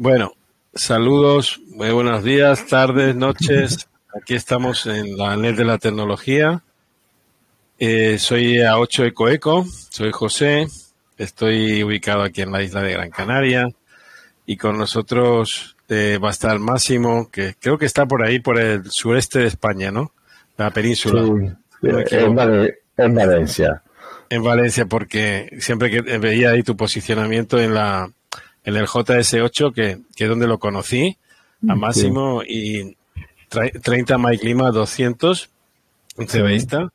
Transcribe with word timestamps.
Bueno, 0.00 0.34
saludos, 0.74 1.60
muy 1.70 1.90
buenos 1.90 2.22
días, 2.22 2.68
tardes, 2.68 3.16
noches. 3.16 3.88
Aquí 4.14 4.36
estamos 4.36 4.86
en 4.86 5.16
la 5.16 5.36
net 5.36 5.56
de 5.56 5.64
la 5.64 5.78
tecnología. 5.78 6.62
Eh, 7.80 8.16
soy 8.20 8.58
A8 8.58 9.08
Eco 9.08 9.28
Eco, 9.28 9.66
soy 9.90 10.12
José, 10.12 10.68
estoy 11.16 11.82
ubicado 11.82 12.22
aquí 12.22 12.42
en 12.42 12.52
la 12.52 12.62
isla 12.62 12.80
de 12.80 12.92
Gran 12.92 13.10
Canaria 13.10 13.66
y 14.46 14.56
con 14.56 14.78
nosotros 14.78 15.76
eh, 15.88 16.20
va 16.22 16.28
a 16.28 16.30
estar 16.30 16.60
Máximo, 16.60 17.28
que 17.28 17.56
creo 17.58 17.76
que 17.76 17.86
está 17.86 18.06
por 18.06 18.24
ahí, 18.24 18.38
por 18.38 18.56
el 18.60 18.88
sureste 18.92 19.40
de 19.40 19.46
España, 19.48 19.90
¿no? 19.90 20.12
La 20.58 20.70
península. 20.70 21.22
en, 21.82 23.14
Valencia. 23.16 23.82
En 24.30 24.44
Valencia, 24.44 24.86
porque 24.86 25.50
siempre 25.58 25.90
que 25.90 26.18
veía 26.18 26.50
ahí 26.50 26.62
tu 26.62 26.76
posicionamiento 26.76 27.58
en 27.58 27.74
la 27.74 28.12
en 28.64 28.76
el 28.76 28.86
JS8, 28.86 29.72
que, 29.72 29.98
que 30.14 30.24
es 30.24 30.30
donde 30.30 30.46
lo 30.46 30.58
conocí, 30.58 31.16
a 31.68 31.74
Máximo, 31.74 32.42
y 32.42 32.96
30 33.48 34.18
MyClima 34.18 34.70
200, 34.70 35.50
un 36.16 36.26
CBista, 36.26 36.92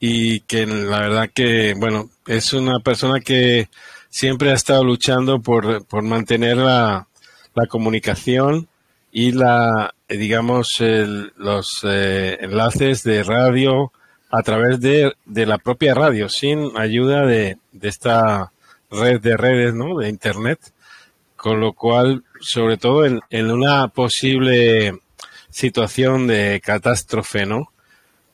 y 0.00 0.40
que 0.40 0.66
la 0.66 1.00
verdad 1.00 1.30
que, 1.32 1.74
bueno, 1.76 2.10
es 2.26 2.52
una 2.52 2.80
persona 2.80 3.20
que 3.20 3.68
siempre 4.08 4.50
ha 4.50 4.54
estado 4.54 4.84
luchando 4.84 5.40
por, 5.40 5.84
por 5.86 6.02
mantener 6.02 6.56
la, 6.56 7.08
la 7.54 7.66
comunicación 7.66 8.68
y 9.12 9.32
la, 9.32 9.94
digamos, 10.08 10.82
los 11.36 11.80
eh, 11.84 12.38
enlaces 12.40 13.02
de 13.04 13.22
radio 13.22 13.92
a 14.30 14.42
través 14.42 14.80
de, 14.80 15.12
de, 15.24 15.46
la 15.46 15.58
propia 15.58 15.94
radio, 15.94 16.28
sin 16.28 16.76
ayuda 16.76 17.24
de, 17.24 17.58
de, 17.70 17.88
esta 17.88 18.52
red 18.90 19.20
de 19.20 19.36
redes, 19.36 19.74
¿no? 19.74 19.98
De 19.98 20.08
Internet. 20.08 20.58
Con 21.44 21.60
lo 21.60 21.74
cual, 21.74 22.24
sobre 22.40 22.78
todo 22.78 23.04
en, 23.04 23.20
en 23.28 23.50
una 23.50 23.88
posible 23.88 24.98
situación 25.50 26.26
de 26.26 26.62
catástrofe, 26.64 27.44
¿no? 27.44 27.70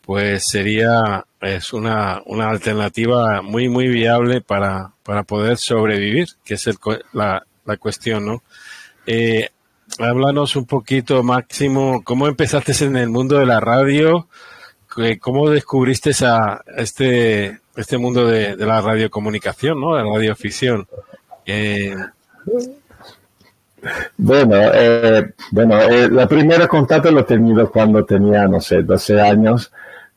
Pues 0.00 0.44
sería 0.46 1.24
es 1.40 1.72
una, 1.72 2.22
una 2.26 2.48
alternativa 2.50 3.42
muy, 3.42 3.68
muy 3.68 3.88
viable 3.88 4.42
para, 4.42 4.92
para 5.02 5.24
poder 5.24 5.58
sobrevivir, 5.58 6.28
que 6.44 6.54
es 6.54 6.68
el, 6.68 6.78
la, 7.12 7.44
la 7.64 7.76
cuestión, 7.78 8.26
¿no? 8.26 8.44
Eh, 9.08 9.48
háblanos 9.98 10.54
un 10.54 10.66
poquito, 10.66 11.24
Máximo, 11.24 12.04
¿cómo 12.04 12.28
empezaste 12.28 12.84
en 12.84 12.94
el 12.94 13.08
mundo 13.08 13.40
de 13.40 13.46
la 13.46 13.58
radio? 13.58 14.28
¿Cómo 15.18 15.50
descubriste 15.50 16.12
a 16.24 16.62
este, 16.76 17.58
este 17.74 17.98
mundo 17.98 18.28
de, 18.28 18.54
la 18.54 18.80
radiocomunicación, 18.80 19.80
¿no? 19.80 19.96
de 19.96 20.04
la 20.04 20.12
radioficción? 20.14 20.86
Eh, 21.44 21.96
bueno, 24.16 24.56
eh, 24.74 25.32
bueno 25.50 25.80
eh, 25.80 26.08
la 26.10 26.26
primera 26.26 26.66
contacto 26.66 27.10
lo 27.10 27.20
he 27.20 27.24
tenido 27.24 27.70
cuando 27.70 28.04
tenía, 28.04 28.46
no 28.46 28.60
sé, 28.60 28.82
12 28.82 29.20
años, 29.20 29.72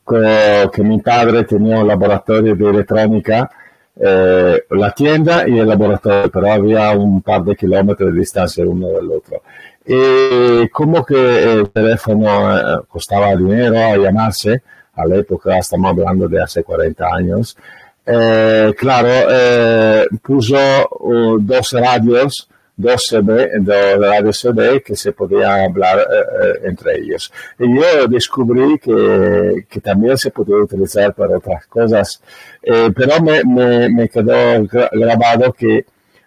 que 0.06 0.84
mi 0.84 1.00
padre 1.00 1.44
tenía 1.46 1.80
un 1.80 1.88
laboratorio 1.88 2.56
de 2.56 2.70
electrónica 2.70 3.50
eh, 3.96 4.64
la 4.72 4.92
tienda 4.92 5.48
y 5.48 5.60
el 5.60 5.68
laboratorio, 5.68 6.32
pero 6.32 6.52
había 6.52 6.92
un 6.92 7.22
par 7.22 7.44
de 7.44 7.56
kilómetros 7.56 8.12
de 8.12 8.20
distancia 8.20 8.66
uno 8.66 8.88
del 8.88 9.12
otro. 9.12 9.42
Y 9.86 10.68
como 10.70 11.06
que 11.06 11.54
el 11.54 11.70
teléfono 11.70 12.58
eh, 12.58 12.82
costaba 12.88 13.36
dinero 13.36 13.78
a 13.78 13.98
llamarse, 13.98 14.64
a 14.96 15.06
la 15.06 15.18
época 15.18 15.58
estamos 15.58 15.92
hablando 15.92 16.28
de 16.28 16.42
hace 16.42 16.64
40 16.64 17.08
años, 17.14 17.58
eh, 18.06 18.74
claro, 18.78 19.10
eh, 19.30 20.08
puso 20.22 20.58
uh, 21.00 21.38
dos 21.40 21.72
radios 21.72 22.50
dos 22.76 23.06
CB, 23.10 23.62
de 23.62 23.98
radio 23.98 24.32
CB 24.32 24.84
que 24.84 24.96
se 24.96 25.12
podía 25.12 25.64
hablar 25.64 26.00
eh, 26.00 26.04
eh, 26.04 26.54
entre 26.64 27.00
ellos. 27.00 27.32
Y 27.60 27.76
yo 27.76 28.08
descubrí 28.08 28.80
que, 28.80 29.66
que, 29.70 29.80
también 29.80 30.18
se 30.18 30.32
podía 30.32 30.58
utilizar 30.58 31.14
para 31.14 31.38
otras 31.38 31.66
cosas, 31.68 32.22
eh, 32.62 32.90
pero 32.96 33.22
me, 33.22 33.44
me, 33.44 33.90
me, 33.90 34.10
quedó 34.10 34.66
grabado 34.92 35.54
que 35.54 35.86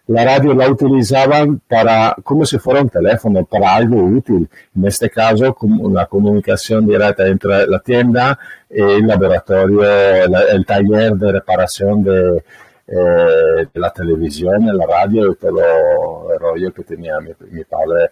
la 0.09 0.25
radio 0.25 0.55
la 0.55 0.71
utilizaban 0.71 1.61
para, 1.67 2.15
como 2.23 2.47
si 2.47 2.59
fuera 2.59 2.81
un 2.81 2.89
teléfono, 2.89 3.45
para 3.45 3.75
algo 3.75 4.05
útil. 4.05 4.49
En 4.77 4.87
este 4.87 5.11
caso, 5.11 5.53
como 5.53 5.91
la 5.91 6.07
comunicación 6.07 6.87
directa 6.87 7.27
entre 7.27 7.67
la 7.67 7.81
tienda 7.81 8.39
y 8.71 8.81
el 8.81 9.07
laboratorio, 9.07 9.83
el 9.83 10.65
taller 10.65 11.15
de 11.15 11.33
reparación 11.33 12.05
de, 12.05 12.45
eh, 12.89 13.67
la 13.75 13.91
televisión, 13.91 14.67
la 14.77 14.87
radio 14.87 15.33
y 15.33 15.37
todo 15.37 16.33
el 16.33 16.39
rollo 16.39 16.73
que 16.73 16.85
tenía 16.85 17.19
mi, 17.21 17.33
mi 17.51 17.65
padre 17.65 18.11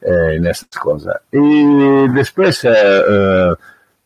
eh, 0.00 0.36
en 0.36 0.46
estas 0.46 0.78
cosas. 0.80 1.16
Y 1.32 2.08
después 2.08 2.64
eh, 2.64 2.70
eh, 2.70 3.54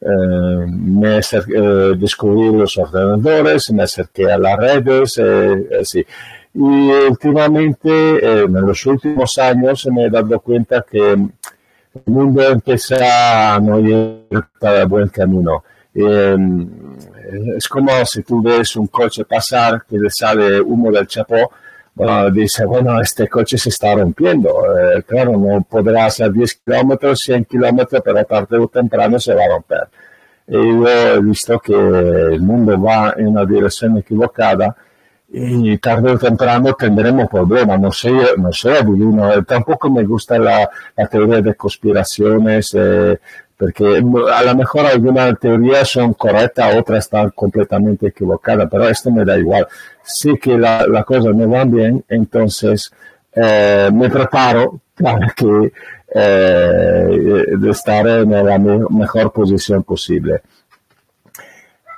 eh 0.00 0.66
me 0.68 1.16
acerqué, 1.16 1.58
descubrí 1.98 2.56
los 2.56 2.76
ordenadores, 2.78 3.72
me 3.72 3.82
acerqué 3.82 4.30
a 4.30 4.38
las 4.38 4.56
redes, 4.56 5.20
así. 5.80 6.04
Y 6.56 6.90
últimamente, 7.10 8.42
en 8.42 8.52
los 8.52 8.86
últimos 8.86 9.38
años, 9.38 9.88
me 9.92 10.04
he 10.04 10.10
dado 10.10 10.38
cuenta 10.38 10.84
que 10.88 10.98
el 11.00 11.30
mundo 12.06 12.42
empieza 12.42 13.54
a 13.54 13.58
no 13.58 13.80
ir 13.80 14.26
por 14.60 14.86
buen 14.86 15.08
camino. 15.08 15.64
Es 15.94 17.68
como 17.68 18.04
si 18.04 18.22
tú 18.22 18.42
ves 18.42 18.74
un 18.76 18.88
coche 18.88 19.24
pasar 19.24 19.84
que 19.88 19.96
le 19.96 20.10
sale 20.10 20.60
humo 20.60 20.90
del 20.90 21.06
chapó, 21.06 21.52
bueno, 21.94 22.28
dice, 22.30 22.64
bueno, 22.64 23.00
este 23.00 23.28
coche 23.28 23.56
se 23.56 23.68
está 23.68 23.94
rompiendo. 23.94 24.50
Eh, 24.76 25.02
claro, 25.04 25.36
no 25.38 25.62
podrá 25.62 26.06
hacer 26.06 26.32
10 26.32 26.54
kilómetros, 26.56 27.20
100 27.20 27.44
kilómetros, 27.44 28.02
pero 28.04 28.24
tarde 28.24 28.58
o 28.58 28.66
temprano 28.66 29.20
se 29.20 29.32
va 29.32 29.44
a 29.44 29.48
romper. 29.48 29.88
Y 30.48 30.52
yo 30.54 30.88
he 30.88 31.20
visto 31.20 31.58
que 31.60 31.72
el 31.72 32.40
mundo 32.40 32.80
va 32.80 33.14
en 33.16 33.28
una 33.28 33.44
dirección 33.46 33.96
equivocada 33.98 34.76
y 35.28 35.78
tarde 35.78 36.12
o 36.12 36.18
temprano 36.18 36.74
tendremos 36.74 37.28
problemas. 37.28 37.80
No 37.80 37.92
sé, 37.92 38.12
no 38.38 38.52
sé, 38.52 38.72
adivino. 38.78 39.42
Tampoco 39.44 39.88
me 39.90 40.04
gusta 40.04 40.38
la, 40.38 40.68
la 40.96 41.06
teoría 41.06 41.40
de 41.40 41.54
conspiraciones. 41.54 42.74
Eh, 42.74 43.18
porque 43.56 44.02
a 44.32 44.42
lo 44.42 44.56
mejor 44.56 44.86
algunas 44.86 45.38
teorías 45.38 45.88
son 45.88 46.14
correctas, 46.14 46.74
otras 46.76 47.04
están 47.04 47.30
completamente 47.30 48.08
equivocadas, 48.08 48.68
pero 48.70 48.88
esto 48.88 49.10
me 49.10 49.24
da 49.24 49.38
igual. 49.38 49.66
Sí 50.02 50.36
que 50.36 50.58
la, 50.58 50.86
la 50.86 51.04
cosa 51.04 51.30
no 51.30 51.48
va 51.48 51.64
bien, 51.64 52.04
entonces 52.08 52.92
eh, 53.34 53.90
me 53.92 54.10
preparo 54.10 54.80
para 55.00 55.28
que 55.30 55.72
eh, 56.14 57.44
estar 57.70 58.06
en 58.06 58.30
la 58.30 58.58
mejor 58.58 59.32
posición 59.32 59.82
posible. 59.82 60.42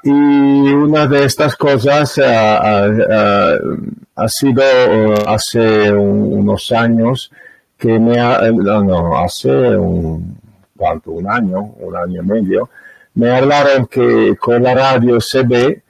Y 0.03 0.11
una 0.11 1.07
de 1.07 1.25
estas 1.25 1.57
cosas 1.57 2.19
ha 2.19 3.59
sido 4.29 4.63
hace 5.27 5.93
unos 5.93 6.71
años 6.71 7.33
que 7.77 7.99
me 7.99 8.21
ha, 8.21 8.41
no, 8.53 9.19
hace 9.19 9.77
un, 9.77 10.39
tanto 10.77 11.13
un 11.13 11.31
año, 11.31 11.75
un 11.81 11.97
año 11.97 12.23
y 12.23 12.27
medio, 12.27 12.69
me 13.15 13.31
hablaron 13.31 13.87
que 13.87 14.37
con 14.39 14.63
la 14.63 14.75
radio 14.75 15.19
CB 15.19 15.81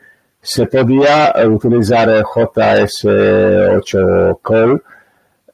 se 0.40 0.66
podía 0.66 1.34
utilizar 1.48 2.08
el 2.08 2.22
JS8 2.22 4.38
Call 4.42 4.80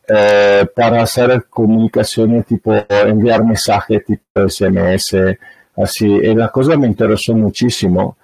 eh, 0.07 0.67
para 0.75 1.03
hacer 1.03 1.47
comunicaciones 1.49 2.45
tipo 2.45 2.75
enviar 2.91 3.43
mensajes 3.45 4.05
tipo 4.05 4.49
SMS, 4.49 5.15
así. 5.77 6.07
Y 6.07 6.35
la 6.35 6.49
cosa 6.49 6.77
me 6.77 6.89
interesó 6.89 7.35
muchísimo. 7.35 8.17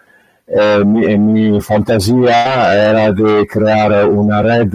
Eh, 0.47 0.83
mi, 0.85 1.17
mi, 1.17 1.61
fantasía 1.61 2.75
era 2.75 3.13
de 3.13 3.47
crear 3.47 4.09
una 4.09 4.43
red 4.43 4.75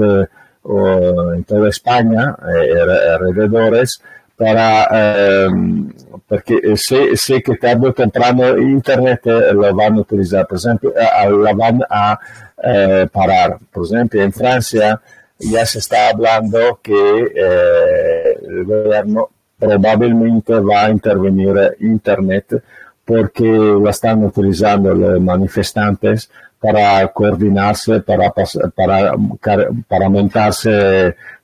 uh, 0.64 1.32
en 1.34 1.44
toda 1.44 1.70
España, 1.70 2.36
eh, 2.56 2.74
alrededores, 3.16 4.02
para 4.36 4.88
ehm, 4.92 5.94
perché 6.28 6.76
se, 6.76 7.16
se 7.16 7.42
che 7.42 7.58
tardi 7.58 7.86
o 7.86 7.94
temprano 7.94 8.56
internet 8.58 9.26
lo 9.52 9.74
vanno 9.74 9.98
a 9.98 10.02
utilizzare, 10.02 10.46
per 10.46 10.58
esempio, 10.58 10.94
la 10.94 11.54
van 11.54 11.86
a 11.88 12.18
eh, 12.64 13.08
parar. 13.12 13.58
Por 13.70 13.86
ejemplo, 13.86 14.22
en 14.22 14.32
Francia 14.32 15.00
ya 15.38 15.66
se 15.66 15.80
está 15.80 16.10
hablando 16.10 16.80
que 16.82 16.94
eh, 17.36 18.40
el 18.48 18.66
gobierno 18.66 19.30
probablemente 19.58 20.60
va 20.60 20.86
a 20.86 20.90
intervenir 20.90 21.76
internet 21.80 22.64
porque 23.06 23.44
lo 23.44 23.90
están 23.90 24.24
utilizando 24.24 24.94
los 24.94 25.22
manifestantes 25.22 26.30
para 26.60 27.06
coordinarse, 27.10 28.00
para, 28.02 28.32
para, 28.32 29.14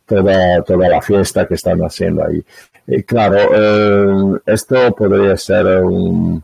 toda, 0.05 0.61
toda 0.63 0.89
la 0.89 1.01
fiesta 1.01 1.45
que 1.45 1.55
están 1.55 1.79
haciendo 1.81 2.25
ahí 2.25 2.43
claro, 3.05 3.37
eh, 3.53 4.39
esto 4.45 4.93
podría 4.95 5.37
ser 5.37 5.65
un, 5.83 6.43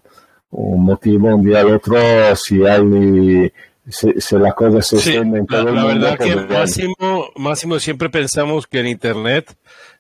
motivo 0.52 1.36
un 1.36 1.44
día 1.44 1.62
al 1.62 1.74
otro 1.74 1.98
si 2.36 2.66
hay 2.66 3.52
si, 3.88 4.38
la 4.38 4.54
cosa 4.54 4.82
se 4.82 5.00
sí, 5.00 5.16
en 5.16 5.46
todo 5.46 5.64
la, 5.66 5.70
el 5.70 5.76
mundo. 5.76 6.06
La 6.06 6.16
verdad 6.16 6.18
que 6.18 6.54
Máximo, 6.54 7.30
Máximo 7.36 7.80
siempre 7.80 8.10
pensamos 8.10 8.66
que 8.68 8.80
en 8.80 8.88
Internet 8.88 9.56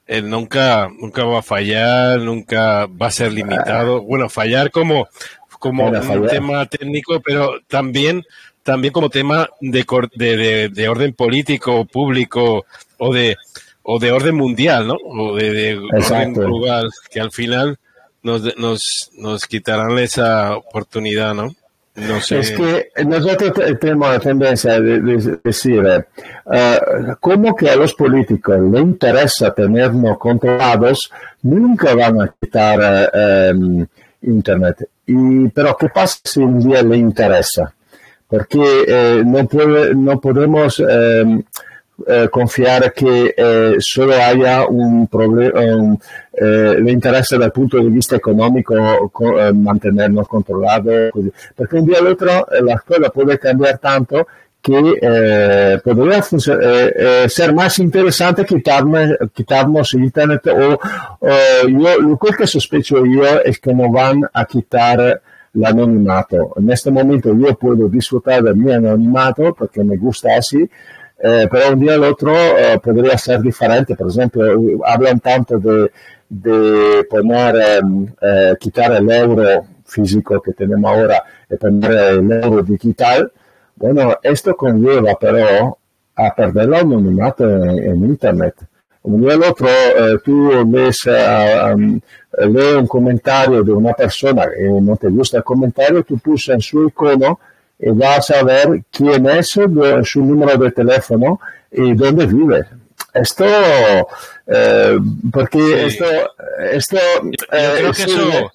eh, 0.08 0.22
nunca, 0.22 0.90
nunca 1.00 1.24
va 1.24 1.40
a 1.40 1.44
fallar, 1.44 2.20
nunca 2.20 2.86
va 2.86 3.08
a 3.08 3.12
ser 3.12 3.32
limitado. 3.34 4.02
Bueno, 4.02 4.30
fallar 4.30 4.72
como, 4.72 5.08
como 5.60 5.88
un 5.88 6.28
tema 6.28 6.66
técnico, 6.68 7.22
pero 7.22 7.60
también, 7.68 8.24
también 8.64 8.92
como 8.92 9.10
tema 9.10 9.50
de, 9.62 9.86
de, 10.16 10.70
de, 10.70 10.88
orden 10.88 11.14
político, 11.14 11.86
público 11.86 12.66
o 12.98 13.14
de, 13.14 13.36
o 13.88 14.00
de 14.00 14.12
orden 14.12 14.36
mundial, 14.36 14.88
¿no? 14.88 14.96
O 15.06 15.36
de, 15.36 15.78
orden 15.78 16.34
global, 16.34 16.90
que 17.12 17.20
al 17.20 17.32
final 17.32 17.78
nos, 18.24 18.58
nos, 18.58 19.12
nos 19.18 19.46
quitarán 19.46 19.98
esa 20.00 20.58
oportunidad, 20.58 21.36
¿no? 21.36 21.56
No 21.96 22.20
sé. 22.20 22.40
Es 22.40 22.52
que 22.52 22.90
nosotros 23.06 23.54
tenemos 23.80 24.10
la 24.10 24.20
tendencia 24.20 24.82
de, 24.82 25.40
decir, 25.44 25.82
uh, 26.46 27.16
como 27.22 27.56
que 27.56 27.70
a 27.70 27.76
los 27.78 27.94
políticos 27.94 28.60
les 28.70 28.82
interesa 28.82 29.54
tenernos 29.54 30.18
controlados, 30.18 31.10
nunca 31.44 31.96
van 31.96 32.22
a 32.22 32.34
quitar 32.38 33.10
uh, 33.54 33.86
Internet. 34.24 34.90
Y, 35.06 35.48
pero 35.50 35.78
¿qué 35.78 35.88
pasa 35.90 36.20
si 36.24 36.40
un 36.42 36.60
día 36.60 36.82
le 36.82 36.98
interesa? 36.98 37.74
Porque 38.28 38.84
eh, 38.88 39.24
no, 39.24 39.48
puede, 39.48 39.94
no 39.94 40.20
podemos 40.20 40.84
eh, 40.86 41.44
eh, 42.08 42.28
confiar 42.30 42.92
que 42.94 43.34
eh, 43.36 43.76
solo 43.80 44.14
haya 44.14 44.66
un 44.68 45.08
problema, 45.08 45.98
eh, 46.34 46.76
le 46.80 46.92
interesa 46.92 47.38
dal 47.38 47.52
punto 47.52 47.80
di 47.80 47.88
vista 47.88 48.16
economico 48.18 49.10
co- 49.12 49.40
eh, 49.40 49.54
mantenernos 49.54 50.28
controlados, 50.28 51.12
perché 51.56 51.78
un 51.78 51.86
día 51.86 52.00
al 52.00 52.08
otro 52.08 52.46
la 52.62 52.78
scuola 52.78 53.10
può 53.10 53.24
cambiare 53.38 53.78
tanto 53.80 54.28
que 54.62 54.98
eh, 55.00 55.80
podría 55.84 56.18
eh, 56.18 56.94
eh, 56.98 57.30
ser 57.30 57.54
más 57.54 57.78
interesante 57.78 58.44
quitarme, 58.44 59.16
quitarnos 59.32 59.94
internet 59.94 60.48
o, 60.48 60.74
o 61.20 61.68
yo, 61.68 62.02
lo 62.02 62.18
que 62.18 62.48
sospecho 62.48 63.06
yo 63.06 63.42
es 63.46 63.60
que 63.60 63.72
no 63.74 63.92
van 63.92 64.22
a 64.34 64.44
quitar 64.46 65.22
l'anonimato. 65.54 66.54
En 66.58 66.70
este 66.72 66.90
momento 66.90 67.34
yo 67.38 67.56
puedo 67.56 67.88
disfrutar 67.88 68.42
del 68.44 68.56
mi 68.56 68.74
anonimato 68.74 69.54
porque 69.54 69.84
me 69.84 69.98
gusta 69.98 70.36
así, 70.36 70.68
eh, 71.18 71.48
pero 71.50 71.74
un 71.74 71.80
día 71.80 71.94
al 71.94 72.04
otro 72.04 72.36
eh, 72.36 72.80
podría 72.84 73.18
ser 73.18 73.42
diferente. 73.42 73.96
Por 73.96 74.10
ejemplo, 74.10 74.44
hablan 74.86 75.20
tanto 75.20 75.58
de, 75.60 75.92
de 76.30 77.04
poner, 77.10 77.56
em, 77.56 78.08
eh, 78.22 78.56
quitar 78.60 78.92
el 78.94 79.10
euro 79.10 79.66
físico 79.86 80.42
que 80.42 80.54
tenemos 80.54 80.92
ahora 80.92 81.24
y 81.50 81.56
poner 81.56 81.92
el 81.92 82.32
euro 82.32 82.64
digital. 82.64 83.32
Bueno, 83.76 84.18
esto 84.24 84.56
conlleva 84.56 85.16
pero 85.20 85.78
a 86.16 86.34
perder 86.34 86.66
el 86.66 86.74
anonimato 86.76 87.50
en, 87.50 87.84
en 87.84 88.06
Internet. 88.06 88.56
Un 89.04 89.22
día 89.22 89.34
al 89.34 89.44
otro 89.44 89.68
eh, 89.68 90.18
tú 90.24 90.50
ves, 90.66 91.06
um, 91.06 92.00
lees 92.40 92.76
un 92.76 92.88
comentario 92.88 93.62
de 93.62 93.72
una 93.72 93.94
persona 93.94 94.46
y 94.60 94.82
no 94.82 94.98
te 94.98 95.10
gusta 95.10 95.38
el 95.38 95.44
comentario, 95.44 96.04
tú 96.04 96.18
pulsas 96.18 96.56
en 96.56 96.62
su 96.62 96.88
icono 96.88 97.40
y 97.80 97.90
vas 97.92 98.30
a 98.32 98.44
ver 98.44 98.84
quién 98.92 99.28
es, 99.30 99.50
su 99.50 99.68
número 100.24 100.58
de 100.58 100.72
teléfono 100.72 101.40
y 101.72 101.94
dónde 101.94 102.26
vive. 102.26 102.64
Esto, 103.14 103.46
eh, 104.48 104.98
porque 105.32 105.60
Sí. 105.60 105.74
esto, 105.74 106.06
esto, 106.72 106.98
Yo 107.24 107.30
eh, 107.58 107.74
creo 107.78 107.92
que 107.92 108.04
sí, 108.04 108.12
eso 108.12 108.52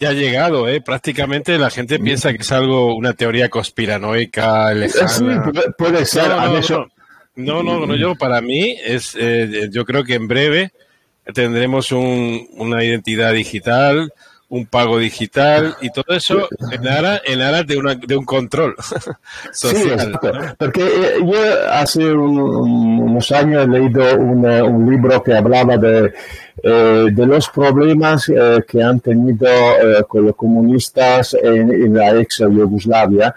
ya 0.00 0.10
ha 0.10 0.12
llegado, 0.12 0.68
¿eh? 0.68 0.80
Prácticamente 0.80 1.58
la 1.58 1.70
gente 1.70 1.98
piensa 1.98 2.32
que 2.32 2.42
es 2.42 2.52
algo, 2.52 2.94
una 2.94 3.12
teoría 3.14 3.48
conspiranoica, 3.50 4.72
lejana. 4.74 5.42
puede- 5.44 5.70
puede 5.76 6.04
ser. 6.06 6.28
No, 6.28 6.36
no, 6.36 6.42
adesso- 6.42 6.88
no, 7.36 7.62
no, 7.62 7.80
no, 7.80 7.86
no, 7.86 7.96
yo 7.96 8.14
para 8.16 8.40
mí 8.40 8.76
es, 8.84 9.16
eh, 9.18 9.68
yo 9.70 9.84
creo 9.84 10.04
que 10.04 10.14
en 10.14 10.26
breve 10.28 10.72
tendremos 11.34 11.92
un, 11.92 12.48
una 12.52 12.82
identidad 12.84 13.32
digital, 13.32 14.12
un 14.50 14.64
pago 14.66 14.98
digital 14.98 15.76
y 15.82 15.90
todo 15.90 16.16
eso 16.16 16.48
en 16.72 16.88
aras, 16.88 17.20
en 17.26 17.42
aras 17.42 17.66
de, 17.66 17.76
una, 17.76 17.94
de 17.94 18.16
un 18.16 18.24
control 18.24 18.74
Sí, 19.52 19.68
social. 19.68 20.12
¿no? 20.12 20.20
Porque 20.58 20.82
eh, 20.86 21.14
yo 21.22 21.70
hace 21.70 22.10
un- 22.12 22.38
un- 22.40 23.00
unos 23.02 23.30
años 23.32 23.64
he 23.64 23.68
leído 23.68 24.16
un, 24.16 24.44
un 24.46 24.90
libro 24.90 25.22
que 25.22 25.34
hablaba 25.34 25.76
de, 25.76 26.12
eh, 26.62 27.06
de 27.12 27.26
los 27.26 27.48
problemas 27.50 28.28
eh, 28.30 28.64
que 28.66 28.82
han 28.82 29.00
tenido 29.00 29.46
eh, 29.46 30.02
con 30.08 30.24
los 30.26 30.34
comunistas 30.36 31.34
en, 31.42 31.70
en 31.70 31.94
la 31.94 32.18
ex 32.18 32.38
Yugoslavia, 32.38 33.34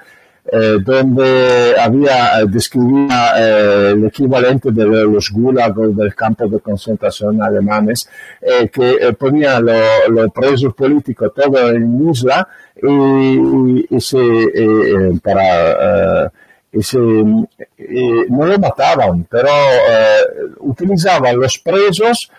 eh, 0.54 0.78
donde 0.84 1.74
había, 1.80 2.42
eh, 2.42 2.46
describía 2.48 3.34
eh, 3.38 3.92
el 3.94 4.06
equivalente 4.06 4.70
de 4.72 4.86
los 4.86 5.30
gulagos 5.32 5.96
del 5.96 6.14
campo 6.14 6.48
de 6.48 6.60
concentración 6.60 7.42
alemanes, 7.42 8.10
eh, 8.42 8.68
que 8.70 8.92
eh, 9.00 9.14
ponían 9.14 9.66
los 9.66 9.82
los 10.10 10.32
presos 10.32 10.74
políticos 10.74 11.32
todo 11.34 11.70
en 11.70 12.10
isla 12.10 12.46
y, 12.82 12.88
y- 12.88 13.86
y 13.90 14.02
se, 14.02 14.18
eh, 14.18 14.50
eh, 14.56 15.20
para, 15.24 16.26
eh, 16.26 16.30
y 16.74 16.84
se, 16.84 16.98
eh, 17.00 18.26
no 18.30 18.46
lo 18.46 18.58
mataban, 18.60 19.26
pero 19.30 19.48
eh, 19.50 20.52
utilizaban 20.60 21.40
los 21.40 21.58
presos 21.60 22.30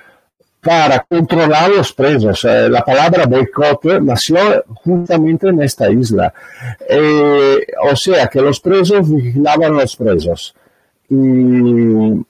para 0.63 1.01
controlar 1.09 1.71
los 1.71 1.93
presos. 1.93 2.45
Eh, 2.45 2.69
la 2.69 2.83
palabra 2.83 3.27
boicot 3.27 3.85
nació 4.01 4.39
justamente 4.85 5.49
en 5.49 5.61
esta 5.63 5.91
isla. 5.91 6.33
Eh, 6.89 7.67
o 7.91 7.97
sea 7.97 8.29
que 8.29 8.41
los 8.41 8.61
presos 8.61 9.11
vigilaban 9.13 9.75
los 9.75 9.97
presos. 9.97 10.55
Y 11.11 11.15
mm, 11.15 12.25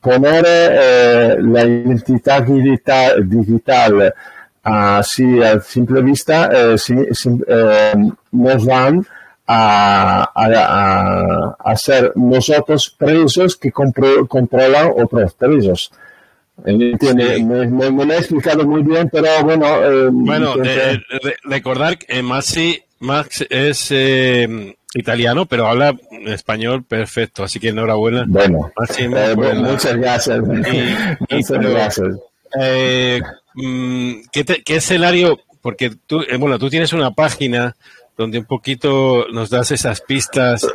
poner 0.00 0.44
eh, 0.46 1.36
la 1.40 1.64
identidad 1.64 2.42
digital, 2.42 4.14
así 4.62 5.42
a 5.42 5.58
simple 5.60 6.02
vista 6.02 6.48
eh, 6.52 6.76
eh, 7.48 7.92
nos 8.32 8.64
van 8.66 9.06
a, 9.46 10.30
a, 10.34 10.44
a- 10.44 11.56
a 11.58 11.76
ser 11.76 12.12
nosotros 12.14 12.94
presos 12.96 13.56
que 13.56 13.72
controlan 13.72 14.90
otros 14.96 15.34
presos. 15.34 15.90
Me, 16.64 17.66
me- 17.66 17.90
me 17.90 18.04
lo 18.06 18.12
he 18.14 18.18
explicado 18.18 18.64
muy 18.66 18.82
bien, 18.82 19.08
pero 19.12 19.28
bueno. 19.44 19.66
eh, 19.84 20.08
Bueno, 20.12 20.54
eh, 20.64 20.98
re- 21.22 21.36
recordar 21.44 21.98
que 21.98 22.22
Maxi, 22.22 22.80
Max 23.00 23.44
es 23.50 23.88
eh, 23.90 24.76
italiano, 24.94 25.46
pero 25.46 25.66
habla 25.66 25.94
español 26.26 26.84
perfecto, 26.84 27.42
así 27.42 27.58
que 27.58 27.68
enhorabuena. 27.70 28.24
bueno, 28.28 28.70
eh, 29.16 29.54
muchas 29.56 29.96
gracias. 29.96 30.38
Y- 30.38 31.34
y 31.34 31.34
muchas 31.36 31.50
pero- 31.58 31.70
gracias. 31.70 32.08
Mm, 33.54 34.12
¿qué, 34.32 34.44
te- 34.44 34.62
qué 34.62 34.76
escenario? 34.76 35.38
Porque 35.62 35.90
tú, 36.06 36.20
eh, 36.22 36.36
bueno, 36.36 36.58
tú 36.58 36.68
tienes 36.70 36.92
una 36.92 37.10
página 37.12 37.76
donde 38.16 38.38
un 38.38 38.44
poquito 38.44 39.26
nos 39.32 39.50
das 39.50 39.70
esas 39.72 40.00
pistas 40.00 40.66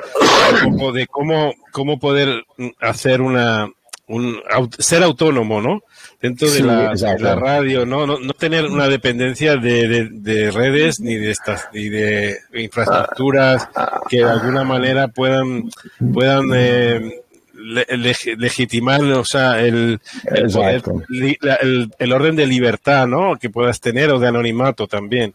un 0.66 0.78
poco 0.78 0.92
de 0.92 1.08
cómo, 1.08 1.54
cómo 1.72 2.00
poder 2.00 2.44
mm, 2.58 2.68
hacer 2.82 3.22
una, 3.22 3.70
un, 4.10 4.36
aut- 4.52 4.76
ser 4.80 5.02
autónomo, 5.04 5.62
¿no? 5.62 5.82
Dentro 6.22 6.50
de, 6.50 6.54
Sí, 6.58 6.64
la, 6.64 6.94
de 6.94 7.20
la 7.20 7.36
radio, 7.36 7.86
¿no? 7.86 8.06
No, 8.06 8.20
no 8.20 8.34
tener 8.34 8.66
una 8.66 8.88
dependencia 8.90 9.56
de, 9.56 9.88
de- 9.88 10.10
de 10.12 10.52
redes 10.52 11.00
ni 11.00 11.16
de 11.16 11.32
estas, 11.32 11.70
ni 11.74 11.88
de 11.90 12.38
infraestructuras 12.56 13.70
que 14.10 14.18
de 14.18 14.30
alguna 14.30 14.64
manera 14.66 15.08
puedan, 15.08 15.70
puedan 16.14 16.46
eh, 16.54 17.22
le- 17.54 17.86
leg- 17.88 18.38
legitimar, 18.38 19.02
o 19.04 19.24
sea, 19.24 19.60
el, 19.62 20.00
el, 20.26 20.50
poder, 20.52 20.82
li- 21.10 21.38
la- 21.42 21.56
el, 21.56 21.90
el 22.00 22.12
orden 22.14 22.36
de 22.36 22.48
libertad, 22.48 23.08
¿no? 23.08 23.36
Que 23.38 23.50
puedas 23.50 23.80
tener 23.80 24.10
o 24.12 24.20
de 24.20 24.28
anonimato 24.28 24.88
también. 24.88 25.34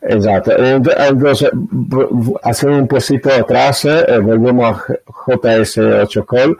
Exacto. 0.00 0.52
Ent- 0.56 0.94
Entonces, 1.08 1.50
hacer 2.42 2.70
un 2.70 2.86
pasito 2.88 3.30
atrás, 3.32 3.84
eh, 3.84 4.18
volvemos 4.18 4.78
a 4.78 4.84
JS8 5.26 6.24
Call 6.26 6.56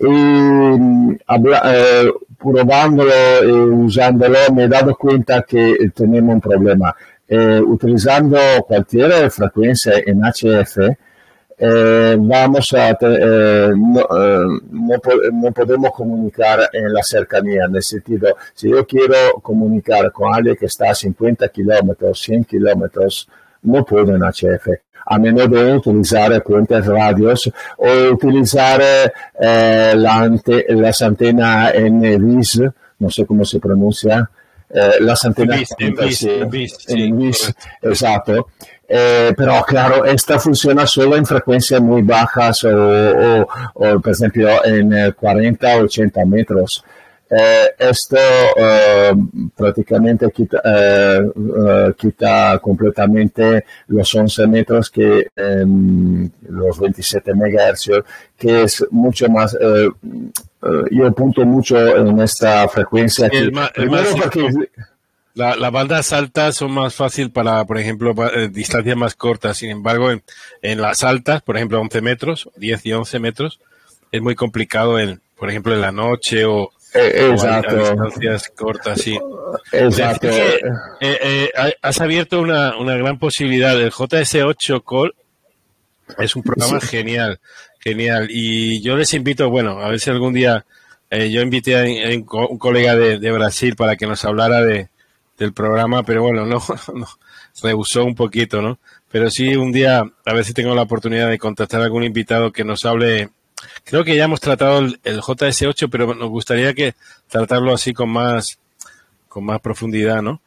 y 0.00 0.06
mm, 0.08 1.18
habla- 1.26 1.62
eh, 1.66 2.10
probándolo 2.38 3.12
y 3.44 3.50
usándolo 3.52 4.38
me 4.54 4.64
he 4.64 4.68
dado 4.68 4.94
cuenta 4.96 5.42
que 5.42 5.76
tenemos 5.94 6.34
un 6.36 6.40
problema. 6.40 6.94
Eh, 7.28 7.60
utilizando 7.64 8.36
cualquier 8.66 9.30
frecuencia 9.30 9.92
en 10.04 10.22
HF, 10.24 10.78
eh, 11.58 12.16
vamos 12.18 12.72
a 12.72 12.94
te- 12.94 13.06
eh, 13.20 13.70
no, 13.76 14.00
eh, 14.00 14.60
no 14.70 14.98
po- 14.98 15.20
no 15.32 15.52
podemos 15.52 15.90
comunicar 15.92 16.60
en 16.72 16.92
la 16.92 17.02
cercanía, 17.02 17.66
en 17.66 17.76
el 17.76 17.82
sentido, 17.82 18.34
si 18.54 18.70
yo 18.70 18.84
quiero 18.86 19.14
con 20.12 20.34
alguien 20.34 20.56
que 20.56 20.66
está 20.66 20.90
a 20.90 20.94
50 20.94 21.48
kilómetros, 21.50 22.18
100 22.20 22.44
kilómetros, 22.44 23.28
no 23.62 23.84
puedo 23.84 24.14
en 24.14 24.22
HF, 24.22 24.68
a 25.06 25.18
menos 25.18 25.50
de 25.50 25.74
utilizar 25.76 26.42
puentes 26.42 26.86
radios 26.86 27.50
o 27.76 28.12
utilizar 28.12 28.80
eh, 29.40 29.92
la 29.96 30.18
ante- 30.20 30.66
las 30.68 31.02
antenas 31.02 31.72
NVIS, 31.74 32.62
no 32.98 33.10
sé 33.10 33.24
cómo 33.26 33.44
se 33.44 33.58
pronuncia, 33.60 34.28
eh, 34.72 34.92
las 35.00 35.24
antenas 35.24 35.58
NVIS, 35.78 35.92
NVIS, 36.00 36.18
sí, 36.18 36.28
NVIS, 36.44 36.76
sí, 36.86 37.10
NVIS, 37.12 37.38
correcto. 37.40 37.88
Exacto. 37.88 38.48
Eh, 38.92 39.32
pero 39.36 39.62
claro, 39.64 40.04
esta 40.04 40.38
funciona 40.40 40.84
solo 40.86 41.16
en 41.16 41.24
frecuencias 41.24 41.80
muy 41.80 42.02
bajas 42.02 42.64
o, 42.64 42.70
o- 42.70 43.48
o, 43.74 44.00
por 44.00 44.12
ejemplo, 44.12 44.64
en 44.64 44.92
eh, 44.92 45.12
40 45.12 45.76
o 45.76 45.82
80 45.84 46.24
metros. 46.24 46.84
Eh, 47.30 47.68
esto 47.78 48.16
eh, 48.56 49.12
prácticamente 49.56 50.32
quita, 50.32 50.60
eh, 50.64 51.20
quita, 51.96 52.58
completamente 52.58 53.64
los 53.86 54.12
11 54.12 54.48
metros 54.48 54.90
que 54.90 55.28
em, 55.36 56.28
los 56.48 56.80
27 56.80 57.32
MHz, 57.32 57.90
que 58.36 58.64
es 58.64 58.84
mucho 58.90 59.28
más, 59.28 59.56
yo 60.90 61.06
apunto 61.06 61.44
mucho 61.46 61.78
en 61.78 62.18
esta 62.20 62.68
frecuencia. 62.68 63.30
las 65.34 65.72
bandas 65.72 66.12
altas 66.12 66.56
son 66.56 66.72
más 66.72 66.96
fácil 66.96 67.30
para, 67.30 67.64
por 67.64 67.78
ejemplo, 67.78 68.12
distancias 68.50 68.96
más 68.96 69.14
cortas. 69.14 69.56
Sin 69.56 69.70
embargo, 69.70 70.10
en, 70.10 70.24
en, 70.62 70.80
las 70.80 71.04
altas, 71.04 71.42
por 71.42 71.56
ejemplo, 71.56 71.80
11 71.80 72.00
metros, 72.00 72.50
10 72.56 72.86
y 72.86 72.92
11 72.92 73.18
metros, 73.20 73.60
es 74.10 74.20
muy 74.20 74.34
complicado, 74.34 74.98
en, 74.98 75.20
por 75.38 75.48
ejemplo, 75.48 75.72
en 75.72 75.80
la 75.80 75.92
noche 75.92 76.44
o, 76.44 76.72
eh, 76.94 77.30
exacto. 77.30 77.76
distancias 77.76 78.52
cortas, 78.56 79.00
sí. 79.00 79.18
Exacto. 79.72 80.28
Eh, 80.28 80.60
eh, 81.00 81.50
has 81.82 82.00
abierto 82.00 82.40
una, 82.40 82.76
una, 82.76 82.96
gran 82.96 83.18
posibilidad. 83.18 83.80
El 83.80 83.92
JS8 83.92 84.82
Call 84.84 85.14
es 86.18 86.36
un 86.36 86.42
programa 86.42 86.80
genial, 86.80 87.40
genial. 87.80 88.28
Y 88.30 88.80
yo 88.82 88.96
les 88.96 89.12
invito, 89.14 89.50
bueno, 89.50 89.80
a 89.80 89.88
ver 89.88 90.00
si 90.00 90.10
algún 90.10 90.34
día 90.34 90.64
yo 91.10 91.42
invité 91.42 91.76
a, 91.76 92.16
un 92.16 92.58
colega 92.58 92.94
de, 92.94 93.18
de, 93.18 93.32
Brasil 93.32 93.74
para 93.74 93.96
que 93.96 94.06
nos 94.06 94.24
hablara 94.24 94.62
de, 94.62 94.90
del 95.40 95.52
programa, 95.52 96.02
pero 96.04 96.22
bueno, 96.22 96.46
no, 96.46 96.62
no, 96.94 97.06
rehusó 97.62 98.04
un 98.04 98.14
poquito, 98.14 98.62
¿no? 98.62 98.78
Pero 99.10 99.30
sí, 99.30 99.56
un 99.56 99.72
día, 99.72 100.04
a 100.24 100.34
ver 100.34 100.44
si 100.44 100.52
tengo 100.54 100.74
la 100.74 100.82
oportunidad 100.82 101.28
de 101.28 101.38
contactar 101.38 101.80
a 101.80 101.84
algún 101.84 102.04
invitado 102.04 102.52
que 102.52 102.62
nos 102.62 102.84
hable 102.84 103.30
Creo 103.84 104.04
que 104.04 104.16
ya 104.16 104.24
hemos 104.24 104.40
tratado 104.40 104.78
el, 104.78 104.98
JS8, 105.02 105.88
pero 105.90 106.14
nos 106.14 106.28
gustaría 106.28 106.74
que 106.74 106.94
tratarlo 107.28 107.72
así 107.72 107.92
con 107.92 108.10
más, 108.10 108.58
con 109.28 109.44
más 109.44 109.60
profundidad, 109.60 110.22
¿no? 110.22 110.40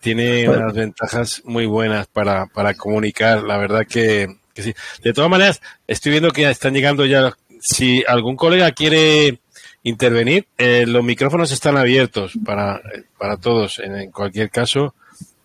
Tiene 0.00 0.48
unas 0.48 0.72
ventajas 0.72 1.42
muy 1.44 1.66
buenas 1.66 2.06
para, 2.06 2.46
para 2.46 2.74
comunicar, 2.74 3.42
la 3.42 3.58
verdad 3.58 3.86
que, 3.86 4.28
sí. 4.54 4.74
De 5.02 5.12
todas 5.12 5.30
maneras, 5.30 5.60
estoy 5.86 6.12
viendo 6.12 6.30
que 6.30 6.48
están 6.48 6.74
llegando 6.74 7.04
ya, 7.04 7.34
si 7.60 8.02
algún 8.06 8.36
colega 8.36 8.72
quiere 8.72 9.40
intervenir, 9.82 10.46
eh, 10.58 10.84
los 10.86 11.04
micrófonos 11.04 11.52
están 11.52 11.76
abiertos 11.76 12.32
para, 12.44 12.80
para 13.18 13.36
todos. 13.36 13.78
En, 13.78 14.10
cualquier 14.10 14.50
caso, 14.50 14.94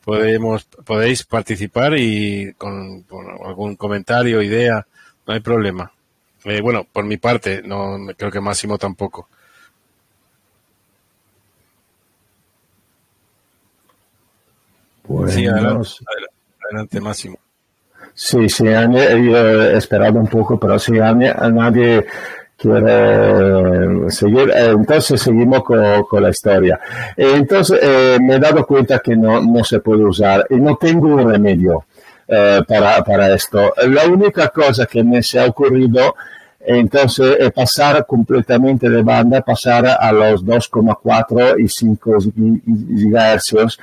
podemos, 0.03 0.65
podéis 0.85 1.23
participar 1.23 1.97
y 1.97 2.53
con, 2.57 3.03
con 3.03 3.25
algún 3.45 3.75
comentario, 3.75 4.41
idea, 4.41 4.85
no 5.27 5.33
hay 5.33 5.39
problema. 5.39 5.91
Eh, 6.45 6.61
bueno, 6.61 6.85
por 6.91 7.03
mi 7.05 7.17
parte, 7.17 7.63
no 7.63 7.97
creo 8.15 8.31
que 8.31 8.39
Máximo 8.39 8.77
tampoco. 8.77 9.27
Pues 15.01 15.33
sí, 15.33 15.47
adelante, 15.47 15.89
adelante, 16.69 17.01
Máximo. 17.01 17.39
Sí, 18.13 18.47
sí, 18.47 18.63
yo 18.63 18.71
he 18.71 19.77
esperado 19.77 20.19
un 20.19 20.27
poco, 20.27 20.59
pero 20.59 20.77
si 20.77 20.93
nadie 20.93 22.05
quiere 22.55 24.09
seguir, 24.11 24.49
eh, 24.51 24.69
entonces 24.69 25.21
seguimos 25.21 25.63
con, 25.63 26.21
la 26.21 26.29
historia. 26.29 26.79
Entonces 27.17 27.79
eh, 27.81 28.17
me 28.21 28.35
he 28.35 28.39
dado 28.39 28.65
cuenta 28.67 28.99
que 28.99 29.15
no, 29.15 29.41
no 29.41 29.63
se 29.63 29.79
puede 29.79 30.03
usar 30.03 30.45
y 30.51 30.55
no 30.55 30.75
tengo 30.75 31.07
un 31.07 31.29
remedio. 31.29 31.85
para, 32.67 33.03
para 33.03 33.33
esto. 33.33 33.73
La 33.87 34.05
única 34.05 34.49
cosa 34.49 34.85
que 34.85 35.03
me 35.03 35.21
se 35.21 35.39
ha 35.39 35.45
ocurrido 35.45 36.15
entonces 36.65 37.37
eh, 37.39 37.51
pasar 37.51 38.05
completamente 38.05 38.89
de 38.89 39.01
banda, 39.01 39.41
pasar 39.41 39.85
a 39.99 40.11
los 40.11 40.43
2,4 40.45 41.59
y 41.59 41.67
5 41.67 42.17
GHz 42.35 43.77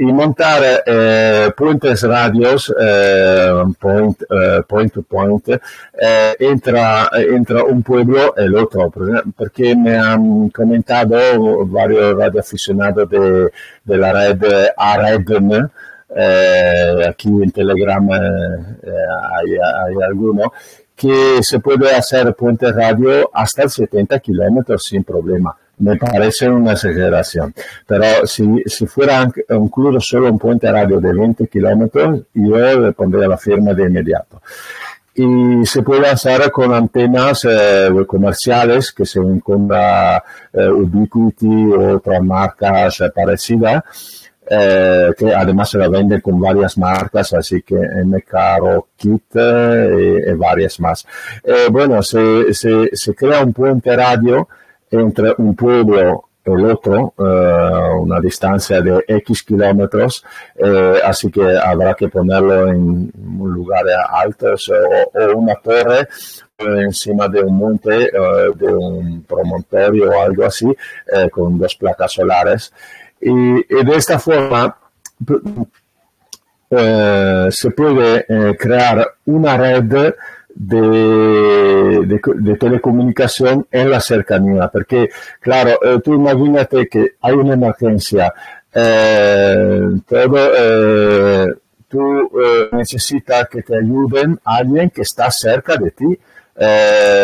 y 0.00 0.04
montar 0.04 0.82
eh, 0.86 1.50
puentes 1.56 2.02
radios 2.02 2.72
eh, 2.80 3.62
point, 3.78 4.22
eh, 4.22 4.62
point, 4.66 4.92
to 4.92 5.02
point 5.02 5.48
eh, 5.48 6.36
entra, 6.38 7.10
entra 7.14 7.64
un 7.64 7.82
pueblo 7.82 8.34
el 8.36 8.54
otro 8.54 8.92
porque 9.36 9.74
me 9.74 9.96
han 9.96 10.50
comentado 10.50 11.66
varios 11.66 12.16
radioaficionados 12.16 13.08
de, 13.10 13.50
de 13.84 14.12
red 14.12 14.68
AREDN 14.76 15.70
eh, 16.16 17.04
aquí 17.08 17.28
en 17.28 17.50
Telegram 17.50 18.08
hay, 18.10 19.50
hay 19.50 19.94
alguno 20.06 20.52
que 20.98 21.38
se 21.42 21.60
puede 21.60 21.94
hacer 21.94 22.34
puente 22.34 22.72
radio 22.72 23.30
hasta 23.32 23.68
70 23.68 24.18
kilómetros 24.18 24.84
sin 24.84 25.04
problema. 25.04 25.56
Me 25.78 25.96
parece 25.96 26.48
una 26.48 26.72
exageración. 26.72 27.54
Pero 27.86 28.26
si, 28.26 28.44
si 28.66 28.84
fuera 28.84 29.30
incluso 29.48 30.00
solo 30.00 30.32
un 30.32 30.40
puente 30.40 30.70
radio 30.70 30.98
de 31.00 31.12
20 31.12 31.46
kilómetros, 31.46 32.22
yo 32.34 32.80
le 32.80 32.92
pondría 32.92 33.28
la 33.28 33.38
firma 33.38 33.72
de 33.74 33.84
inmediato. 33.84 34.42
Y 35.14 35.64
se 35.64 35.82
puede 35.82 36.08
hacer 36.08 36.50
con 36.50 36.74
antenas 36.74 37.46
eh, 37.48 37.90
comerciales 38.04 38.90
que 38.90 39.06
se 39.06 39.20
encuentra 39.20 40.22
eh, 40.52 40.68
Ubiquiti 40.68 41.46
o 41.46 41.96
otras 41.96 42.22
marcas 42.22 43.00
eh, 43.00 43.10
parecidas 43.14 43.84
eh, 44.50 45.10
que 45.16 45.34
además 45.34 45.68
se 45.68 45.78
la 45.78 45.88
vende 45.88 46.22
con 46.22 46.40
varias 46.40 46.78
marcas, 46.78 47.34
así 47.34 47.60
que 47.60 47.76
MK 47.76 48.84
Kit 48.96 49.24
eh, 49.34 50.24
y, 50.26 50.32
varias 50.32 50.80
más. 50.80 51.06
Eh, 51.44 51.66
bueno, 51.70 52.02
se, 52.02 52.54
se, 52.54 53.14
crea 53.14 53.44
un 53.44 53.52
puente 53.52 53.94
radio 53.94 54.48
entre 54.90 55.34
un 55.36 55.54
pueblo 55.54 56.24
y 56.46 56.50
el 56.50 56.64
otro, 56.64 57.12
una 57.18 58.20
distancia 58.20 58.80
de 58.80 59.04
X 59.06 59.42
kilómetros, 59.42 60.24
así 61.04 61.30
que 61.30 61.58
habrá 61.58 61.92
que 61.92 62.08
ponerlo 62.08 62.68
en 62.68 63.12
un 63.14 63.52
lugar 63.52 63.84
alto 64.08 64.46
o, 64.54 65.18
o 65.20 65.36
una 65.36 65.56
torre 65.56 66.08
encima 66.58 67.28
de 67.28 67.42
un 67.42 67.54
monte, 67.54 68.10
de 68.10 68.74
un 68.74 69.24
promontorio 69.24 70.08
o 70.08 70.22
algo 70.22 70.46
así, 70.46 70.74
con 71.30 71.58
dos 71.58 71.76
placas 71.76 72.12
solares. 72.12 72.72
Y, 73.20 73.64
de 73.84 73.96
esta 73.96 74.18
forma 74.18 74.76
eh, 76.70 77.48
se 77.50 77.70
puede 77.70 78.26
eh, 78.28 78.56
crear 78.58 79.14
una 79.26 79.56
red 79.56 80.14
de, 80.54 82.04
de, 82.04 82.56
telecomunicación 82.56 83.66
en 83.70 83.90
la 83.90 84.00
cercanía, 84.00 84.68
porque 84.68 85.08
claro, 85.40 85.78
eh, 85.82 86.00
tú 86.04 86.14
imagínate 86.14 86.88
que 86.88 87.12
hay 87.20 87.34
una 87.34 87.54
emergencia, 87.54 88.32
todo, 90.06 90.50
tú 91.88 92.30
necesitas 92.72 93.48
que 93.48 93.62
te 93.62 93.76
ayuden 93.76 94.38
alguien 94.44 94.90
que 94.90 95.02
está 95.02 95.30
cerca 95.30 95.76
de 95.76 95.90
ti. 95.92 96.18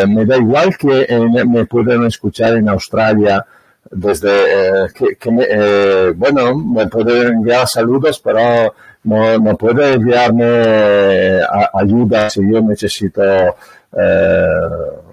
me 0.08 0.24
da 0.24 0.36
igual 0.36 0.76
que 0.76 1.06
me 1.46 1.66
puedan 1.66 2.06
escuchar 2.06 2.56
en 2.56 2.68
Australia 2.68 3.44
desde 3.90 4.84
eh, 4.84 5.16
que, 5.18 5.30
me, 5.30 5.44
eh, 5.48 6.12
bueno, 6.16 6.56
me 6.56 6.86
puede 6.88 7.28
enviar 7.28 7.68
saludos, 7.68 8.20
pero 8.22 8.74
no, 9.04 9.38
no 9.38 9.56
puede 9.56 9.94
enviarme 9.94 10.44
eh, 10.46 11.40
ayuda 11.74 12.30
si 12.30 12.40
yo 12.50 12.60
necesito 12.60 13.22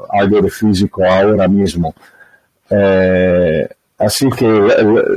algo 0.10 0.42
de 0.42 0.50
físico 0.50 1.06
ahora 1.06 1.48
mismo. 1.48 1.94
así 3.98 4.28
que 4.30 4.46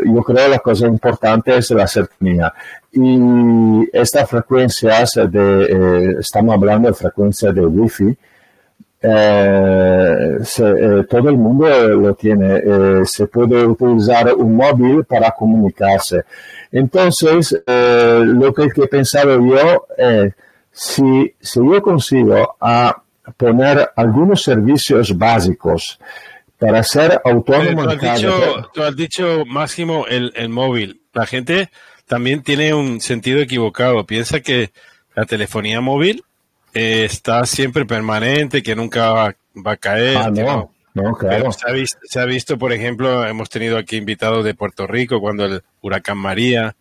yo 0.05 0.23
creo 0.23 0.49
la 0.49 0.59
cosa 0.59 0.87
importante 0.87 1.57
es 1.57 1.71
la 1.71 1.87
cercanía. 1.87 2.53
Y 2.93 3.89
estas 3.93 4.29
frecuencias 4.29 5.15
de, 5.31 6.17
estamos 6.21 6.55
hablando 6.55 6.89
de 6.89 6.95
frecuencias 6.95 7.55
de 7.55 7.63
Wi-Fi, 7.63 8.17
eh, 9.07 10.39
se, 10.43 10.65
eh, 10.65 11.05
todo 11.09 11.29
el 11.29 11.37
mundo 11.37 11.69
lo 11.69 12.15
tiene, 12.15 12.57
eh, 12.57 13.01
se 13.05 13.27
puede 13.27 13.67
utilizar 13.67 14.35
un 14.35 14.57
móvil 14.57 15.05
para 15.05 15.31
comunicarse. 15.33 16.23
Entonces, 16.73 17.63
eh, 17.67 18.21
lo 18.25 18.55
que 18.55 18.69
he 18.75 18.89
pensado 18.89 19.39
yo 19.47 19.87
es, 19.99 20.33
si, 20.73 21.35
si 21.39 21.61
yo 21.61 21.83
consigo 21.83 22.57
a 22.59 23.03
poner 23.37 23.91
algunos 23.95 24.43
servicios 24.43 25.17
básicos 25.17 25.99
para 26.59 26.83
ser 26.83 27.21
autónomo. 27.25 27.85
Tú 27.85 27.91
has, 27.91 28.01
dicho, 28.01 28.71
tú 28.73 28.83
has 28.83 28.97
dicho, 28.97 29.45
Máximo, 29.47 30.07
el, 30.09 30.33
el 30.35 30.49
móvil. 30.49 31.03
La 31.13 31.27
gente 31.27 31.69
también 32.07 32.43
tiene 32.43 32.73
un 32.73 33.01
sentido 33.03 33.41
equivocado. 33.41 34.07
Piensa 34.07 34.41
que 34.41 34.73
la 35.15 35.27
telefonía 35.27 35.81
móvil 35.81 36.25
eh, 36.75 37.05
está 37.05 37.47
siempre 37.47 37.87
permanente, 37.87 38.63
que 38.63 38.77
nunca 38.77 39.13
va, 39.13 39.37
a 39.65 39.77
caer. 39.77 40.17
Ah, 40.17 40.31
no, 40.31 40.71
no, 40.95 41.15
claro. 41.15 41.53
Se 41.53 41.69
ha, 41.69 41.73
visto, 41.73 41.99
se 42.05 42.21
ha, 42.21 42.25
visto, 42.25 42.59
por 42.59 42.73
ejemplo, 42.73 43.27
hemos 43.27 43.49
tenido 43.49 43.79
aquí 43.79 43.97
invitados 43.97 44.45
de 44.45 44.55
Puerto 44.55 44.87
Rico 44.87 45.21
cuando 45.21 45.45
el 45.45 45.63
huracán 45.81 46.19
María 46.19 46.77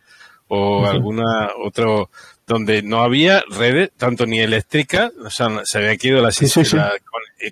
o 0.47 0.85
alguna 0.85 1.49
otro 1.63 2.09
donde 2.45 2.81
no 2.81 3.01
había 3.01 3.43
redes, 3.49 3.91
tanto 3.97 4.25
ni 4.25 4.39
eléctricas, 4.39 5.11
o 5.23 5.29
sea, 5.29 5.61
se 5.63 5.77
habían 5.77 5.97
ido 6.01 6.21
las, 6.21 6.37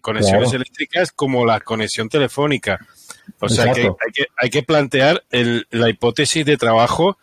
conexiones 0.02 0.54
eléctricas 0.54 1.12
como 1.12 1.46
la 1.46 1.60
conexión 1.62 2.10
telefónica. 2.10 2.80
O 3.40 3.48
sea 3.48 3.74
que 3.74 3.84
hay, 3.84 4.12
que 4.14 4.26
hay 4.38 4.50
que 4.50 4.64
plantear 4.64 5.24
el, 5.30 5.68
la 5.72 5.90
hipótesis 5.90 6.46
de 6.46 6.58
trabajo 6.58 7.18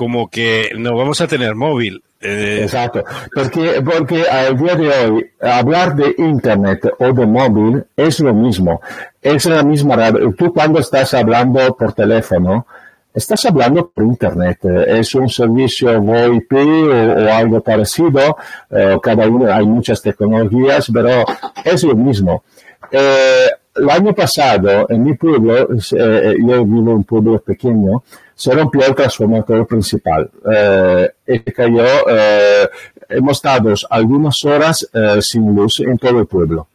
como 0.00 0.30
que 0.30 0.70
no 0.78 0.96
vamos 0.96 1.20
a 1.20 1.26
tener 1.26 1.54
móvil. 1.54 2.02
Eh, 2.22 2.60
Exacto, 2.62 3.04
porque, 3.34 3.82
porque 3.84 4.26
al 4.26 4.56
día 4.56 4.74
de 4.74 4.88
hoy 4.88 5.26
hablar 5.42 5.94
de 5.94 6.14
Internet 6.16 6.90
o 6.98 7.12
de 7.12 7.26
móvil 7.26 7.84
es 7.94 8.18
lo 8.20 8.32
mismo, 8.32 8.80
es 9.20 9.44
la 9.44 9.62
misma. 9.62 10.10
Tú 10.38 10.54
cuando 10.54 10.80
estás 10.80 11.12
hablando 11.12 11.76
por 11.76 11.92
teléfono, 11.92 12.66
estás 13.12 13.44
hablando 13.44 13.90
por 13.90 14.04
Internet, 14.04 14.64
es 14.86 15.14
un 15.14 15.28
servicio 15.28 16.00
VoIP 16.00 16.52
o, 16.52 17.30
algo 17.30 17.60
parecido, 17.60 18.38
eh, 18.70 18.96
cada 19.02 19.28
uno 19.28 19.52
hay 19.52 19.66
muchas 19.66 20.00
tecnologías, 20.00 20.90
pero 20.90 21.26
es 21.62 21.84
lo 21.84 21.94
mismo. 21.94 22.42
Eh, 22.90 23.48
el 23.76 23.90
año 23.90 24.14
pasado 24.14 24.86
en 24.88 25.04
mi 25.04 25.12
pueblo, 25.12 25.68
yo 25.78 26.64
vivo 26.64 26.80
en 26.80 26.88
un 26.88 27.04
pueblo 27.04 27.38
pequeño, 27.40 28.02
se 28.40 28.54
rompió 28.54 28.86
el 28.86 28.94
transformador 28.94 29.66
principal 29.66 30.30
eh, 30.50 31.10
y 31.26 31.40
cayó, 31.40 31.84
eh, 32.08 32.70
hemos 33.10 33.36
estado 33.36 33.74
algunas 33.90 34.42
horas 34.46 34.88
eh, 34.94 35.18
sin 35.20 35.54
luz 35.54 35.80
en 35.80 35.98
todo 35.98 36.20
el 36.20 36.26
pueblo. 36.26 36.68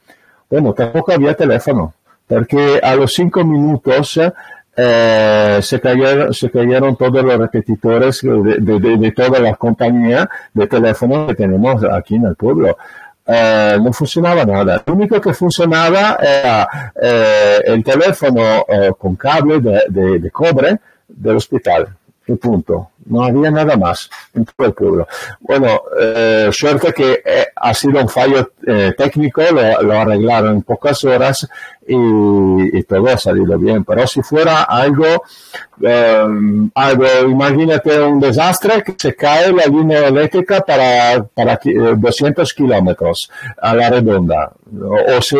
Bueno, 0.48 0.74
tampoco 0.74 1.12
había 1.12 1.34
teléfono, 1.34 1.96
porque 2.28 2.80
a 2.84 2.96
los 2.96 3.12
cinco 3.12 3.44
minutos 3.44 4.12
se, 4.12 5.80
cayeron, 5.82 6.32
se 6.36 6.52
cayeron 6.52 6.96
todos 6.98 7.24
los 7.24 7.36
repetidores 7.36 8.22
de, 8.22 8.80
de, 8.80 9.12
toda 9.12 9.40
la 9.40 9.56
compañía 9.56 10.30
de 10.54 10.68
teléfono 10.68 11.26
que 11.26 11.34
tenemos 11.34 11.84
aquí 11.84 12.18
en 12.18 12.26
el 12.26 12.36
pueblo. 12.36 12.78
no 13.26 13.92
funcionaba 13.92 14.46
nada. 14.46 14.84
Lo 14.86 14.94
único 14.94 15.20
que 15.20 15.34
funcionaba 15.34 16.20
era 16.22 16.94
el 17.66 17.84
teléfono 17.84 18.64
con 19.00 19.16
cable 19.16 19.60
de, 19.62 20.20
de 20.20 20.30
cobre 20.30 20.78
del 21.08 21.38
hospital. 21.38 21.96
Y 22.28 22.34
punto. 22.36 22.90
No 23.06 23.24
había 23.24 23.52
nada 23.52 23.78
más 23.78 24.10
en 24.34 24.46
todo 24.46 24.68
el 24.68 24.74
pueblo. 24.74 25.08
Bueno, 25.40 25.84
eh, 26.00 26.50
suerte 26.52 26.92
que 26.92 27.22
eh, 27.24 27.48
ha 27.56 27.74
sido 27.74 28.02
un 28.02 28.10
fallo 28.10 28.52
eh, 28.68 28.94
técnico, 28.98 29.42
lo, 29.52 29.94
arreglaron 29.94 30.56
en 30.56 30.62
pocas 30.64 31.04
horas 31.04 31.48
y, 31.88 32.84
todo 32.84 33.10
ha 33.10 33.18
salido 33.18 33.58
bien. 33.60 33.84
Pero 33.84 34.08
si 34.08 34.22
fuera 34.22 34.64
algo, 34.64 35.06
eh, 35.82 36.26
algo, 36.74 37.06
imagínate 37.28 38.00
un 38.00 38.20
desastre 38.20 38.84
que 38.84 38.96
se 38.98 39.16
cae 39.16 39.54
la 39.54 39.66
línea 39.66 40.08
eléctrica 40.08 40.62
para, 40.62 41.24
para 41.24 41.60
200 41.96 42.50
eh, 42.50 42.56
kilómetros 42.56 43.30
a 43.62 43.76
la 43.76 43.90
redonda. 43.90 44.52
O, 44.82 45.22
si 45.22 45.38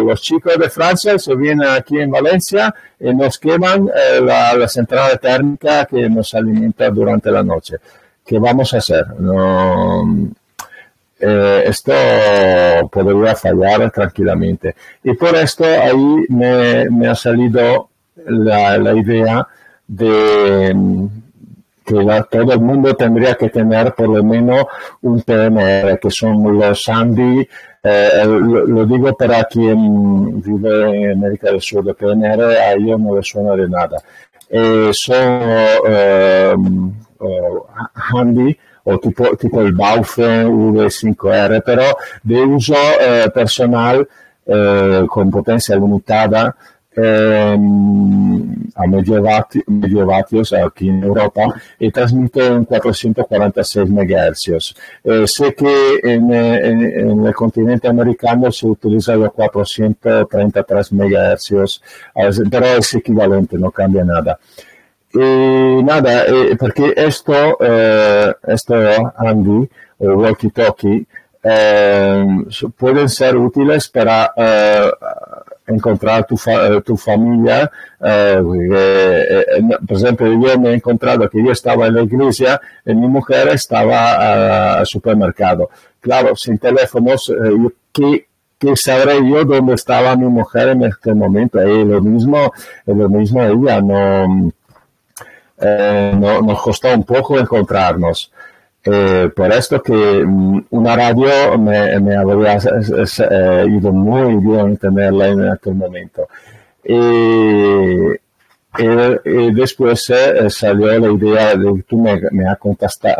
los 0.00 0.22
chicos 0.22 0.58
de 0.58 0.70
Francia 0.70 1.18
se 1.18 1.36
vienen 1.36 1.68
aquí 1.68 1.98
en 1.98 2.10
Valencia 2.10 2.74
y 2.98 3.12
nos 3.14 3.38
queman 3.38 3.90
la 4.22 4.66
central 4.66 5.20
térmica 5.20 5.84
que 5.84 6.08
nos 6.08 6.32
alimenta 6.34 6.88
durante 6.90 7.30
la 7.30 7.42
noche. 7.42 7.76
¿Qué 8.24 8.38
vamos 8.38 8.72
a 8.74 8.78
hacer? 8.78 9.06
No, 9.18 10.04
eh, 11.24 11.62
esto 11.66 11.92
podría 12.90 13.36
fallar 13.36 13.90
tranquilamente. 13.92 14.74
Y 15.04 15.14
por 15.14 15.36
esto 15.36 15.64
ahí 15.64 16.26
me, 16.28 17.06
ha 17.06 17.14
salido 17.14 17.90
la, 18.26 18.94
idea 18.94 19.46
de 19.86 20.74
que 21.84 22.24
todo 22.30 22.52
el 22.52 22.60
mundo 22.60 22.94
tendría 22.94 23.34
que 23.36 23.50
tener 23.50 23.94
por 23.94 24.08
lo 24.08 24.24
menos 24.24 24.64
un 25.02 25.22
PNR, 25.22 25.98
que 26.00 26.10
son 26.10 26.58
los 26.58 26.82
Sandy, 26.82 27.46
eh, 27.84 28.24
lo, 28.24 28.84
digo 28.86 29.16
para 29.16 29.44
quien 29.44 30.42
vive 30.42 31.04
en 31.04 31.12
América 31.12 31.50
del 31.50 31.60
Sur, 31.60 31.84
de 31.84 31.94
PNR 31.94 32.56
a 32.56 32.72
ellos 32.72 32.98
no 32.98 33.16
les 33.16 33.28
suena 33.28 33.54
de 33.54 33.68
nada. 33.68 34.02
Eh, 34.48 34.90
son 34.92 36.94
handy, 38.12 38.56
o 38.84 38.98
tipo, 38.98 39.36
tipo 39.36 39.60
il 39.62 39.74
Baufen 39.74 40.46
V5R, 40.46 41.62
però 41.62 41.88
di 42.20 42.34
uso 42.34 42.74
eh, 42.74 43.30
personal 43.32 44.06
eh, 44.44 45.04
con 45.06 45.30
potenza 45.30 45.76
limitata 45.76 46.54
ehm, 46.94 48.70
a 48.74 48.86
medio, 48.86 49.22
vati, 49.22 49.62
medio 49.68 50.04
vatios 50.04 50.52
aquí 50.52 50.88
en 50.88 51.02
Europa 51.02 51.42
y 51.78 51.90
transmite 51.90 52.46
en 52.46 52.64
446 52.64 53.88
MHz. 53.88 54.74
Eh, 55.04 55.26
sé 55.26 55.54
que 55.54 56.00
en, 56.02 56.32
en, 56.32 56.82
en, 56.82 57.26
el 57.26 57.34
continente 57.34 57.88
americano 57.88 58.50
se 58.50 58.66
utiliza 58.66 59.14
los 59.14 59.32
433 59.32 60.92
MHz, 60.92 61.80
pero 62.50 62.66
es 62.66 62.94
equivalente, 62.94 63.56
no 63.58 63.70
cambia 63.70 64.04
nada. 64.04 64.38
Y 65.14 65.82
nada, 65.82 66.24
eh, 66.26 66.56
porque 66.58 66.94
esto, 66.96 67.58
eh, 67.60 68.32
esto 68.48 68.74
Andy 69.16 69.68
o 69.98 70.06
walkie 70.14 70.50
talkie 70.50 71.06
eh, 71.42 72.24
pueden 72.76 73.08
ser 73.08 73.36
útiles 73.36 73.88
para 73.88 74.32
eh, 74.34 74.90
encontrar 75.66 76.24
tu, 76.26 76.36
fa 76.36 76.80
tu 76.80 76.96
familia. 76.96 77.70
Por 77.98 79.96
ejemplo, 79.96 80.26
yo 80.28 80.58
me 80.58 80.70
he 80.70 80.74
encontrado 80.74 81.28
que 81.28 81.44
yo 81.44 81.52
estaba 81.52 81.88
en 81.88 81.94
la 81.94 82.02
iglesia 82.02 82.60
y 82.86 82.94
mi 82.94 83.06
mujer 83.06 83.48
estaba 83.48 84.78
al 84.78 84.86
supermercado. 84.86 85.68
Claro, 86.00 86.34
sin 86.36 86.58
teléfonos, 86.58 87.30
¿qué, 87.92 88.26
¿qué 88.58 88.74
sabré 88.76 89.18
yo 89.28 89.44
dónde 89.44 89.74
estaba 89.74 90.16
mi 90.16 90.26
mujer 90.26 90.68
en 90.70 90.84
este 90.84 91.12
momento? 91.12 91.60
Y 91.66 91.84
lo 91.84 92.00
mismo, 92.00 92.52
lo 92.86 93.08
mismo 93.08 93.42
ella, 93.42 93.80
no 93.80 94.52
eh, 95.62 96.12
no, 96.18 96.42
nos 96.42 96.60
costó 96.60 96.92
un 96.92 97.04
poco 97.04 97.38
encontrarnos. 97.38 98.30
Eh, 98.84 99.30
por 99.34 99.52
esto 99.52 99.80
que 99.80 99.92
mm, 99.92 100.64
una 100.70 100.96
radio 100.96 101.56
me, 101.56 102.00
me 102.00 102.16
habría 102.16 102.56
eh, 102.56 103.66
ido 103.68 103.92
muy 103.92 104.36
bien 104.44 104.76
tenerla 104.76 105.28
en 105.28 105.48
aquel 105.50 105.74
momento. 105.74 106.26
Y, 106.84 106.92
y, 108.82 109.52
después 109.54 110.10
eh, 110.10 110.50
salió 110.50 110.98
la 110.98 111.12
idea 111.12 111.54
de 111.54 111.84
tú 111.86 111.96
me, 111.98 112.20
me 112.32 112.48
has 112.48 112.58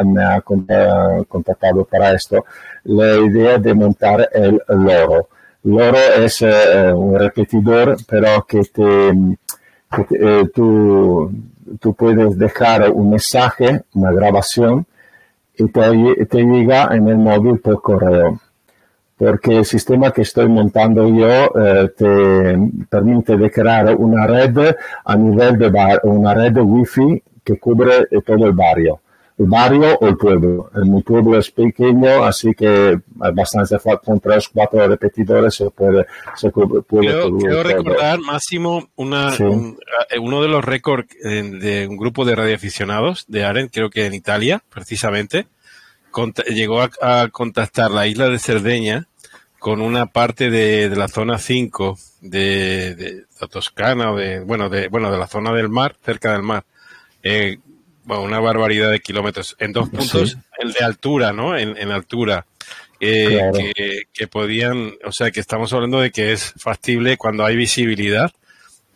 me 0.04 0.24
ha 0.24 0.40
contactado 0.40 1.84
para 1.84 2.12
esto, 2.12 2.44
la 2.84 3.16
idea 3.18 3.58
de 3.58 3.74
montar 3.74 4.28
el 4.32 4.60
loro. 4.68 5.28
Loro 5.64 5.98
es 6.18 6.42
un 6.42 7.16
repetidor, 7.20 7.96
pero 8.08 8.44
que 8.48 8.62
te, 8.64 9.12
que 10.08 10.50
tú 10.52 11.30
tú 11.80 11.94
puedes 11.94 12.38
dejar 12.38 12.90
un 12.90 13.10
mensaje, 13.10 13.82
una 13.94 14.12
grabación, 14.12 14.86
y 15.56 15.68
te, 15.68 16.42
llega 16.44 16.88
en 16.94 17.08
el 17.08 17.18
móvil 17.18 17.60
por 17.60 17.80
correo. 17.82 18.40
Porque 19.16 19.58
el 19.58 19.64
sistema 19.64 20.10
que 20.10 20.22
estoy 20.22 20.48
montando 20.48 21.08
yo 21.08 21.28
eh, 21.28 21.90
te 21.96 22.58
permite 22.88 23.50
crear 23.50 23.94
una 23.94 24.26
red 24.26 24.74
a 25.04 25.16
nivel 25.16 25.58
de 25.58 25.70
bar, 25.70 26.00
una 26.04 26.34
red 26.34 26.56
wifi 26.56 27.22
que 27.44 27.58
cubre 27.58 28.06
todo 28.24 28.46
el 28.46 28.52
barrio 28.52 29.01
el 29.38 29.46
barrio 29.46 29.96
o 30.00 30.06
el 30.06 30.16
pueblo. 30.16 30.70
Mi 30.84 31.02
pueblo 31.02 31.38
es 31.38 31.50
pequeño, 31.50 32.24
así 32.24 32.54
que 32.54 32.98
hay 33.20 33.32
bastante 33.32 33.76
con 34.04 34.20
tres, 34.20 34.48
cuatro 34.48 34.86
repetidores 34.86 35.54
se 35.54 35.70
puede, 35.70 36.06
se 36.36 36.50
puede 36.50 36.84
quiero, 37.38 37.62
recordar, 37.62 38.18
Máximo, 38.20 38.88
una, 38.96 39.34
eh, 39.34 40.18
uno 40.18 40.42
de 40.42 40.48
los 40.48 40.64
récords 40.64 41.08
de 41.22 41.86
un 41.88 41.96
grupo 41.96 42.24
de 42.24 42.34
radioaficionados 42.34 43.24
de 43.28 43.44
Aren, 43.44 43.68
creo 43.68 43.90
que 43.90 44.06
en 44.06 44.14
Italia, 44.14 44.62
precisamente, 44.68 45.46
llegó 46.48 46.82
a, 46.82 47.28
contactar 47.28 47.90
la 47.90 48.06
isla 48.06 48.28
de 48.28 48.38
Cerdeña 48.38 49.06
con 49.58 49.80
una 49.80 50.06
parte 50.06 50.50
de, 50.50 50.94
la 50.94 51.08
zona 51.08 51.38
5 51.38 51.98
de, 52.20 52.94
de, 52.94 53.24
la 53.40 53.46
Toscana 53.46 54.12
o 54.12 54.16
de, 54.16 54.40
bueno, 54.40 54.68
de, 54.68 54.88
bueno, 54.88 55.10
de 55.10 55.18
la 55.18 55.26
zona 55.26 55.52
del 55.52 55.68
mar, 55.68 55.96
cerca 56.04 56.32
del 56.32 56.42
mar, 56.42 56.64
eh, 57.22 57.58
bueno, 58.04 58.22
una 58.22 58.40
barbaridad 58.40 58.90
de 58.90 59.00
kilómetros. 59.00 59.56
En 59.58 59.72
dos 59.72 59.88
puntos, 59.88 60.36
el 60.58 60.72
de 60.72 60.84
altura, 60.84 61.32
¿no? 61.32 61.56
En, 61.56 61.90
altura. 61.90 62.46
Eh, 63.00 64.04
que, 64.12 64.28
podían, 64.28 64.92
o 65.04 65.10
sea, 65.10 65.30
que 65.30 65.40
estamos 65.40 65.72
hablando 65.72 66.00
de 66.00 66.12
que 66.12 66.32
es 66.32 66.54
factible 66.56 67.16
cuando 67.16 67.44
hay 67.44 67.56
visibilidad 67.56 68.32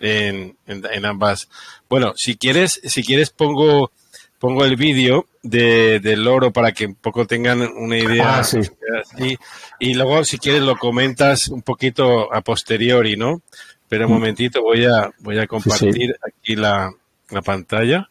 en, 0.01 0.57
en, 0.67 1.05
ambas. 1.05 1.49
Bueno, 1.89 2.13
si 2.17 2.37
quieres, 2.37 2.81
si 2.85 3.03
quieres 3.03 3.31
pongo, 3.31 3.91
pongo 4.39 4.65
el 4.65 4.77
vídeo 4.77 5.27
de, 5.43 5.99
del 6.01 6.25
loro 6.25 6.53
para 6.53 6.73
que 6.73 6.87
un 6.87 6.95
poco 6.95 7.27
tengan 7.27 7.63
una 7.63 7.99
idea. 7.99 8.41
Ah, 8.41 9.35
y 9.81 9.95
luego, 9.95 10.25
si 10.25 10.39
quieres, 10.39 10.63
lo 10.63 10.77
comentas 10.77 11.49
un 11.49 11.63
poquito 11.63 12.33
a 12.33 12.43
posteriori, 12.43 13.17
¿no? 13.17 13.43
Pero 13.89 14.07
un 14.07 14.13
mm. 14.13 14.15
momentito, 14.15 14.63
voy 14.63 14.85
a, 14.85 15.11
voy 15.21 15.39
a 15.39 15.47
compartir 15.47 16.17
aquí 16.25 16.57
la, 16.57 16.93
la 17.31 17.43
pantalla. 17.43 18.09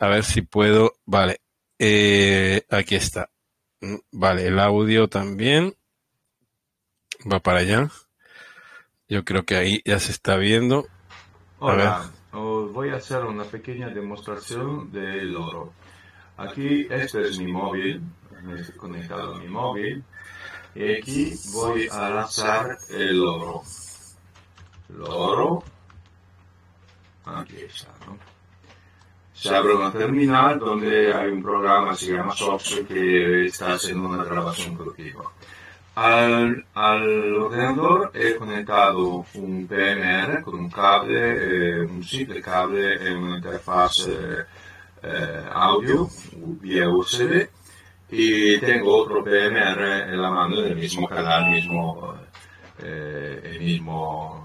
A 0.00 0.08
ver 0.08 0.24
si 0.24 0.42
puedo. 0.42 0.94
Vale. 1.04 1.42
Eh, 1.78 2.66
aquí 2.70 2.96
está. 2.96 3.30
Vale, 4.10 4.46
el 4.46 4.58
audio 4.58 5.08
también. 5.08 5.76
Va 7.30 7.40
para 7.40 7.60
allá. 7.60 7.90
Yo 9.08 9.24
creo 9.24 9.44
que 9.44 9.56
ahí 9.56 9.82
ya 9.84 9.98
se 9.98 10.12
está 10.12 10.36
viendo. 10.36 10.86
Hola, 11.58 12.10
os 12.32 12.72
voy 12.72 12.88
a 12.88 12.96
hacer 12.96 13.24
una 13.24 13.44
pequeña 13.44 13.90
demostración 13.90 14.90
del 14.90 15.36
oro. 15.36 15.74
Aquí 16.38 16.86
este 16.88 17.20
es 17.20 17.38
mi 17.38 17.52
móvil, 17.52 18.00
estoy 18.56 18.76
conectado 18.76 19.34
a 19.34 19.38
mi 19.38 19.48
móvil. 19.48 20.02
Y 20.74 20.94
aquí 20.94 21.34
voy 21.52 21.88
a 21.92 22.08
lanzar 22.08 22.78
el 22.88 23.22
oro. 23.22 23.62
El 24.88 25.02
oro. 25.02 25.62
Aquí 27.26 27.56
está, 27.56 27.92
¿no? 28.06 28.39
Se 29.40 29.56
abre 29.56 29.74
una 29.74 29.90
terminal 29.90 30.58
donde 30.58 31.14
hay 31.14 31.30
un 31.30 31.42
programa, 31.42 31.94
se 31.94 32.12
llama 32.12 32.36
Software, 32.36 32.86
que 32.86 33.46
está 33.46 33.72
haciendo 33.72 34.10
una 34.10 34.22
grabación 34.22 34.76
contigo. 34.76 35.32
Al, 35.94 36.66
ordenador 36.74 38.10
he 38.12 38.36
conectado 38.36 39.24
un 39.32 39.66
PMR 39.66 40.42
con 40.42 40.56
un 40.56 40.68
cable, 40.68 41.20
eh, 41.38 41.80
un 41.80 42.04
simple 42.04 42.42
cable 42.42 42.96
e 43.02 43.14
una 43.14 43.36
interfaz 43.36 44.08
eh, 44.08 44.44
eh, 45.04 45.44
audio 45.50 46.06
vía 46.60 46.90
USB 46.90 47.48
y 48.10 48.58
tengo 48.58 48.94
otro 48.94 49.24
PMR 49.24 50.10
en 50.12 50.20
la 50.20 50.30
mano 50.30 50.60
del 50.60 50.76
mismo 50.76 51.08
canal, 51.08 51.50
mismo, 51.50 52.14
eh, 52.78 53.40
el 53.42 53.60
mismo 53.60 54.44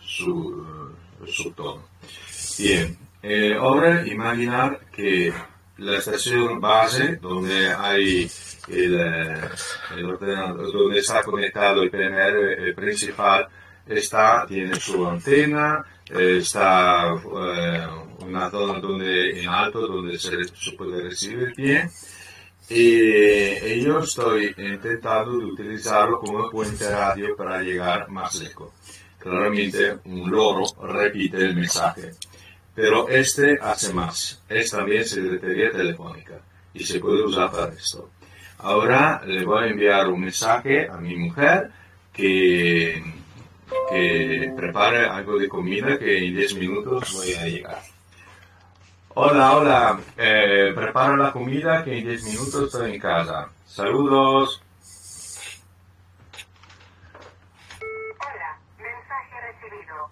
su, 0.00 0.94
subtono. 1.26 1.84
Bien, 2.58 3.07
eh, 3.22 3.54
ahora 3.54 4.06
imaginar 4.06 4.80
que 4.92 5.32
la 5.78 5.98
estación 5.98 6.60
base 6.60 7.16
donde 7.16 7.72
hay 7.72 8.30
el, 8.68 9.00
el 9.96 10.04
ordenador, 10.04 10.72
donde 10.72 10.98
está 10.98 11.22
conectado 11.22 11.82
el 11.82 11.90
PMR 11.90 12.74
principal, 12.74 13.48
está, 13.86 14.44
tiene 14.46 14.74
su 14.76 15.06
antena, 15.06 15.84
está 16.08 17.12
una 17.14 18.50
zona 18.50 18.80
donde, 18.80 19.42
en 19.42 19.48
alto 19.48 19.86
donde 19.86 20.18
se, 20.18 20.44
se 20.44 20.72
puede 20.72 21.02
recibir 21.02 21.54
bien 21.56 21.88
y 22.70 23.80
yo 23.82 24.00
estoy 24.00 24.54
intentando 24.58 25.32
utilizarlo 25.32 26.18
como 26.18 26.50
puente 26.50 26.88
radio 26.90 27.34
para 27.34 27.62
llegar 27.62 28.10
más 28.10 28.34
lejos. 28.40 28.72
Claramente 29.18 29.98
un 30.04 30.30
loro 30.30 30.66
repite 30.82 31.38
el 31.38 31.56
mensaje, 31.56 32.12
pero 32.78 33.08
este 33.08 33.58
hace 33.60 33.92
más. 33.92 34.40
Es 34.48 34.70
también 34.70 35.04
secretaría 35.04 35.72
telefónica 35.72 36.34
y 36.72 36.84
se 36.84 37.00
puede 37.00 37.24
usar 37.24 37.50
para 37.50 37.72
esto. 37.72 38.10
Ahora 38.58 39.20
le 39.26 39.44
voy 39.44 39.64
a 39.64 39.66
enviar 39.66 40.06
un 40.06 40.20
mensaje 40.20 40.88
a 40.88 40.96
mi 40.98 41.16
mujer 41.16 41.72
que, 42.12 43.02
que 43.90 44.52
prepare 44.56 45.06
algo 45.06 45.40
de 45.40 45.48
comida 45.48 45.98
que 45.98 46.18
en 46.24 46.36
10 46.36 46.54
minutos 46.54 47.14
voy 47.14 47.34
a 47.34 47.44
llegar. 47.46 47.82
Hola, 49.14 49.56
hola. 49.56 50.00
Eh, 50.16 50.70
preparo 50.72 51.16
la 51.16 51.32
comida 51.32 51.82
que 51.82 51.98
en 51.98 52.06
10 52.06 52.24
minutos 52.26 52.62
estoy 52.66 52.92
en 52.94 53.00
casa. 53.00 53.48
Saludos. 53.66 54.62
Hola, 58.20 58.60
mensaje 58.78 59.34
recibido. 59.52 60.10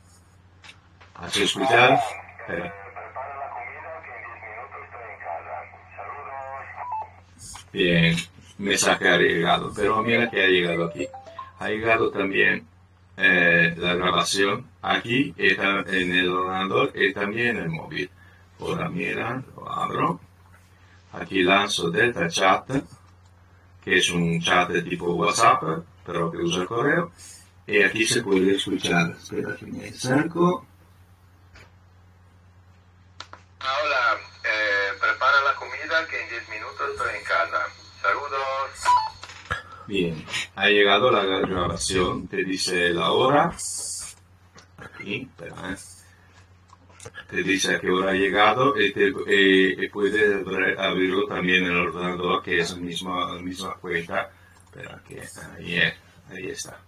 ¿Has 1.14 1.37
escuchado? 1.37 2.26
Espera. 2.46 2.72
Prepara 2.94 3.38
la 3.40 3.50
comida 3.50 3.90
que 4.04 4.11
en 4.14 4.22
10 4.22 4.38
minutos 4.46 4.78
estoy 4.85 5.06
en 5.11 5.18
casa. 5.18 5.54
Saludos. 5.96 7.72
Bien, 7.72 8.16
mensaje 8.59 9.09
ha 9.09 9.18
llegado, 9.18 9.72
pero 9.74 10.02
mira 10.02 10.30
que 10.30 10.44
ha 10.44 10.46
llegado 10.46 10.85
aquí. 10.85 11.09
Ha 11.59 11.68
llegado 11.68 12.11
también 12.11 12.64
eh, 13.16 13.74
la 13.78 13.94
grabación 13.94 14.66
aquí 14.82 15.35
está 15.37 15.80
en 15.88 16.12
el 16.12 16.28
ordenador 16.28 16.92
y 16.94 17.12
también 17.12 17.56
en 17.56 17.64
el 17.64 17.70
móvil. 17.70 18.09
Ahora 18.61 18.88
mira, 18.88 19.42
lo 19.56 19.68
abro. 19.68 20.20
Aquí 21.14 21.42
lanzo 21.42 21.90
Delta 21.90 22.28
Chat, 22.28 22.70
que 23.82 23.96
es 23.96 24.11
un 24.11 24.40
chat 24.40 24.68
de 24.68 24.82
tipo 24.82 25.12
WhatsApp, 25.14 25.62
pero 26.04 26.30
que 26.30 26.38
usa 26.38 26.62
el 26.62 26.68
correo. 26.68 27.11
Y 27.66 27.82
aquí 27.82 28.04
se 28.04 28.22
puede 28.22 28.54
escuchar. 28.54 29.11
Espera 29.11 29.56
que 29.56 29.66
me 29.66 29.88
acerco. 29.88 30.64
Hola, 33.66 34.18
eh, 34.44 34.92
prepara 35.00 35.40
la 35.42 35.55
comida 35.57 36.07
que 36.09 36.22
en 36.22 36.29
10 36.31 36.48
minutos 36.50 36.90
estoy 36.92 37.16
en 37.16 37.24
casa. 37.24 37.66
Saludos. 38.00 38.70
Bien, 39.87 40.24
ha 40.57 40.68
llegado 40.68 41.11
la 41.11 41.24
grabación, 41.24 42.29
te 42.29 42.44
dice 42.44 42.90
la 42.90 43.11
hora. 43.11 43.52
Aquí, 44.79 45.22
espera, 45.31 45.72
eh. 45.72 45.76
Te 47.31 47.42
dice 47.42 47.76
a 47.76 47.81
qué 47.81 47.90
hora 47.90 48.11
ha 48.11 48.14
llegado 48.14 48.79
y, 48.81 48.92
te, 48.92 49.09
y- 49.29 49.85
y 49.85 49.88
puedes 49.88 50.44
abrir- 50.44 50.79
abrirlo 50.79 51.26
también 51.26 51.64
en 51.64 51.70
el 51.72 51.88
ordenador, 51.88 52.42
que 52.42 52.59
es 52.61 52.70
la 52.72 52.76
misma, 52.79 53.35
la 53.35 53.40
misma 53.42 53.74
cuenta. 53.76 54.31
Espera, 54.64 55.00
que 55.09 55.22
ahí, 55.57 55.81
ahí 56.31 56.50
está. 56.50 56.79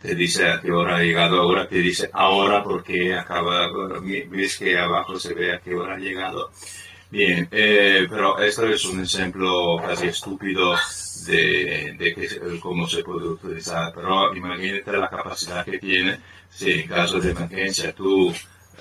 Te 0.00 0.14
dice 0.14 0.48
a 0.48 0.60
qué 0.60 0.72
hora 0.72 0.96
ha 0.96 1.02
llegado, 1.02 1.40
ahora 1.40 1.68
te 1.68 1.76
dice 1.76 2.08
ahora 2.12 2.62
porque 2.62 3.14
acaba, 3.14 3.68
ves 4.00 4.56
que 4.56 4.78
abajo 4.78 5.18
se 5.18 5.34
ve 5.34 5.54
a 5.54 5.60
qué 5.60 5.74
hora 5.74 5.94
ha 5.94 5.98
llegado. 5.98 6.50
Bien, 7.10 7.48
eh, 7.50 8.06
pero 8.08 8.38
esto 8.38 8.66
es 8.66 8.84
un 8.84 9.02
ejemplo 9.02 9.76
casi 9.78 10.06
estúpido 10.06 10.74
de, 11.26 11.96
de 11.98 12.14
que, 12.14 12.60
cómo 12.60 12.88
se 12.88 13.02
puede 13.02 13.28
utilizar, 13.28 13.92
pero 13.94 14.34
imagínate 14.34 14.92
la 14.92 15.10
capacidad 15.10 15.64
que 15.64 15.78
tiene 15.78 16.18
si 16.48 16.80
en 16.80 16.88
caso 16.88 17.20
de 17.20 17.32
emergencia 17.32 17.92
tú 17.92 18.32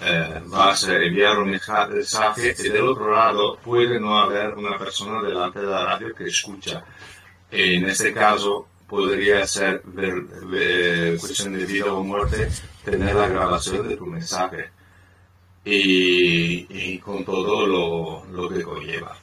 eh, 0.02 0.42
vas 0.46 0.88
a 0.88 0.96
enviar 0.96 1.38
un 1.40 1.52
mensaje 1.52 2.56
y 2.58 2.70
del 2.70 2.88
otro 2.88 3.12
lado 3.12 3.58
puede 3.58 4.00
no 4.00 4.18
haber 4.18 4.54
una 4.54 4.78
persona 4.78 5.22
delante 5.22 5.60
de 5.60 5.68
la 5.68 5.84
radio 5.84 6.16
que 6.16 6.26
escucha. 6.26 6.84
En 7.52 7.86
este 7.90 8.14
caso 8.14 8.69
podría 8.90 9.46
ser 9.46 9.82
ver- 9.86 11.18
cuestión 11.20 11.54
de 11.54 11.66
vida 11.66 11.94
o 11.94 12.04
muerte 12.04 12.50
tener 12.84 13.16
la 13.16 13.28
grabación 13.28 13.88
de 13.88 13.96
tu 13.96 14.06
mensaje 14.06 14.72
y, 15.64 16.66
y 16.70 16.98
con 17.00 17.24
todo 17.24 17.68
lo, 17.68 18.26
lo 18.26 18.50
que 18.50 18.64
conlleva. 18.64 19.16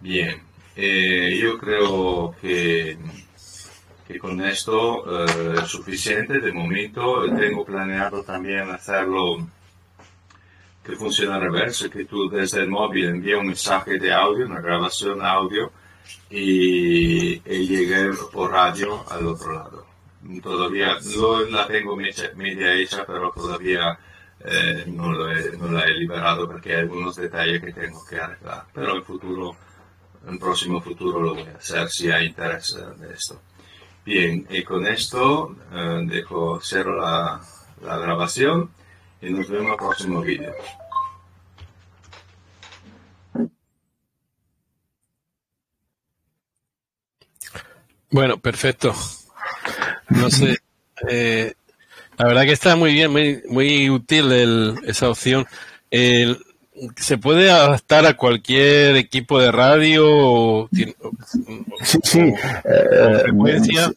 Bien, 0.00 0.42
eh, 0.74 1.38
yo 1.40 1.56
creo 1.58 2.34
que, 2.40 2.98
que 4.06 4.18
con 4.18 4.40
esto 4.44 5.24
eh, 5.24 5.54
es 5.62 5.68
suficiente. 5.68 6.40
De 6.40 6.52
momento 6.52 7.24
tengo 7.36 7.64
planeado 7.64 8.22
también 8.22 8.68
hacerlo 8.70 9.46
que 10.84 10.96
funcione 10.96 11.34
al 11.34 11.40
reverso, 11.42 11.90
que 11.90 12.04
tú 12.04 12.28
desde 12.28 12.60
el 12.62 12.68
móvil 12.68 13.06
envíes 13.06 13.38
un 13.38 13.46
mensaje 13.48 13.98
de 13.98 14.12
audio, 14.12 14.46
una 14.46 14.60
grabación 14.60 15.20
audio 15.22 15.72
y, 16.30 17.34
y 17.44 17.66
llegue 17.66 18.10
por 18.32 18.50
radio 18.50 19.04
al 19.10 19.26
otro 19.26 19.52
lado. 19.52 19.86
Todavía 20.42 20.96
no 21.16 21.40
la 21.42 21.66
tengo 21.66 21.96
media, 21.96 22.74
hecha, 22.74 23.04
pero 23.06 23.30
todavía 23.30 23.96
eh, 24.40 24.84
no, 24.88 25.12
lo 25.12 25.30
he- 25.30 25.56
no 25.56 25.70
la 25.70 25.84
he 25.84 25.94
liberado 25.94 26.46
porque 26.48 26.74
hay 26.74 26.80
algunos 26.80 27.14
detalles 27.16 27.62
que 27.62 27.72
tengo 27.72 28.04
que 28.04 28.16
arreglar. 28.16 28.64
Pero 28.74 28.96
en 28.96 29.04
futuro, 29.04 29.56
en 30.26 30.38
próximo 30.38 30.80
futuro 30.80 31.20
lo 31.20 31.34
voy 31.34 31.44
a 31.44 31.56
hacer 31.58 31.88
si 31.90 32.10
hay 32.10 32.26
interés 32.26 32.76
de 32.98 33.12
esto. 33.14 33.40
Bien, 34.04 34.46
y 34.50 34.62
con 34.64 34.86
esto 34.86 35.54
eh, 35.72 36.02
dejo 36.06 36.60
cierro 36.60 37.00
la, 37.00 37.40
la 37.82 37.96
grabación 37.98 38.70
y 39.20 39.30
nos 39.30 39.48
vemos 39.48 39.66
en 39.66 39.72
el 39.72 39.76
próximo 39.78 40.20
vídeo. 40.22 40.52
Bueno, 48.16 48.38
perfecto. 48.38 48.94
No 50.08 50.30
sé. 50.30 50.56
eh, 51.06 51.52
la 52.16 52.26
verdad 52.28 52.44
que 52.44 52.52
está 52.52 52.74
muy 52.76 52.94
bien, 52.94 53.12
muy, 53.12 53.42
muy 53.46 53.90
útil 53.90 54.32
el- 54.32 54.74
esa 54.86 55.10
opción. 55.10 55.46
El- 55.90 56.38
¿Se 56.96 57.18
puede 57.18 57.50
adaptar 57.50 58.06
a 58.06 58.16
cualquier 58.16 58.96
equipo 58.96 59.38
de 59.38 59.52
radio 59.52 60.04
o, 60.08 60.68
Sí, 60.72 60.94
sí. 62.02 62.20
o 62.20 62.68
eh, 62.70 63.18
frecuencia? 63.22 63.92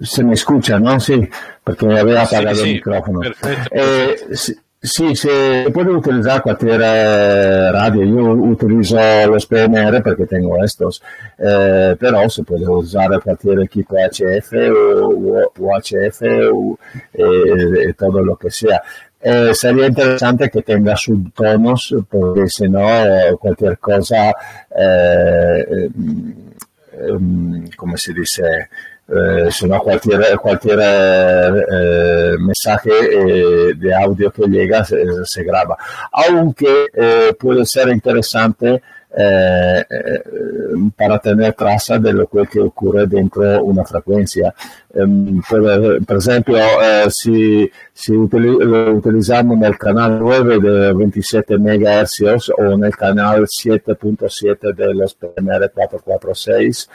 se 0.00 0.22
me 0.22 0.34
escucha, 0.34 0.78
¿no? 0.78 1.00
Sí, 1.00 1.20
porque 1.64 1.86
me 1.86 1.98
había 1.98 2.22
apagado 2.22 2.54
sí, 2.56 2.68
el 2.68 2.74
micrófono. 2.74 3.18
perfecto. 3.20 3.68
Eh, 3.72 4.16
sí, 4.34 4.54
sí, 4.82 5.14
se 5.14 5.70
puede 5.72 5.90
utilizar 5.90 6.42
cualquier 6.42 6.80
eh, 6.82 7.72
radio. 7.72 8.04
Yo 8.04 8.32
utilizo 8.32 8.96
los 9.26 9.46
PMR 9.46 10.02
porque 10.02 10.26
tengo 10.26 10.62
estos, 10.64 11.02
eh, 11.38 11.96
pero 11.98 12.28
se 12.28 12.42
puede 12.42 12.68
usar 12.68 13.20
cualquier 13.22 13.60
equipo 13.60 13.96
HF 13.96 14.52
o, 14.74 15.52
UHF 15.58 16.22
o 16.52 16.78
eh, 17.14 17.94
todo 17.96 18.22
lo 18.22 18.36
que 18.36 18.50
sea. 18.50 18.82
Eh, 19.22 19.52
sería 19.54 19.86
interesante 19.86 20.48
que 20.48 20.62
tenga 20.62 20.96
subtonos 20.96 21.94
porque 22.08 22.48
si 22.48 22.66
no 22.70 22.88
eh, 22.88 23.36
cualquier 23.38 23.78
cosa, 23.78 24.30
eh, 24.74 25.66
eh, 25.70 25.90
em, 27.06 27.68
come 27.76 27.98
si 27.98 28.14
dice, 28.14 28.70
eh, 29.10 29.50
sino 29.50 29.78
cualquier, 29.80 30.38
cualquier 30.38 30.78
eh, 30.82 32.36
mensaje 32.38 33.74
de 33.76 33.94
audio 33.94 34.30
que 34.30 34.46
llega 34.46 34.84
se, 34.84 35.04
se 35.24 35.42
graba. 35.42 35.76
Aunque 36.12 36.86
puede 37.38 37.66
ser 37.66 37.88
interesante 37.88 38.80
eh, 39.12 39.80
eh, 39.80 40.22
para 40.94 41.18
tener 41.18 41.54
traza 41.54 41.98
de 41.98 42.12
lo 42.12 42.28
que 42.28 42.60
ocurre 42.60 43.08
dentro 43.08 43.64
una 43.64 43.84
frecuencia. 43.84 44.54
Um, 44.92 45.40
per, 45.40 46.00
per, 46.06 46.16
esempio, 46.16 46.56
eh, 46.56 47.10
si, 47.10 47.68
si 47.92 48.12
utili- 48.12 48.62
lo 48.64 48.92
utilizziamo 48.92 49.56
nel 49.56 49.76
canale 49.76 50.16
9 50.18 50.60
de 50.60 50.92
27 50.92 51.58
MHz 51.58 52.50
o 52.56 52.76
nel 52.76 52.94
canale 52.94 53.46
7.7 53.46 54.72
dello 54.74 55.06
SPMR 55.06 55.70
446, 55.72 56.88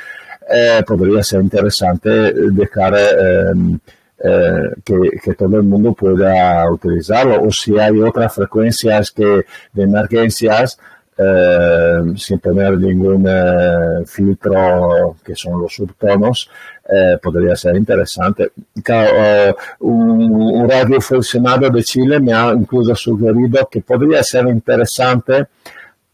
eh, 0.49 0.83
podría 0.85 1.23
ser 1.23 1.41
interesante 1.41 2.09
dejar 2.33 2.95
ehm, 2.95 3.77
eh, 4.23 4.69
que, 4.83 4.95
que, 5.23 5.33
todo 5.33 5.57
el 5.57 5.63
mundo 5.63 5.93
pueda 5.93 6.69
utilizarlo. 6.71 7.41
O 7.43 7.51
si 7.51 7.77
hay 7.77 7.99
otras 8.01 8.33
frecuencias 8.33 9.11
que, 9.11 9.45
de 9.73 9.83
emergencias, 9.83 10.77
eh, 11.17 12.01
sin 12.17 12.39
tener 12.39 12.77
ningún 12.77 13.25
eh, 13.25 14.05
filtro 14.05 15.15
que 15.23 15.33
son 15.33 15.61
los 15.61 15.73
subtonos, 15.73 16.49
eh, 16.89 17.17
podría 17.21 17.55
ser 17.55 17.77
interesante. 17.77 18.51
Claro, 18.83 19.55
un, 19.79 20.21
un 20.29 20.69
radioaficionado 20.69 21.69
de 21.69 21.83
Chile 21.83 22.19
me 22.19 22.33
ha 22.33 22.51
incluso 22.51 22.93
sugerido 22.95 23.65
que 23.71 23.79
podría 23.79 24.21
ser 24.23 24.47
interesante 24.47 25.47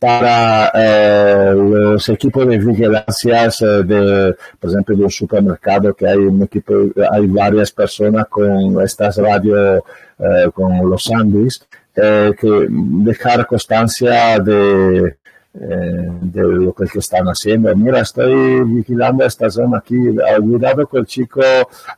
para 0.02 0.72
eh, 0.74 1.54
los 1.54 2.10
equipos 2.10 2.48
de 2.48 2.58
vigilancia 2.58 3.44
de, 3.84 4.36
por 4.60 4.72
ejemplo, 4.72 4.98
de 4.98 5.04
un 5.04 5.12
supermercado 5.12 5.94
que 5.94 6.08
hay 6.08 6.18
un 6.18 6.42
equipo, 6.42 6.74
hay 7.12 7.28
varias 7.28 7.72
personas 7.72 8.26
con 8.28 8.82
estas 8.82 9.18
radios, 9.18 9.84
eh, 10.18 10.50
con 10.56 10.90
los 10.90 11.08
Andis, 11.12 11.68
eh, 11.96 12.32
que 12.36 12.66
dejar 12.68 13.46
constancia 13.46 14.40
de, 14.40 15.06
eh, 15.06 16.08
de 16.22 16.42
lo 16.42 16.74
que 16.74 16.98
están 16.98 17.28
haciendo. 17.28 17.76
Mira, 17.76 18.00
estoy 18.00 18.64
vigilando 18.64 19.24
esta 19.24 19.52
zona 19.52 19.78
aquí, 19.78 20.00
cuidado 20.42 20.88
con 20.88 21.02
el 21.02 21.06
chico, 21.06 21.42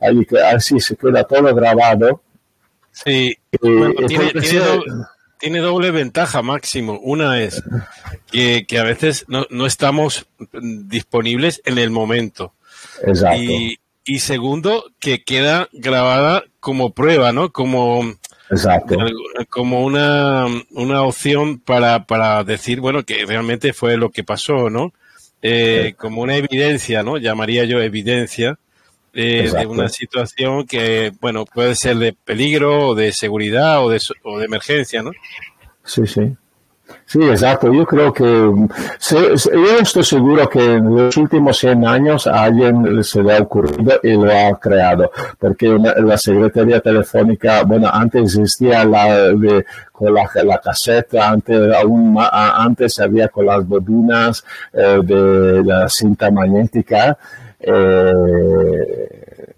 ahí, 0.02 0.26
que 0.26 0.42
así 0.42 0.78
se 0.78 0.98
queda 0.98 1.24
todo 1.24 1.56
grabado. 1.56 2.20
Sí, 2.92 3.34
bueno, 3.62 3.94
tiene, 4.08 4.30
tiene, 4.42 4.62
tiene, 5.43 5.60
doble, 5.60 5.91
ventaja, 5.91 6.41
Máximo. 6.41 6.99
Una 7.03 7.41
es 7.41 7.62
que, 8.32 8.65
que 8.65 8.79
a 8.79 8.84
veces 8.84 9.25
no, 9.27 9.45
no, 9.49 9.65
estamos 9.65 10.25
disponibles 10.62 11.62
en 11.65 11.77
el 11.77 11.89
momento. 11.89 12.53
Exacto. 13.06 13.41
Y, 13.41 13.79
y 14.06 14.19
segundo, 14.19 14.86
que 14.99 15.23
queda 15.23 15.67
grabada 15.73 16.43
como 16.60 16.93
prueba, 16.93 17.34
¿no? 17.34 17.51
Como 17.51 18.15
Exacto. 18.49 18.97
Como 19.49 19.84
una, 19.84 20.45
una 20.71 21.01
opción 21.01 21.60
para, 21.60 22.06
para 22.06 22.43
decir, 22.43 22.79
bueno, 22.79 23.03
que 23.03 23.25
realmente 23.25 23.73
fue 23.73 23.97
lo 23.97 24.12
que 24.12 24.23
pasó, 24.23 24.69
¿no? 24.69 24.93
Eh. 25.41 25.95
Como 25.97 26.21
una 26.21 26.38
evidencia, 26.38 27.03
¿no? 27.03 27.17
Llamaría 27.17 27.65
yo 27.65 27.82
evidencia 27.82 28.60
eh, 29.13 29.49
de 29.52 29.65
una 29.65 29.89
situación 29.89 30.65
que, 30.65 31.12
bueno, 31.21 31.45
puede 31.45 31.76
ser 31.76 31.97
de 31.97 32.13
peligro 32.13 32.89
o 32.89 32.95
de 32.95 33.12
seguridad 33.12 33.84
o 33.84 33.89
de, 33.89 33.99
o 34.23 34.39
de 34.39 34.45
emergencia, 34.45 35.04
¿no? 35.04 35.12
Sí, 35.84 36.06
sí. 36.08 36.36
Sí, 37.06 37.19
exacto. 37.21 37.71
Yo 37.71 37.86
creo 37.86 38.13
que 38.13 38.23
yo 38.23 39.78
estoy 39.80 40.04
seguro 40.04 40.49
que 40.49 40.63
en 40.63 40.95
los 40.95 41.15
últimos 41.17 41.58
100 41.58 41.86
años 41.86 42.28
a 42.28 42.43
alguien 42.43 43.04
se 43.04 43.21
le 43.21 43.38
ha 43.38 43.41
ocurrido 43.41 43.99
y 44.02 44.13
lo 44.13 44.32
ha 44.32 44.58
creado, 44.60 45.12
porque 45.38 45.69
una, 45.69 45.93
la 45.95 46.17
secretaría 46.17 46.80
telefónica, 46.80 47.63
bueno, 47.63 47.89
antes 47.91 48.36
existía 48.36 48.84
la 48.86 49.30
de, 49.30 49.65
con 49.91 50.13
la, 50.13 50.30
la 50.43 50.58
caseta, 50.60 51.30
antes 51.30 51.73
aún 51.76 52.17
antes 52.19 52.99
había 52.99 53.28
con 53.28 53.45
las 53.45 53.67
bobinas 53.67 54.43
eh, 54.73 54.99
de 55.04 55.63
la 55.63 55.88
cinta 55.89 56.32
magnética. 56.32 57.17
Eh, 57.63 59.54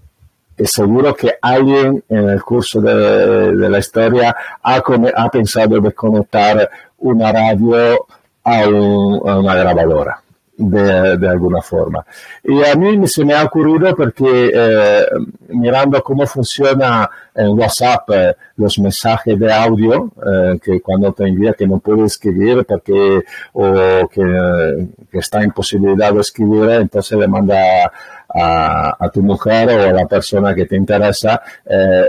es 0.58 0.72
seguro 0.72 1.14
que 1.14 1.34
alguien 1.42 2.04
en 2.08 2.30
el 2.30 2.42
curso 2.42 2.80
de, 2.80 3.52
de 3.52 3.70
la 3.70 3.80
historia 3.80 4.36
ha, 4.64 4.82
ha, 5.16 5.30
pensado 5.30 5.82
de 5.82 5.92
conectar 5.92 6.70
una 7.00 7.32
radio 7.32 8.06
a, 8.44 8.68
un, 8.68 9.30
a 9.30 9.40
una 9.40 9.56
grabadora. 9.56 10.22
De, 10.58 11.18
de, 11.18 11.28
alguna 11.28 11.62
forma. 11.62 12.06
Y 12.42 12.64
a 12.64 12.76
mí 12.76 13.06
se 13.10 13.26
me 13.26 13.34
ha 13.34 13.44
ocurrido 13.44 13.94
porque 13.94 14.52
eh, 14.54 15.06
mirando 15.50 16.02
cómo 16.02 16.26
funciona 16.26 17.10
en 17.36 17.50
WhatsApp 17.60 18.10
eh, 18.14 18.36
los 18.56 18.80
mensajes 18.80 19.38
de 19.38 19.52
audio, 19.52 20.14
eh, 20.26 20.58
que 20.64 20.80
cuando 20.80 21.12
te 21.12 21.26
envía 21.26 21.52
que 21.52 21.68
no 21.68 21.80
puedes 21.80 22.14
escribir 22.14 22.66
porque 22.66 23.22
o 23.52 24.08
que, 24.08 24.88
que 25.12 25.20
está 25.20 25.44
en 25.44 25.52
posibilidad 25.52 26.14
de 26.14 26.22
escribir, 26.22 26.70
entonces 26.70 27.20
le 27.20 27.28
manda 27.28 27.92
a, 28.34 28.96
a, 28.98 29.10
tu 29.10 29.22
mujer 29.22 29.68
o 29.68 29.90
a 29.90 29.92
la 29.92 30.06
persona 30.06 30.56
que 30.56 30.66
te 30.66 30.78
interesa 30.78 31.42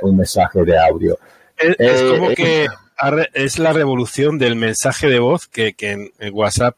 un 0.03 0.19
mensaje 0.19 0.63
de 0.63 0.79
audio. 0.79 1.19
Es, 1.59 1.75
es 1.81 2.13
como 2.13 2.29
que 2.29 2.69
es 3.35 3.59
la 3.59 3.73
revolución 3.73 4.39
del 4.39 4.57
mensaje 4.57 5.09
de 5.09 5.19
voz 5.19 5.47
que, 5.47 5.75
que 5.75 5.93
en, 5.93 6.11
WhatsApp 6.33 6.77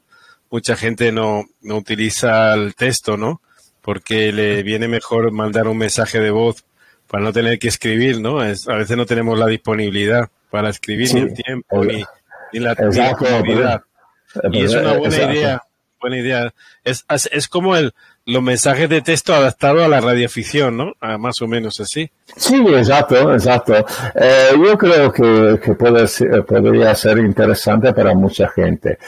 mucha 0.50 0.76
gente 0.76 1.12
no, 1.12 1.44
no 1.62 1.76
utiliza 1.76 2.54
el 2.54 2.74
texto, 2.74 3.16
¿no? 3.16 3.40
Porque 3.82 4.32
le 4.32 4.62
viene 4.62 4.88
mejor 4.88 5.30
mandar 5.32 5.68
un 5.68 5.78
mensaje 5.78 6.20
de 6.20 6.30
voz 6.30 6.64
para 7.06 7.24
no 7.24 7.32
tener 7.32 7.58
que 7.58 7.68
escribir, 7.68 8.20
¿no? 8.20 8.44
Es, 8.44 8.68
a 8.68 8.74
veces 8.74 8.96
no 8.96 9.06
tenemos 9.06 9.38
la 9.38 9.46
disponibilidad 9.46 10.28
para 10.50 10.70
escribir, 10.70 11.08
sí, 11.08 11.14
ni 11.14 11.20
el 11.22 11.34
tiempo, 11.34 11.84
ni, 11.84 12.04
ni, 12.52 12.61
la 12.61 12.74
disponibilidad. 12.74 13.82
Y 14.52 14.62
es 14.62 14.74
una 14.74 14.92
buena 14.94 15.14
exacto. 15.14 15.32
idea, 15.32 15.62
buena 16.00 16.18
idea. 16.18 16.52
Es, 16.84 17.04
es 17.30 17.48
como 17.48 17.76
el, 17.76 17.92
los 18.26 18.42
mensajes 18.42 18.88
de 18.88 19.00
texto 19.00 19.34
adaptados 19.34 19.82
a 19.82 19.88
la 19.88 20.00
radioficción, 20.00 20.76
¿no? 20.76 20.92
Ah, 21.00 21.16
más 21.18 21.40
o 21.40 21.48
menos 21.48 21.80
así. 21.80 22.11
Sí, 22.37 22.56
exacto, 22.68 23.32
exacto. 23.32 23.74
Eh, 24.14 24.50
yo 24.62 24.76
creo 24.76 25.11
que, 25.11 25.58
que 25.64 25.74
puede 25.74 26.06
ser, 26.06 26.44
podría 26.44 26.94
ser 26.94 27.18
interesante 27.18 27.92
para 27.92 28.14
mucha 28.14 28.48
gente. 28.48 28.98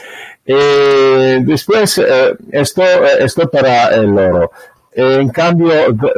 Eh, 0.45 1.39
después, 1.43 1.99
eh, 1.99 2.35
esto, 2.51 2.83
esto 3.19 3.49
para 3.49 3.89
el 3.95 4.17
oro. 4.17 4.51
En 4.93 5.29
cambio, 5.29 5.71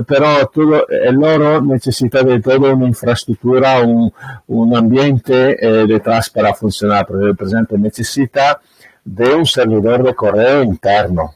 pero 0.07 0.47
todo, 0.47 0.87
el 0.87 1.23
oro 1.23 1.61
necesita 1.61 2.23
de 2.23 2.41
toda 2.41 2.73
una 2.73 2.87
infraestructura, 2.87 3.81
un, 3.81 4.11
un 4.47 4.75
ambiente 4.75 5.57
eh, 5.59 5.85
detrás 5.85 6.29
para 6.31 6.55
funcionar. 6.55 7.05
Por 7.05 7.35
ejemplo, 7.35 7.77
necesita 7.77 8.59
de 9.03 9.35
un 9.35 9.45
servidor 9.45 10.03
de 10.03 10.13
correo 10.13 10.63
interno. 10.63 11.33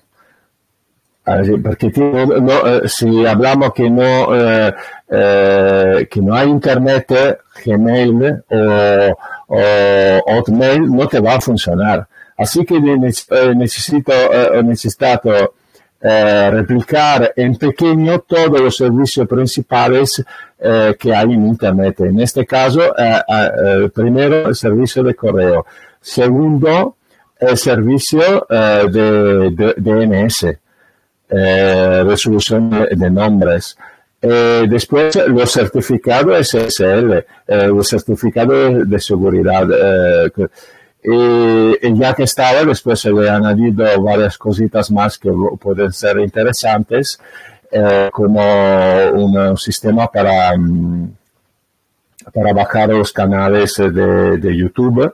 Porque 1.62 1.92
no, 2.42 2.88
si 2.88 3.26
hablamos 3.26 3.74
que 3.74 3.90
no, 3.90 4.34
eh, 4.34 4.74
eh, 5.10 6.08
que 6.10 6.22
no 6.22 6.34
hay 6.34 6.48
internet, 6.48 7.42
Gmail 7.66 8.44
o, 9.48 10.24
Hotmail 10.26 10.90
no 10.90 11.08
te 11.08 11.20
va 11.20 11.36
a 11.36 11.42
funcionar. 11.42 12.08
Así 12.38 12.64
que 12.64 12.80
necesito, 12.80 14.14
eh, 14.14 14.62
necesito 14.64 15.06
eh, 16.00 16.50
replicar 16.52 17.34
en 17.36 17.56
pequeño 17.56 18.20
todos 18.20 18.62
los 18.62 18.78
servicios 18.78 19.28
principales 19.28 20.24
eh, 20.60 20.96
que 21.00 21.16
hay 21.16 21.34
en 21.34 21.48
Internet. 21.48 22.02
En 22.02 22.20
este 22.20 22.46
caso, 22.46 22.94
primero 23.94 24.50
el 24.50 24.56
servicio 24.56 25.02
de 25.02 25.16
correo. 25.16 25.66
Segundo, 26.00 26.97
el 27.40 27.58
servicio 27.58 28.46
de, 28.50 29.52
de, 29.52 29.74
DNS. 29.78 30.58
Eh, 31.30 32.04
resolución 32.06 32.70
de, 32.70 33.10
nombres. 33.10 33.78
Eh, 34.22 34.66
después, 34.70 35.14
los 35.28 35.52
certificados 35.52 36.48
SSL, 36.48 37.26
eh, 37.48 37.68
los 37.68 37.90
certificados 37.90 38.90
de, 38.90 39.00
seguridad. 39.00 39.68
y, 41.04 42.00
ya 42.00 42.14
que 42.14 42.24
estaba, 42.24 42.64
después 42.64 43.02
se 43.02 43.12
le 43.12 43.30
han 43.30 43.46
añadido 43.46 44.02
varias 44.02 44.38
cositas 44.38 44.90
más 44.90 45.18
que 45.18 45.30
pueden 45.60 45.92
ser 45.92 46.20
interesantes, 46.20 47.20
como 48.14 48.42
un 49.14 49.58
sistema 49.58 50.08
para, 50.08 50.54
para 52.34 52.54
bajar 52.54 52.90
los 52.90 53.12
canales 53.12 53.76
de, 53.76 54.38
de 54.38 54.58
YouTube. 54.58 55.14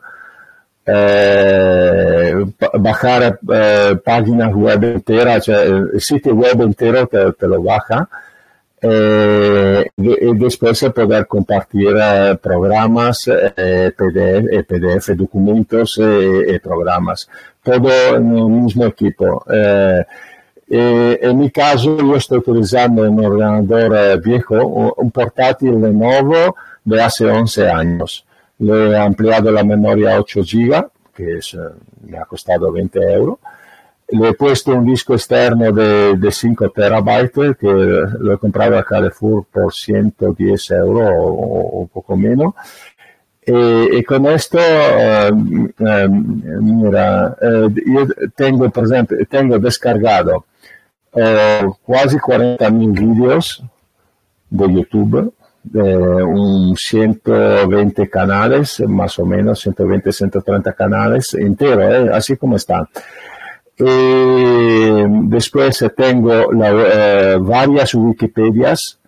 Eh, 0.85 2.45
bajar 2.73 3.39
eh, 3.53 3.95
páginas 4.03 4.53
web 4.53 4.83
enteras, 4.83 5.47
el 5.47 6.01
sitio 6.01 6.35
web 6.35 6.59
entero 6.59 7.07
te, 7.07 7.47
lo 7.47 7.63
baja 7.63 8.09
eh, 8.81 9.87
y 9.95 10.37
después 10.37 10.83
poder 10.93 11.25
compartir 11.25 11.95
programas, 12.41 13.23
PDF, 13.25 14.65
PDF, 14.67 15.09
documentos 15.15 15.97
y 16.01 16.59
programas, 16.59 17.29
todo 17.63 18.17
en 18.17 18.37
el 18.37 18.49
mismo 18.49 18.85
equipo. 18.85 19.45
En 19.47 21.37
mi 21.37 21.49
caso 21.49 21.97
yo 21.97 22.15
estoy 22.17 22.39
utilizando 22.39 23.09
un 23.09 23.23
ordenador 23.23 24.21
viejo, 24.21 24.93
un 24.97 25.11
portátil 25.11 25.79
Lenovo 25.79 26.57
de 26.83 27.01
hace 27.01 27.25
11 27.25 27.69
años. 27.69 28.25
Le 28.63 28.91
he 28.91 28.97
ampliado 28.97 29.51
la 29.51 29.63
memoria 29.63 30.15
a 30.15 30.19
8 30.19 30.41
GB, 30.41 30.85
es, 31.17 31.57
me 32.01 32.17
ha 32.17 32.25
costado 32.25 32.71
20 32.71 32.99
euros 33.13 33.37
le 34.09 34.29
he 34.29 34.33
puesto 34.33 34.73
un 34.73 34.85
disco 34.85 35.13
externo 35.13 35.71
de 35.71 36.31
5 36.31 36.69
terabytes 36.69 37.57
que 37.57 37.67
lo 37.67 38.33
he 38.33 38.37
comprado 38.37 38.77
a 38.77 38.83
Carrefour 38.83 39.45
por 39.51 39.73
110 39.73 40.71
euros 40.71 41.09
o, 41.15 41.81
un 41.81 41.87
poco 41.87 42.15
menos. 42.15 42.53
E, 43.45 43.89
y 43.91 44.03
con 44.03 44.25
esto, 44.27 44.57
eh, 44.59 45.31
eh, 45.79 46.07
mira, 46.07 47.35
eh, 47.41 47.67
yo 47.85 48.07
tengo, 48.35 48.65
ejemplo, 48.65 49.17
tengo 49.29 49.59
descargado 49.59 50.45
quasi 51.11 52.17
40.000 52.17 52.99
vídeos 52.99 53.63
de 54.49 54.73
YouTube, 54.73 55.33
un 55.73 56.75
120 56.75 58.09
canales, 58.09 58.81
más 58.87 59.17
o 59.19 59.25
menos, 59.25 59.59
120, 59.61 60.11
130 60.11 60.73
canales 60.73 61.33
enteros, 61.33 62.09
así 62.13 62.37
como 62.37 62.57
están. 62.57 62.87
Y 63.77 65.29
después 65.29 65.83
tengo 65.95 66.51
la, 66.51 66.69
eh, 66.71 67.37
varias 67.39 67.95
Wikipedias. 67.95 68.99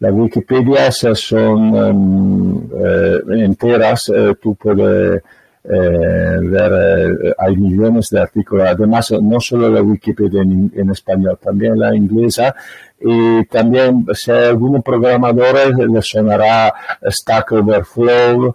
Las 0.00 0.12
Wikipedias 0.12 1.06
son 1.14 2.70
eh, 2.74 3.20
enteras, 3.44 4.10
eh, 4.14 4.34
tú 4.40 4.56
puedes 4.56 5.22
ver, 5.62 7.34
hay 7.38 7.56
millones 7.56 8.08
de 8.10 8.20
artículos. 8.20 8.68
Además, 8.68 9.12
no 9.20 9.40
solo 9.40 9.68
la 9.68 9.82
Wikipedia 9.82 10.42
en, 10.42 10.90
español, 10.90 11.38
también 11.42 11.78
la 11.78 11.94
inglesa. 11.94 12.54
Y 13.00 13.44
también, 13.46 14.06
si 14.12 14.30
a 14.30 14.48
algunos 14.48 14.82
programadores 14.82 15.72
le 15.76 16.02
sonará 16.02 16.74
Stack 17.02 17.52
Overflow, 17.52 18.54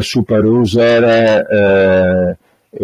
SuperUser, 0.00 1.04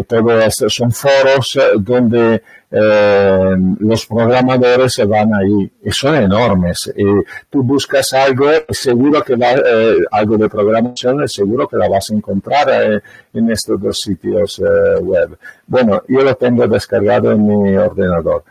todo 0.06 0.40
esto 0.40 0.68
son 0.68 0.90
foros 0.92 1.56
eh, 1.56 1.72
donde 1.78 2.42
eh, 2.76 3.56
los 3.78 4.06
programadores 4.06 4.94
se 4.94 5.04
van 5.04 5.32
ahí 5.32 5.70
y 5.84 5.90
son 5.92 6.16
enormes. 6.16 6.92
Y 6.96 7.04
tú 7.48 7.62
buscas 7.62 8.12
algo, 8.12 8.50
seguro 8.70 9.22
que 9.22 9.36
va, 9.36 9.52
eh, 9.52 9.98
algo 10.10 10.36
de 10.36 10.48
programación, 10.48 11.28
seguro 11.28 11.68
que 11.68 11.76
la 11.76 11.88
vas 11.88 12.10
a 12.10 12.14
encontrar 12.14 13.02
en 13.32 13.50
estos 13.50 13.80
dos 13.80 14.00
sitios 14.00 14.60
web. 15.00 15.38
Bueno, 15.68 16.02
yo 16.08 16.22
lo 16.22 16.34
tengo 16.34 16.66
descargado 16.66 17.30
en 17.30 17.46
mi 17.46 17.76
ordenador. 17.76 18.42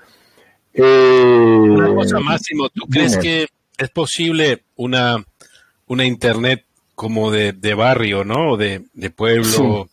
una 0.76 1.96
cosa, 1.96 2.20
Máximo, 2.20 2.70
¿tú 2.70 2.88
crees 2.90 3.18
que 3.18 3.48
es 3.78 3.90
posible 3.90 4.64
una, 4.78 5.24
una 5.88 6.06
internet 6.06 6.64
como 6.96 7.30
de, 7.30 7.52
de 7.52 7.74
barrio, 7.74 8.24
¿no? 8.24 8.52
O 8.52 8.58
de, 8.58 8.84
de 8.94 9.10
pueblo 9.10 9.90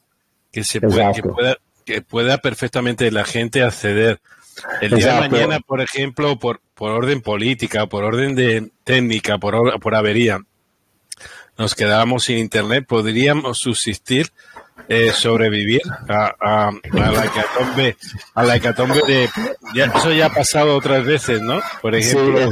que 0.53 0.63
se 0.65 0.81
pueda, 0.81 1.13
que 1.13 1.23
pueda, 1.23 1.57
que 1.85 2.03
pueda 2.03 2.39
perfectamente 2.39 3.11
la 3.11 3.25
gente 3.25 3.63
acceder. 3.63 4.21
El 4.81 4.91
día 4.93 5.15
de 5.15 5.29
mañana, 5.29 5.61
por 5.61 5.81
ejemplo, 5.81 6.39
por, 6.39 6.61
por 6.75 6.91
orden 6.91 7.23
política, 7.23 7.87
por 7.87 8.05
orden 8.05 8.35
de 8.35 8.71
técnica, 8.85 9.39
por, 9.39 9.81
por 9.81 9.95
avería, 9.95 10.41
nos 11.57 11.75
quedábamos 11.75 12.25
sin 12.25 12.39
internet, 12.39 12.85
podríamos 12.89 13.59
subsistir, 13.59 14.33
eh, 14.89 15.13
sobrevivir 15.13 15.83
a, 16.09 16.35
a, 16.41 16.73
la 16.93 17.25
hecatombe, 17.27 17.97
a 18.35 18.43
la 18.43 18.57
hecatombe 18.57 19.03
de, 19.07 19.29
ya, 19.75 19.85
eso 19.85 20.11
ya 20.13 20.27
ha 20.27 20.31
pasado 20.31 20.75
otras 20.75 21.05
veces, 21.05 21.41
¿no? 21.43 21.61
Por 21.83 21.95
ejemplo, 21.95 22.51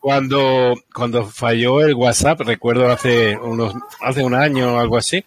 cuando, 0.00 0.74
cuando 0.94 1.26
falló 1.26 1.82
el 1.82 1.94
WhatsApp, 1.94 2.40
recuerdo 2.40 2.90
hace 2.90 3.36
unos, 3.36 3.74
hace 4.00 4.22
un 4.22 4.34
año 4.34 4.74
o 4.74 4.78
algo 4.78 4.96
así, 4.96 5.24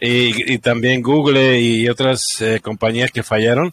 y, 0.00 0.58
también 0.58 1.02
Google 1.02 1.58
y 1.60 1.88
otras 1.88 2.40
eh, 2.40 2.60
compañías 2.62 3.10
que 3.10 3.22
fallaron, 3.22 3.72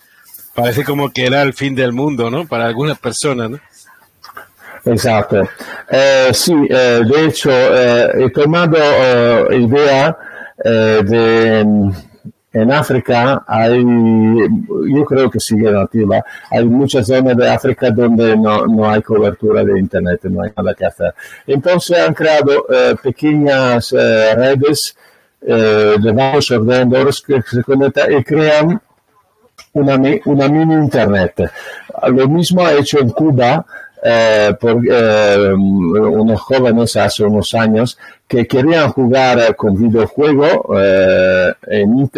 parece 0.54 0.84
como 0.84 1.12
que 1.12 1.26
era 1.26 1.42
el 1.42 1.54
fin 1.54 1.76
del 1.76 1.94
mundo, 1.94 2.30
¿no? 2.30 2.48
Para 2.48 2.66
algunas 2.66 2.98
personas, 2.98 3.52
¿no? 3.52 3.60
Exacto. 4.86 5.42
Eh, 5.90 6.30
sí, 6.34 6.54
eh, 6.70 7.02
de 7.06 7.26
hecho, 7.26 7.52
he 7.52 8.30
tomado 8.32 9.52
idea 9.52 10.16
de 10.64 11.66
en 12.56 12.72
África 12.72 13.44
hay, 13.46 13.84
yo 13.84 15.04
creo 15.04 15.30
que 15.30 15.42
sigue 15.42 15.70
nativa, 15.70 16.24
hay 16.50 16.64
muchas 16.64 17.06
zonas 17.06 17.36
de 17.36 17.50
África 17.50 17.92
donde 17.92 18.38
no, 18.38 18.66
no, 18.66 18.90
hay 18.90 19.02
cobertura 19.02 19.62
de 19.66 19.78
Internet, 19.78 20.22
no 20.24 20.42
hay 20.42 20.52
nada 20.56 20.74
que 20.74 20.86
hacer. 20.86 21.14
Entonces 21.46 22.00
han 22.00 22.14
creado 22.14 22.66
pequeñas 23.04 23.92
redes 23.92 24.96
eh, 24.96 25.05
de 25.48 26.12
varios 26.12 26.50
ordenadores 26.52 27.22
que 27.22 27.42
se 27.42 27.64
conectan 27.64 28.12
y 28.14 28.24
crean 28.24 28.82
una, 29.74 29.96
una 30.26 30.48
mini 30.48 30.74
internet. 30.74 31.52
Lo 32.08 32.28
mismo 32.28 32.66
ha 32.66 32.74
hecho 32.74 33.00
en 33.00 33.10
Cuba 33.10 33.66
eh, 34.04 34.54
por 34.60 34.82
eh, 34.88 35.54
unos 35.54 36.42
jóvenes 36.42 36.96
hace 36.96 37.24
unos 37.24 37.54
años 37.54 37.98
que 38.28 38.46
querían 38.48 38.92
jugar 38.92 39.56
con 39.56 39.76
videojuegos 39.76 40.62
en, 41.68 42.10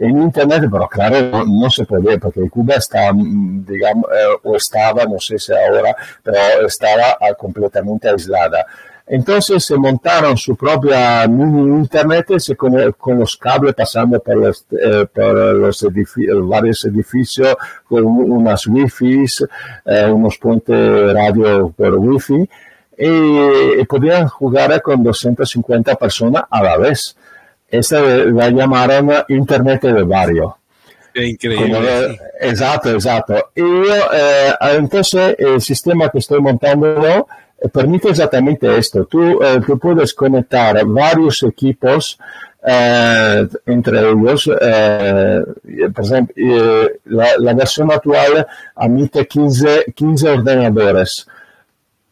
en 0.00 0.22
Internet, 0.22 0.68
pero 0.70 0.88
claro, 0.88 1.44
no, 1.44 1.70
se 1.70 1.84
puede, 1.84 2.18
porque 2.18 2.48
Cuba 2.48 2.74
está, 2.74 3.10
digamos, 3.14 4.06
o 4.44 4.56
estaba, 4.56 5.04
no 5.04 5.18
sé 5.18 5.38
si 5.38 5.52
ahora, 5.52 5.96
pero 6.22 6.66
estaba 6.66 7.16
completamente 7.36 8.08
aislada. 8.08 8.64
Entonces 9.10 9.64
se 9.64 9.76
montaron 9.76 10.36
su 10.36 10.54
propia 10.54 11.26
mini 11.26 11.78
internet 11.78 12.26
con, 12.56 13.18
los 13.18 13.36
cables 13.36 13.74
pasando 13.74 14.20
por 14.20 14.36
los, 14.36 14.66
eh, 14.70 15.06
los 15.14 16.48
varios 16.48 16.84
edificios 16.84 17.56
con 17.88 18.04
unas 18.04 18.66
wifi, 18.66 19.24
eh, 19.86 20.10
unos 20.10 20.36
puentes 20.38 21.14
radio 21.14 21.72
por 21.76 21.94
wifi 21.94 22.48
y, 22.98 23.84
podían 23.84 24.28
jugar 24.28 24.82
con 24.82 25.02
250 25.02 25.94
personas 25.94 26.44
a 26.50 26.62
la 26.62 26.76
vez. 26.76 27.16
Esta 27.70 28.00
la 28.00 28.50
llamaron 28.50 29.10
Internet 29.28 29.82
de 29.82 30.02
barrio. 30.02 30.56
Increíble. 31.14 32.18
exacto, 32.40 32.90
exacto. 32.90 33.50
Y 33.54 33.62
eh, 33.62 34.52
entonces 34.76 35.34
el 35.38 35.60
sistema 35.60 36.08
que 36.10 36.18
estoy 36.18 36.40
montando 36.40 37.26
permite 37.72 38.10
exactamente 38.10 38.78
esto. 38.78 39.04
Tú, 39.06 39.42
eh, 39.42 39.60
puedes 39.80 40.14
conectar 40.14 40.84
varios 40.86 41.42
equipos 41.42 42.18
eh, 42.64 43.48
entre 43.66 44.10
ellos. 44.10 44.50
Eh, 44.60 45.42
por 45.94 46.04
ejemplo, 46.04 46.34
la, 47.06 47.54
versión 47.54 47.90
actual 47.90 48.46
admite 48.76 49.26
15, 49.26 49.92
15 49.94 50.28
ordenadores. 50.28 51.26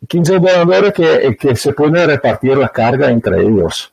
15 0.09 0.35
ordenadores 0.35 0.93
que, 0.93 1.37
que 1.39 1.57
se 1.57 1.73
pueden 1.73 2.07
repartir 2.07 2.57
la 2.57 2.69
carga 2.69 3.11
entre 3.11 3.43
ellos 3.43 3.93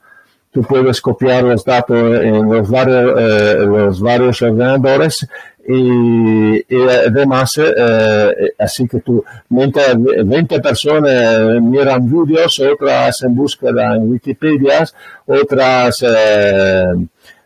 tú 0.51 0.61
puedes 0.61 1.01
copiar 1.01 1.43
los 1.43 1.65
datos 1.65 1.97
en 1.97 2.47
los 2.47 2.69
varios, 2.69 3.65
los 3.65 3.99
varios 3.99 4.39
ordenadores 4.39 5.27
y, 5.65 6.61
además, 6.89 7.51
eh, 7.57 8.53
así 8.59 8.87
que 8.87 8.99
tú, 8.99 9.23
mientras 9.49 9.95
20 9.97 10.59
personas 10.59 11.61
miran 11.61 12.05
vídeos, 12.09 12.59
otras 12.59 13.09
hacen 13.09 13.33
búsqueda 13.35 13.95
en 13.95 14.11
Wikipedia, 14.11 14.85
otras 15.25 16.03
eh, 16.03 16.83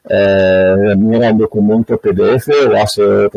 eh, 0.09 0.95
miran 0.97 1.37
documentos 1.37 1.99
PDF 1.99 2.49
o 2.69 2.75
hacen, 2.75 3.29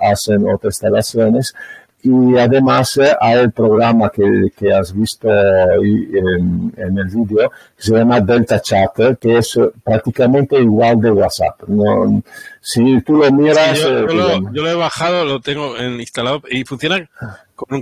hacen 0.00 0.48
otras 0.48 0.74
instalaciones 0.74 1.54
y 2.02 2.38
además 2.38 2.96
eh, 2.98 3.12
hay 3.20 3.40
el 3.40 3.52
programa 3.52 4.08
que, 4.10 4.52
que 4.56 4.72
has 4.72 4.94
visto 4.94 5.28
en, 5.28 6.72
en, 6.76 6.98
el 6.98 7.06
vídeo 7.06 7.50
que 7.76 7.82
se 7.82 7.92
llama 7.92 8.20
Delta 8.20 8.60
Chat, 8.60 9.18
que 9.20 9.38
es 9.38 9.58
prácticamente 9.82 10.60
igual 10.60 11.00
de 11.00 11.10
WhatsApp. 11.10 11.62
No, 11.66 12.22
si 12.60 13.00
tú 13.02 13.16
lo 13.16 13.30
miras... 13.32 13.80
yo, 13.80 13.88
eh, 13.88 14.14
lo, 14.14 14.52
yo, 14.52 14.62
lo, 14.62 14.70
he 14.70 14.74
bajado, 14.74 15.24
lo 15.24 15.40
tengo 15.40 15.76
instalado 15.76 16.42
y 16.50 16.64
funciona 16.64 17.08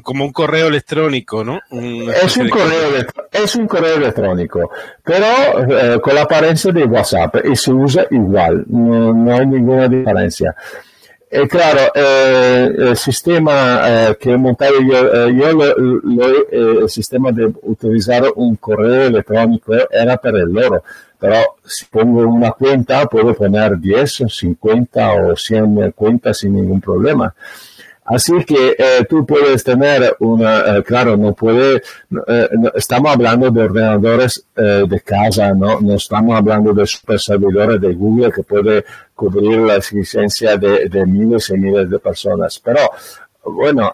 como 0.03 0.24
un 0.24 0.32
correo 0.32 0.68
electrónico, 0.68 1.45
¿no? 1.45 1.61
es, 1.70 2.36
un 2.38 2.49
correo, 2.49 3.05
es 3.30 3.57
un 3.57 3.66
correo 3.66 3.97
electrónico, 3.97 4.70
pero 5.05 5.26
eh, 5.68 6.01
con 6.01 6.14
la 6.14 6.22
apariencia 6.22 6.72
de 6.72 6.84
WhatsApp 6.84 7.36
y 7.45 7.55
se 7.55 7.72
usa 7.72 8.07
igual, 8.11 8.64
no, 8.68 9.12
no 9.12 9.34
hay 9.34 9.47
ninguna 9.47 9.88
diferencia. 9.88 10.55
E 11.29 11.49
claro, 11.49 11.91
eh, 11.93 12.72
el 12.79 12.97
sistema 12.97 13.81
eh, 13.85 14.16
que 14.18 14.31
he 14.31 14.37
montado 14.37 14.81
yo, 14.81 15.27
eh, 15.27 15.35
yo 15.35 15.53
lo, 15.53 15.66
eh, 15.66 16.83
el 16.83 16.89
sistema 16.89 17.33
de 17.33 17.53
utilizar 17.62 18.24
un 18.37 18.55
correo 18.57 19.07
electrónico 19.09 19.72
era 19.91 20.16
para 20.18 20.39
el 20.39 20.53
loro, 20.53 20.85
pero 21.18 21.37
si 21.64 21.85
pongo 21.87 22.20
una 22.20 22.53
cuenta 22.53 23.07
puedo 23.07 23.35
poner 23.35 23.77
10, 23.77 24.22
50 24.29 25.12
o 25.14 25.37
100 25.37 25.91
cuentas 25.93 26.39
sin 26.39 26.55
ningún 26.55 26.81
problema. 26.81 27.35
Así 28.07 28.33
que 28.45 28.77
eh, 28.79 29.05
tú 29.09 29.27
puedes 29.27 29.64
tener 29.64 30.14
una, 30.20 30.77
eh, 30.77 30.83
claro, 30.85 31.16
no 31.16 31.35
puede, 31.35 31.83
eh, 32.29 32.49
estamos 32.77 33.12
hablando 33.12 33.51
de 33.51 33.62
ordenadores 33.62 34.47
de 34.55 35.01
casa, 35.05 35.53
¿no? 35.53 35.81
no 35.81 35.95
estamos 35.95 36.37
hablando 36.37 36.72
de 36.72 36.87
super 36.87 37.18
servidores 37.18 37.81
de 37.81 37.93
Google 37.95 38.33
que 38.33 38.43
puede 38.45 38.85
cubrir 39.17 39.59
la 39.59 39.77
existencia 39.77 40.57
de, 40.57 40.89
de 40.89 41.05
miles 41.05 41.51
y 41.51 41.55
miles 41.55 41.91
de 41.91 41.99
personas. 41.99 42.61
Pero, 42.62 42.81
bueno, 43.45 43.93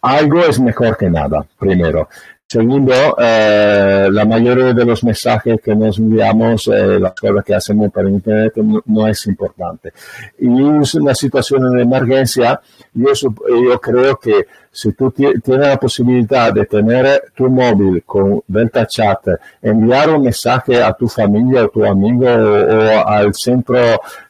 algo 0.00 0.40
es 0.40 0.58
mejor 0.58 0.96
que 0.96 1.08
nada, 1.08 1.46
primero. 1.56 2.08
Segundo, 2.52 2.92
eh, 3.18 4.08
la 4.10 4.26
mayoría 4.26 4.74
de 4.74 4.84
los 4.84 5.02
mensajes 5.04 5.58
que 5.64 5.74
nos 5.74 5.98
enviamos, 5.98 6.68
eh, 6.68 6.98
las 7.00 7.14
cosas 7.14 7.42
que 7.46 7.54
hacemos 7.54 7.90
por 7.90 8.06
Internet 8.06 8.52
no, 8.84 9.06
es 9.06 9.26
importante. 9.26 9.94
Y 10.38 10.48
en 10.48 10.82
una 11.00 11.14
situación 11.14 11.74
de 11.74 11.80
emergencia, 11.80 12.60
yo 12.92 13.80
creo 13.80 14.16
que 14.18 14.46
si 14.72 14.92
tú 14.92 15.10
tienes 15.10 15.42
la 15.44 15.76
posibilidad 15.76 16.52
de 16.52 16.64
tener 16.64 17.24
tu 17.34 17.50
móvil 17.50 18.02
con 18.04 18.42
Delta 18.46 18.86
Chat, 18.86 19.20
enviar 19.60 20.10
un 20.10 20.22
mensaje 20.22 20.82
a 20.82 20.92
tu 20.94 21.06
familia 21.08 21.64
o 21.64 21.68
tu 21.68 21.84
amigo 21.84 22.26
o, 22.26 23.06
al 23.06 23.34
centro 23.34 23.78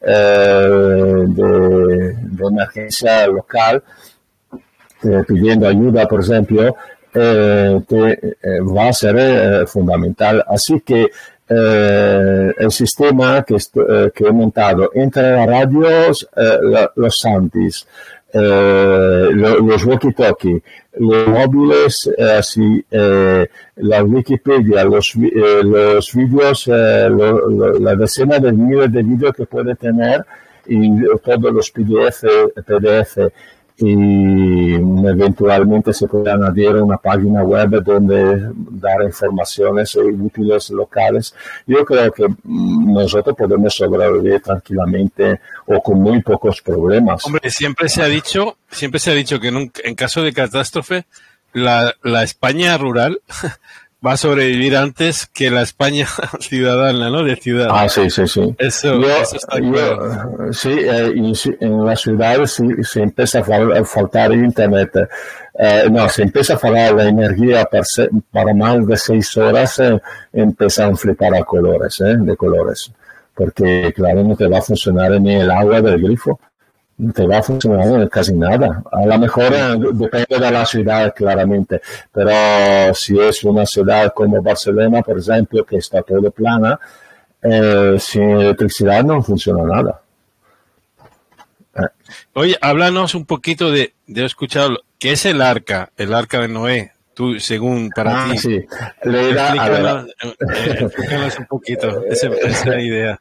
eh, 0.01 1.24
de, 1.28 2.14
de, 2.14 2.47
emergencia 2.47 3.26
local, 3.28 3.82
eh, 5.05 5.22
pidiendo 5.26 5.68
ayuda, 5.68 6.07
por 6.07 6.20
ejemplo, 6.20 6.74
eh, 7.14 7.78
eh, 7.90 8.61
va 8.62 8.88
a 8.88 8.93
ser 8.93 9.16
eh, 9.18 9.66
fundamental. 9.66 10.43
Así 10.49 10.80
que 10.80 11.11
el 11.49 12.70
sistema 12.70 13.43
que, 13.43 13.57
que, 14.14 14.24
he 14.24 14.32
montado 14.32 14.90
entre 14.95 15.32
las 15.32 15.47
radios, 15.47 16.26
los 16.97 17.18
Santis, 17.18 17.86
los 18.33 19.87
walkie-talkie, 19.87 20.62
los 20.99 21.26
móviles, 21.28 22.11
así, 22.39 22.85
la 22.91 24.05
Wikipedia, 24.05 24.85
los, 24.85 25.14
los 25.14 26.14
vídeos, 26.14 26.66
la 26.66 27.95
decena 27.97 28.39
de 28.39 28.53
miles 28.53 28.93
de 28.93 29.03
vídeos 29.03 29.33
que 29.35 29.47
puede 29.47 29.74
tener 29.74 30.24
y 30.66 31.05
todos 31.22 31.53
los 31.53 31.70
PDF, 31.70 32.24
PDF 32.66 33.18
y 33.77 34.75
eventualmente 34.75 35.93
se 35.93 36.07
puede 36.07 36.31
añadir 36.31 36.77
una 36.77 36.97
página 36.97 37.43
web 37.43 37.83
donde 37.83 38.51
dar 38.55 39.03
informaciones 39.03 39.97
útiles 39.97 40.70
locales. 40.70 41.35
Yo 41.66 41.85
creo 41.85 42.12
que 42.12 42.27
nosotros 42.45 43.37
podemos 43.37 43.75
sobrevivir 43.75 44.41
tranquilamente 44.41 45.41
o 45.66 45.81
con 45.81 46.01
muy 46.01 46.23
pocos 46.23 46.61
problemas. 46.61 47.25
Hombre, 47.27 47.51
siempre 47.51 47.89
se 47.89 48.03
ha 48.03 48.07
dicho, 48.07 48.57
siempre 48.70 49.01
se 49.01 49.11
ha 49.11 49.14
dicho 49.14 49.41
que 49.41 49.49
en, 49.49 49.73
en 49.85 49.95
caso 49.95 50.23
de 50.23 50.33
catástrofe, 50.33 51.07
la, 51.53 51.95
la 52.03 52.23
España 52.23 52.79
rural 52.79 53.20
va 54.05 54.12
a 54.12 54.16
sobrevivir 54.16 54.76
antes 54.76 55.26
que 55.26 55.50
la 55.50 55.62
España 55.62 56.07
ciudadana, 56.40 57.11
¿no? 57.11 57.22
De 57.22 57.36
ciudad. 57.36 57.68
Ah, 57.70 57.88
sí, 57.88 58.11
sí, 58.11 58.26
sí. 58.26 58.55
Eso, 58.59 59.00
está 59.00 59.59
claro. 59.59 60.53
Sí, 60.53 60.70
eh, 60.70 61.12
en 61.61 61.84
la 61.84 61.96
ciudad 61.96 62.44
sí, 62.46 62.64
se 62.82 63.03
empieza 63.03 63.40
a 63.40 63.84
faltar 63.84 64.32
internet. 64.32 64.90
Eh, 65.59 65.88
no, 65.90 66.09
se 66.09 66.22
empieza 66.22 66.55
a 66.55 66.59
faltar 66.59 66.94
la 66.94 67.09
energía 67.09 67.68
para, 68.30 68.55
más 68.55 68.86
de 68.86 68.96
seis 68.96 69.36
horas, 69.36 69.78
eh, 69.78 70.00
empiezan 70.32 70.94
a 70.94 70.96
flipar 70.96 71.34
a 71.34 71.44
colores, 71.44 72.00
eh, 72.00 72.16
de 72.18 72.36
colores. 72.36 72.90
Porque, 73.34 73.92
claro, 73.94 74.22
no 74.24 74.36
te 74.36 74.46
va 74.46 74.59
a 74.59 74.62
funcionar 74.62 75.12
ni 75.20 75.36
el 75.36 75.50
agua 75.50 75.80
del 75.80 76.03
grifo 76.03 76.38
te 77.14 77.26
va 77.26 77.38
a 77.38 77.43
funcionar 77.43 78.09
casi 78.09 78.34
nada. 78.34 78.82
A 78.90 79.07
lo 79.07 79.18
mejor 79.18 79.53
eh, 79.53 79.76
depende 79.93 80.38
de 80.38 80.51
la 80.51 80.64
ciudad, 80.64 81.14
claramente, 81.14 81.80
pero 82.12 82.95
si 82.95 83.18
es 83.18 83.43
una 83.45 83.66
ciudad 83.66 84.12
como 84.14 84.43
Barcelona, 84.43 85.03
por 85.03 85.18
ejemplo, 85.18 85.64
que 85.64 85.76
está 85.78 86.03
todo 86.03 86.30
plana, 86.30 86.78
eh, 87.43 87.97
sin 87.99 88.30
electricidad 88.30 89.03
no 89.03 89.22
funciona 89.22 89.64
nada. 89.64 90.01
Eh. 91.74 91.88
Oye, 92.34 92.57
háblanos 92.61 93.14
un 93.14 93.24
poquito 93.24 93.70
de, 93.70 93.95
de 94.07 94.24
escuchado, 94.24 94.78
¿qué 94.99 95.12
es 95.12 95.26
el 95.26 95.40
arca, 95.40 95.90
el 95.97 96.14
arca 96.14 96.40
de 96.40 96.49
Noé? 96.49 96.93
Tú, 97.14 97.38
según 97.40 97.90
para 97.90 98.24
ah, 98.24 98.30
ti. 98.30 98.38
Sí, 98.38 98.64
le 99.05 99.30
explícanos, 99.30 100.07
un 101.38 101.47
poquito 101.47 102.05
esa, 102.07 102.28
esa 102.28 102.80
idea 102.80 103.20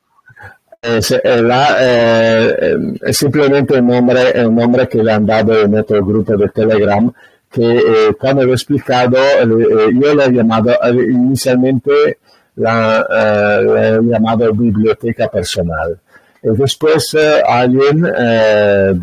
es, 0.81 1.11
eh, 1.11 2.77
es 3.01 3.17
simplemente 3.17 3.79
un 3.79 3.87
nombre, 3.87 4.45
un 4.45 4.55
nombre 4.55 4.87
que 4.87 5.03
le 5.03 5.11
han 5.11 5.25
dado 5.25 5.61
en 5.61 5.71
nuestro 5.71 6.03
grupo 6.03 6.35
de 6.35 6.49
Telegram, 6.49 7.11
que 7.51 7.77
eh, 7.77 8.13
cuando 8.19 8.43
lo 8.43 8.51
he 8.51 8.55
explicado, 8.55 9.17
eh, 9.17 9.89
yo 9.93 10.15
le 10.15 10.25
he 10.25 10.31
llamado, 10.31 10.73
inicialmente 10.91 12.17
la, 12.55 13.99
llamado 14.01 14.51
biblioteca 14.53 15.27
personal. 15.27 15.99
Y 16.43 16.49
después 16.57 17.15
alguien 17.47 18.01
de, 18.01 18.93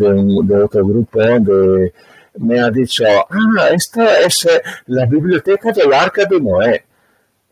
de, 0.45 0.63
otro 0.65 0.85
grupo 0.85 1.21
de, 1.21 1.93
me 2.39 2.61
ha 2.61 2.71
dicho, 2.71 3.05
ah, 3.07 3.69
esta 3.73 4.21
es 4.21 4.49
la 4.87 5.07
biblioteca 5.07 5.71
del 5.71 5.93
Arca 5.93 6.25
de 6.25 6.41
Noé. 6.41 6.88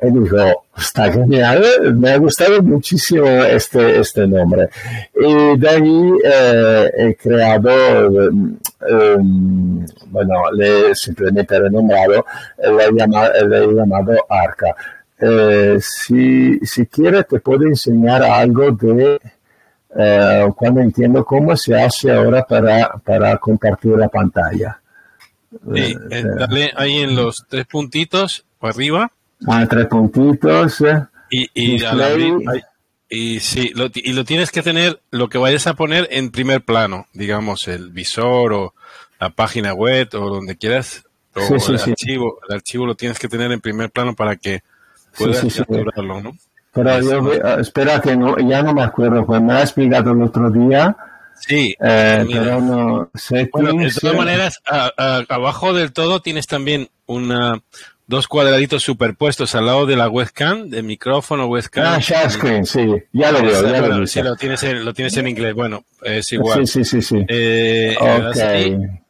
Y 0.02 0.10
dijo, 0.10 0.64
está 0.76 1.10
genial, 1.10 1.64
me 1.94 2.10
ha 2.10 2.18
gustado 2.18 2.62
muchísimo 2.62 3.26
este, 3.26 4.00
este 4.00 4.26
nombre. 4.26 4.68
Y 5.14 5.56
de 5.58 5.68
ahí 5.68 6.12
eh, 6.22 6.90
he 6.98 7.14
creado, 7.14 7.70
eh, 7.70 9.16
bueno, 10.08 10.34
le 10.52 10.94
simplemente 10.94 11.58
renombrado, 11.58 12.26
le 12.58 12.84
he 12.84 12.92
llamado, 12.92 13.46
le 13.48 13.64
he 13.64 13.72
llamado 13.72 14.12
Arca. 14.28 14.76
Eh, 15.18 15.78
si, 15.80 16.58
si 16.58 16.86
quieres, 16.86 17.26
te 17.26 17.40
puedo 17.40 17.62
enseñar 17.62 18.22
algo 18.22 18.70
de 18.72 19.18
cuando 20.54 20.82
entiendo 20.82 21.24
cómo 21.24 21.56
se 21.56 21.74
hace 21.74 22.12
ahora 22.12 22.44
para, 22.44 23.00
para 23.02 23.38
compartir 23.38 23.92
la 23.92 24.08
pantalla. 24.08 24.78
Sí, 25.74 25.96
dale 26.36 26.70
ahí 26.76 26.98
en 26.98 27.16
los 27.16 27.46
tres 27.48 27.64
puntitos 27.64 28.44
arriba 28.60 29.10
a 29.46 29.66
tres 29.66 29.86
puntitos. 29.86 30.82
Y, 31.30 31.48
y, 31.54 31.82
y 33.08 33.40
sí, 33.40 33.70
lo, 33.74 33.88
y 33.92 34.12
lo 34.12 34.24
tienes 34.24 34.50
que 34.50 34.62
tener, 34.62 35.00
lo 35.10 35.28
que 35.28 35.38
vayas 35.38 35.66
a 35.66 35.74
poner 35.74 36.08
en 36.10 36.30
primer 36.30 36.64
plano, 36.64 37.06
digamos, 37.12 37.68
el 37.68 37.90
visor 37.90 38.52
o 38.52 38.74
la 39.20 39.30
página 39.30 39.74
web 39.74 40.08
o 40.14 40.30
donde 40.30 40.56
quieras, 40.56 41.04
o 41.34 41.40
el 41.40 41.80
archivo, 41.80 42.38
el 42.48 42.54
archivo 42.56 42.86
lo 42.86 42.94
tienes 42.94 43.18
que 43.18 43.28
tener 43.28 43.52
en 43.52 43.60
primer 43.60 43.90
plano 43.90 44.14
para 44.14 44.36
que 44.36 44.62
puedas 45.16 45.40
capturarlo, 45.54 46.20
¿no? 46.20 46.36
Pero 46.72 47.00
yo, 47.00 47.32
espera 47.58 48.00
que 48.00 48.16
no, 48.16 48.36
ya 48.38 48.62
no 48.62 48.74
me 48.74 48.82
acuerdo, 48.82 49.24
pues 49.24 49.40
me 49.40 49.54
ha 49.54 49.62
explicado 49.62 50.12
el 50.12 50.22
otro 50.22 50.50
día. 50.50 50.94
Sí, 51.38 51.74
eh, 51.80 52.26
pero 52.30 52.60
no 52.60 53.10
sé. 53.14 53.48
Bueno, 53.52 53.82
de 53.82 53.90
todas 53.92 54.16
maneras, 54.16 54.60
abajo 54.66 55.72
del 55.72 55.92
todo 55.92 56.20
tienes 56.20 56.46
también 56.46 56.88
una, 57.06 57.62
dos 58.06 58.28
cuadraditos 58.28 58.82
superpuestos 58.82 59.54
al 59.54 59.66
lado 59.66 59.86
de 59.86 59.96
la 59.96 60.08
webcam, 60.08 60.68
de 60.68 60.82
micrófono, 60.82 61.46
webcam. 61.46 61.84
Ah, 61.86 61.98
share 61.98 62.30
screen, 62.30 62.64
sí, 62.64 62.86
ya 63.12 63.32
lo 63.32 63.42
veo, 63.42 63.62
ya 63.62 63.80
lo 63.80 64.06
Sí, 64.06 64.22
lo 64.22 64.36
tienes, 64.36 64.62
en, 64.62 64.84
lo 64.84 64.94
tienes 64.94 65.16
en 65.16 65.28
inglés, 65.28 65.54
bueno, 65.54 65.84
es 66.02 66.32
igual. 66.32 66.66
Sí, 66.66 66.84
sí, 66.84 67.02
sí, 67.02 67.02
sí. 67.02 67.24
Eh, 67.28 67.96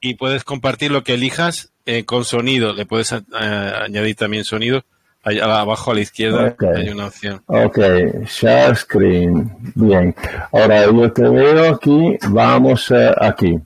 y 0.01 0.15
puedes 0.15 0.45
compartir 0.45 0.91
lo 0.91 1.05
que 1.05 1.15
elijas 1.15 1.73
eh, 1.85 2.05
con 2.05 2.25
sonido, 2.25 2.73
le 2.73 2.87
puedes 2.87 3.13
eh, 3.13 3.23
añadir 3.41 4.17
también 4.17 4.45
sonido. 4.45 4.85
Allá 5.23 5.61
abajo 5.61 5.91
a 5.91 5.95
la 5.95 6.01
izquierda 6.03 6.55
hay 6.77 6.89
una 6.89 7.07
opción. 7.07 7.43
Ok, 7.47 7.79
share 8.27 8.77
screen, 8.77 9.57
bien. 9.75 10.15
Ahora 10.53 10.87
yo 10.87 11.13
te 11.13 11.29
veo 11.29 11.75
aquí, 11.75 12.17
vamos 12.29 12.93
aquí. 13.21 13.59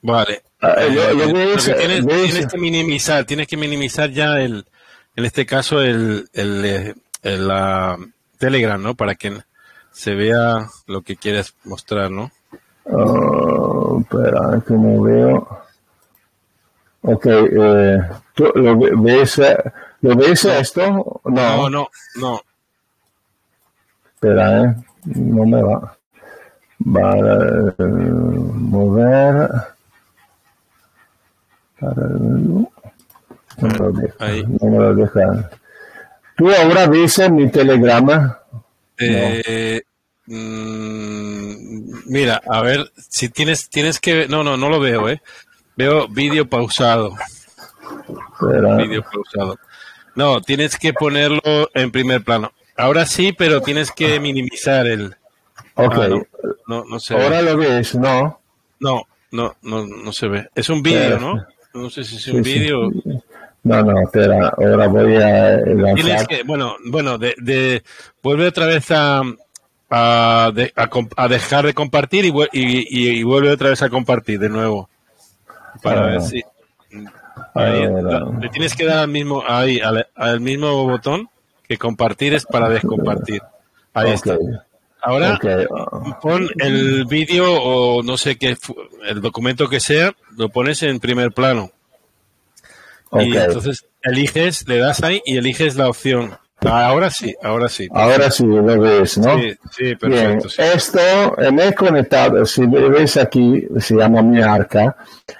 Vale, 0.00 0.42
Ah, 0.62 0.74
eh, 0.78 0.90
tienes, 2.06 2.46
que 2.46 2.58
minimizar, 2.58 3.24
tienes 3.24 3.46
que 3.46 3.56
minimizar 3.56 4.10
ya 4.10 4.40
el, 4.40 4.66
en 5.16 5.24
este 5.24 5.46
caso 5.46 5.80
el, 5.80 6.28
el, 6.34 6.84
la 7.48 7.96
Telegram, 8.36 8.82
¿no? 8.82 8.94
Para 8.94 9.14
que 9.14 9.38
se 9.90 10.14
vea 10.14 10.68
lo 10.86 11.00
que 11.00 11.16
quieres 11.16 11.54
mostrar, 11.64 12.10
¿no? 12.10 12.30
Oh, 12.84 14.00
espera, 14.00 14.62
que 14.66 14.74
no 14.74 15.02
veo. 15.02 15.48
Ok, 17.02 17.26
eh, 17.26 17.98
¿tú 18.34 18.52
lo 18.54 18.78
ves, 18.78 19.40
¿lo 20.02 20.14
ves 20.14 20.44
esto? 20.44 21.22
No, 21.24 21.70
no, 21.70 21.88
no. 22.16 22.40
Espera, 24.14 24.62
eh, 24.64 24.74
no 25.06 25.46
me 25.46 25.62
va. 25.62 25.96
Va 26.82 27.10
No 31.80 32.68
me 33.60 34.78
lo 34.78 34.94
deja. 34.94 35.50
¿Tú 36.36 36.50
ahora 36.50 36.86
ves 36.86 37.30
mi 37.30 37.50
telegrama? 37.50 38.38
Eh, 38.98 39.82
Mm, 40.32 41.92
mira, 42.06 42.40
a 42.48 42.62
ver, 42.62 42.92
si 42.96 43.30
tienes, 43.30 43.68
tienes 43.68 43.98
que, 43.98 44.28
no, 44.28 44.44
no, 44.44 44.56
no 44.56 44.68
lo 44.68 44.78
veo, 44.78 45.08
eh. 45.08 45.20
Veo 45.76 46.06
vídeo 46.06 46.48
pausado. 46.48 47.16
Vídeo 48.78 49.02
pausado. 49.02 49.58
No, 50.14 50.40
tienes 50.40 50.76
que 50.76 50.92
ponerlo 50.92 51.68
en 51.74 51.90
primer 51.90 52.22
plano. 52.22 52.52
Ahora 52.76 53.06
sí, 53.06 53.32
pero 53.32 53.60
tienes 53.60 53.90
que 53.90 54.20
minimizar 54.20 54.86
el. 54.86 55.16
Ok. 55.74 55.98
Ah, 55.98 56.08
no, 56.68 56.84
no, 56.84 57.00
se 57.00 57.14
Ahora 57.14 57.42
lo 57.42 57.56
ves, 57.56 57.96
¿no? 57.96 58.40
No, 58.78 59.02
no, 59.32 59.56
no, 59.62 59.84
no 59.84 60.12
se 60.12 60.28
ve. 60.28 60.48
Es 60.54 60.68
un 60.68 60.80
vídeo, 60.80 61.18
¿no? 61.18 61.44
No 61.74 61.90
sé 61.90 62.04
si 62.04 62.16
es 62.16 62.28
un 62.28 62.42
vídeo. 62.42 62.90
No, 63.62 63.82
no, 63.82 64.02
espera, 64.02 64.54
ahora 64.56 64.88
voy 64.88 65.16
a 65.16 65.56
lanzar. 65.58 65.94
Tienes 65.94 66.28
que, 66.28 66.42
bueno, 66.44 66.76
bueno, 66.86 67.18
de, 67.18 67.34
de, 67.38 67.82
vuelve 68.22 68.46
otra 68.46 68.66
vez 68.66 68.90
a, 68.90 69.22
a, 69.90 70.50
de, 70.54 70.72
a, 70.74 70.88
a 71.16 71.28
dejar 71.28 71.66
de 71.66 71.74
compartir 71.74 72.24
y, 72.24 72.30
y, 72.52 73.18
y, 73.18 73.22
vuelve 73.22 73.50
otra 73.50 73.68
vez 73.68 73.82
a 73.82 73.90
compartir 73.90 74.38
de 74.38 74.48
nuevo. 74.48 74.88
Para 75.82 76.06
ver 76.06 76.22
si. 76.22 76.42
Ahí, 77.54 77.86
le 78.40 78.48
tienes 78.48 78.74
que 78.74 78.86
dar 78.86 78.98
al 78.98 79.08
mismo, 79.08 79.42
ahí, 79.46 79.80
al, 79.80 80.06
al, 80.14 80.40
mismo 80.40 80.84
botón 80.84 81.28
que 81.68 81.76
compartir 81.76 82.34
es 82.34 82.46
para 82.46 82.68
descompartir. 82.68 83.42
Ahí 83.92 84.14
okay. 84.14 84.14
está. 84.14 84.66
Ahora 85.02 85.34
okay. 85.34 85.66
pon 86.20 86.48
el 86.58 87.06
vídeo 87.06 87.52
o 87.52 88.02
no 88.02 88.18
sé 88.18 88.36
qué, 88.36 88.56
el 89.06 89.20
documento 89.20 89.68
que 89.68 89.80
sea, 89.80 90.14
lo 90.36 90.50
pones 90.50 90.82
en 90.82 91.00
primer 91.00 91.32
plano. 91.32 91.70
Okay. 93.10 93.32
Y 93.32 93.36
entonces 93.36 93.86
eliges, 94.02 94.68
le 94.68 94.78
das 94.78 95.02
ahí 95.02 95.22
y 95.24 95.36
eliges 95.36 95.76
la 95.76 95.88
opción. 95.88 96.38
Ahora 96.68 97.08
sí, 97.10 97.34
ahora 97.42 97.68
sí. 97.68 97.88
Ahora 97.90 98.30
sí 98.30 98.44
lo 98.44 98.78
ves, 98.78 99.16
¿no? 99.16 99.38
Sí, 99.38 99.54
sí 99.70 99.94
perfecto. 99.96 100.08
Bien. 100.08 100.40
Sí. 100.42 100.62
Esto 100.62 101.00
me 101.52 101.68
he 101.68 101.74
conectado, 101.74 102.44
si 102.44 102.66
ves 102.66 103.16
aquí, 103.16 103.66
se 103.78 103.94
llama 103.94 104.20
mi 104.20 104.42
arca, 104.42 104.94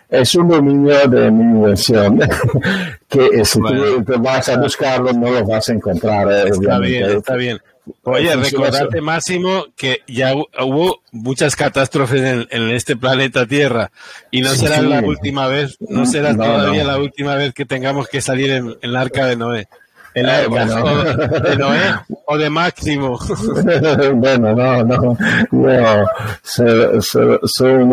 es 0.08 0.34
un 0.34 0.48
dominio 0.48 1.06
de 1.08 1.30
mi 1.30 1.42
invención, 1.42 2.20
que 3.08 3.44
si 3.44 3.60
bueno. 3.60 4.02
tú 4.04 4.20
vas 4.20 4.48
a 4.48 4.58
buscarlo 4.58 5.12
no 5.12 5.30
lo 5.30 5.46
vas 5.46 5.68
a 5.68 5.72
encontrar. 5.74 6.30
Eh, 6.30 6.48
está 6.48 6.56
obviamente. 6.56 6.88
bien, 6.88 7.10
está 7.18 7.36
bien. 7.36 7.60
Oye, 8.02 8.36
recordarte, 8.36 9.00
Máximo, 9.00 9.66
que 9.76 10.00
ya 10.06 10.34
hubo 10.34 11.02
muchas 11.12 11.56
catástrofes 11.56 12.20
en, 12.20 12.48
en 12.50 12.70
este 12.70 12.96
planeta 12.96 13.46
Tierra 13.46 13.90
y 14.30 14.42
no 14.42 14.50
sí, 14.50 14.58
será 14.58 14.80
sí. 14.80 14.86
la 14.86 15.00
última 15.00 15.48
vez, 15.48 15.76
no 15.80 16.06
será 16.06 16.32
no, 16.32 16.44
todavía 16.44 16.82
no. 16.84 16.90
la 16.90 16.98
última 16.98 17.34
vez 17.34 17.52
que 17.54 17.64
tengamos 17.64 18.08
que 18.08 18.20
salir 18.20 18.50
en, 18.50 18.68
en 18.68 18.78
el 18.82 18.96
arca 18.96 19.26
de 19.26 19.36
Noé. 19.36 19.68
El 20.14 20.28
Eh, 20.28 20.46
bueno. 20.48 21.04
de 21.40 21.56
Noé 21.56 21.94
o 22.26 22.38
de 22.38 22.50
Máximo. 22.50 23.18
bueno, 24.14 24.54
no, 24.54 24.84
no, 24.84 25.16
no, 25.50 26.06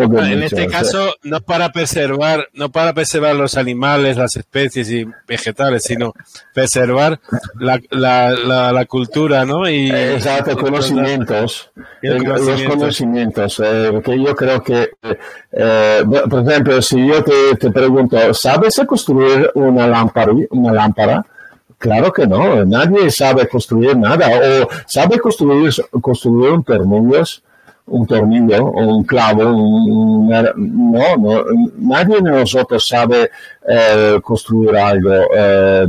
de 0.07 0.31
En 0.33 0.43
este 0.43 0.67
caso, 0.67 1.13
no 1.23 1.41
para 1.41 1.71
preservar, 1.71 2.47
no 2.53 2.69
para 2.69 2.93
preservar 2.93 3.35
los 3.35 3.55
animales, 3.55 4.17
las 4.17 4.35
especies 4.35 4.89
y 4.89 5.05
vegetales, 5.27 5.83
sino 5.83 6.13
preservar 6.53 7.19
la, 7.59 7.79
la, 7.91 8.31
la, 8.31 8.71
la 8.71 8.85
cultura, 8.85 9.45
¿no? 9.45 9.69
Y, 9.69 9.91
Exacto, 9.91 10.57
conocimientos, 10.57 11.71
Y 12.01 12.07
el 12.07 12.17
eh, 12.17 12.19
los 12.19 12.39
conocimiento. 12.39 12.77
conocimientos, 12.77 13.61
eh, 13.63 13.89
porque 13.91 14.23
yo 14.23 14.35
creo 14.35 14.61
que, 14.61 14.89
eh, 15.51 16.03
por 16.29 16.49
ejemplo, 16.49 16.81
si 16.81 17.07
yo 17.07 17.23
te, 17.23 17.55
te 17.59 17.71
pregunto, 17.71 18.33
¿sabes 18.33 18.81
construir 18.87 19.51
una 19.55 19.87
lámpara? 19.87 20.31
Una 20.51 20.73
lámpara? 20.73 21.25
Claro 21.77 22.11
que 22.11 22.25
no, 22.25 22.65
nadie 22.65 23.11
sabe 23.11 23.47
construir 23.47 23.95
nada, 23.95 24.27
o 24.63 24.67
sabe 24.87 25.19
construir, 25.19 25.71
construir 26.01 26.51
un 26.51 26.63
tornillo, 26.63 27.23
un 27.85 28.07
tornillo, 28.07 28.65
un 28.65 29.03
clavo, 29.03 29.43
un- 29.55 30.27
no, 30.27 31.17
no, 31.17 31.43
nadie 31.77 32.15
de 32.15 32.31
nosotros 32.31 32.85
sabe 32.87 33.29
eh, 33.67 34.19
construir 34.23 34.75
algo. 34.75 35.11
eh, 35.35 35.85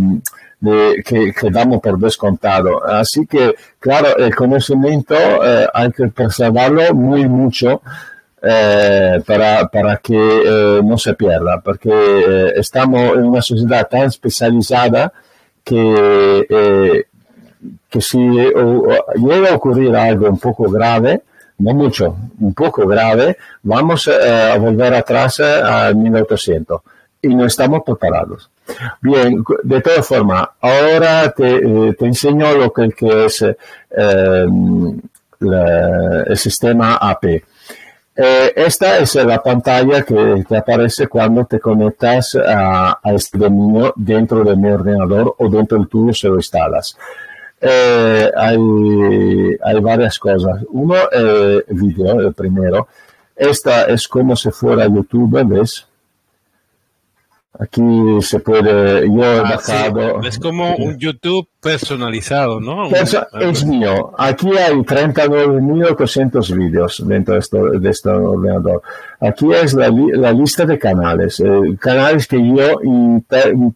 que, 1.05 1.33
que 1.33 1.51
damos 1.51 1.81
por 1.81 1.97
descontado. 1.99 2.85
Así 2.85 3.25
que, 3.29 3.55
claro, 3.79 4.17
el 4.17 4.35
conocimiento 4.35 5.15
eh, 5.15 5.69
hay 5.73 5.91
que 5.93 6.09
preservarlo 6.09 6.93
muy 6.95 7.29
mucho 7.29 7.81
eh, 8.43 9.21
para, 9.25 9.69
para 9.69 9.97
que 9.99 10.81
no 10.85 10.99
se 10.99 11.15
pierda, 11.15 11.61
porque 11.61 12.53
estamos 12.57 13.03
en 13.15 13.25
una 13.27 13.41
sociedad 13.41 13.87
tan 13.89 14.03
especializada 14.03 15.13
que, 15.69 16.47
eh, 16.49 17.05
que 17.91 18.01
si 18.01 18.19
llega 18.19 19.51
a 19.51 19.55
ocurrir 19.55 19.95
algo 19.95 20.29
un 20.29 20.39
poco 20.39 20.71
grave, 20.71 21.23
no 21.59 21.75
mucho, 21.75 22.17
un 22.41 22.55
poco 22.55 22.87
grave, 22.87 23.37
vamos 23.63 24.09
eh, 24.09 24.53
a 24.55 24.57
volver 24.59 24.95
atrás 24.95 25.41
eh, 25.41 25.45
al 25.45 25.97
1800 25.97 26.81
y 27.21 27.35
no 27.35 27.45
estamos 27.45 27.83
preparados. 27.85 28.49
Bien, 29.03 29.45
de 29.63 29.81
todas 29.83 30.07
formas, 30.07 30.49
ahora 30.61 31.31
te, 31.33 31.57
enseño 32.01 32.53
lo 32.55 32.73
que, 32.73 32.91
es 33.27 33.43
el 33.43 35.03
sistema 36.37 36.97
AP. 36.97 37.43
Eh, 38.21 38.53
esta 38.57 38.99
es 38.99 39.15
la 39.15 39.41
pantalla 39.41 40.03
que 40.03 40.45
te 40.49 40.57
aparece 40.57 41.07
cuando 41.07 41.45
te 41.45 41.61
conectas 41.61 42.35
a, 42.35 42.99
a 43.01 43.13
este 43.13 43.39
dominio 43.39 43.93
dentro 43.95 44.43
de 44.43 44.57
mi 44.57 44.69
ordenador 44.69 45.37
o 45.39 45.49
dentro 45.49 45.79
del 45.79 45.87
tuyo 45.87 46.13
si 46.13 46.27
lo 46.27 46.35
instalas. 46.35 46.99
Eh, 47.61 48.31
hay, 48.37 48.59
hay 49.63 49.81
varias 49.81 50.19
cosas. 50.19 50.65
Uno, 50.71 50.97
eh, 51.13 51.63
video, 51.69 52.21
el 52.21 52.35
primero. 52.35 52.89
Esta 53.37 53.85
es 53.85 54.09
como 54.09 54.35
si 54.35 54.51
fuera 54.51 54.87
YouTube, 54.87 55.45
¿ves? 55.47 55.87
Aquí 57.61 57.83
se 58.21 58.39
puede, 58.41 59.07
yo 59.09 59.25
he 59.25 59.39
Ah, 59.41 59.59
sí. 59.61 59.73
bajado. 59.73 60.21
Es 60.23 60.39
como 60.39 60.77
un 60.77 60.97
YouTube 60.99 61.49
personalizado, 61.61 62.61
¿no? 62.61 62.89
Es 63.41 63.65
mío. 63.65 64.13
Aquí 64.17 64.49
hay 64.57 64.75
39.800 64.85 66.55
vídeos 66.57 67.03
dentro 67.07 67.35
de, 67.35 67.41
esto, 67.41 67.71
de 67.71 67.91
este 67.91 68.11
ordenador. 68.11 68.83
Aquí 69.21 69.53
es 69.53 69.75
la, 69.75 69.89
li- 69.89 70.13
la 70.13 70.33
lista 70.33 70.65
de 70.67 70.79
canales. 70.79 71.41
eh, 71.41 71.77
canales 71.81 72.29
que 72.29 72.37
yo 72.37 72.81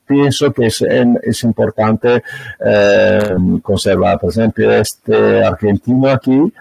pienso 0.06 0.52
que 0.52 0.66
es, 0.66 0.82
en- 0.82 1.18
es 1.22 1.42
importante 1.42 2.22
eh, 2.64 3.18
conservar. 3.62 4.20
Por 4.20 4.30
ejemplo, 4.30 4.70
este 4.72 5.44
argentino 5.44 6.08
aquí 6.08 6.52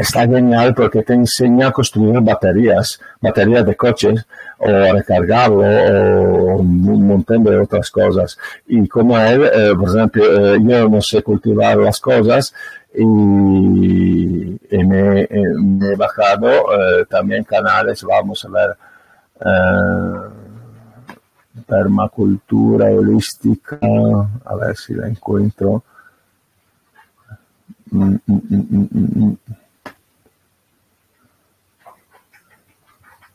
está 0.00 0.26
genial 0.26 0.74
porque 0.74 1.02
te 1.02 1.14
enseña 1.14 1.68
a 1.68 1.72
construir 1.72 2.20
baterías, 2.20 3.00
baterías 3.20 3.64
de 3.64 3.76
coches, 3.76 4.26
o 4.58 4.68
a 4.68 4.92
recargarlo, 4.92 5.60
o 5.60 6.56
un 6.58 7.06
montón 7.06 7.44
de 7.44 7.58
otras 7.58 7.90
cosas. 7.90 8.36
Y 8.66 8.86
como 8.88 9.18
él, 9.18 9.48
eh, 9.52 9.72
por 9.78 9.88
ejemplo, 9.88 10.54
eh, 10.54 10.58
yo 10.62 10.88
no 10.88 11.00
sé 11.00 11.22
cultivar 11.22 11.78
las 11.78 12.00
cosas 12.00 12.52
y, 12.94 13.04
me, 13.04 15.20
eh, 15.22 15.28
me 15.56 15.92
he 15.92 15.96
bajado 15.96 16.64
también 17.08 17.44
canales, 17.44 18.02
vamos 18.02 18.44
a 18.44 18.48
ver, 18.48 18.76
permacultura 21.66 22.86
holística, 22.86 23.78
a 24.44 24.54
ver 24.56 24.76
si 24.76 24.94
la 24.94 25.08
encuentro. 25.08 25.82
Mm, 27.90 28.16
mm, 28.26 28.26
mm, 28.26 28.66
mm, 28.70 28.88
mm, 28.90 29.24
mm. 29.24 29.36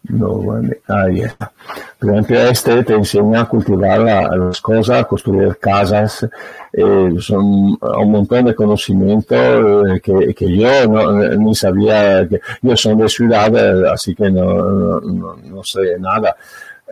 No, 0.10 0.60
ahí 0.89 1.22
está. 1.22 1.51
Por 1.97 2.14
este 2.32 2.84
te 2.84 2.93
enseña 2.93 3.41
a 3.41 3.45
cultivar 3.47 3.99
la- 4.01 4.36
las 4.36 4.60
cosas, 4.60 4.99
a 4.99 5.04
construir 5.06 5.58
casas, 5.58 6.28
eh, 6.74 7.10
son 7.20 7.45
un 7.45 8.12
montón 8.12 8.43
de 8.45 8.54
conocimiento 8.54 9.88
eh, 9.88 10.01
que, 10.01 10.34
que 10.34 10.58
yo 10.58 10.88
no, 10.89 11.14
ni 11.38 11.56
sabía, 11.56 12.28
que 12.28 12.41
yo 12.62 12.76
soy 12.76 12.95
de 12.97 13.08
ciudad, 13.08 13.56
eh, 13.56 13.89
así 13.93 14.14
que 14.14 14.30
no, 14.30 14.99
no- 14.99 15.38
no 15.38 15.64
sé 15.64 15.80
nada. 15.99 16.36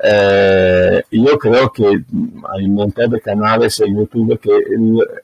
Eh, 0.04 1.04
yo 1.12 1.38
creo 1.38 1.72
que 1.72 1.86
hay 1.86 2.66
un 2.66 2.74
montón 2.74 3.12
de 3.12 3.22
canales 3.22 3.80
en 3.82 3.96
YouTube 3.96 4.40
que 4.40 4.50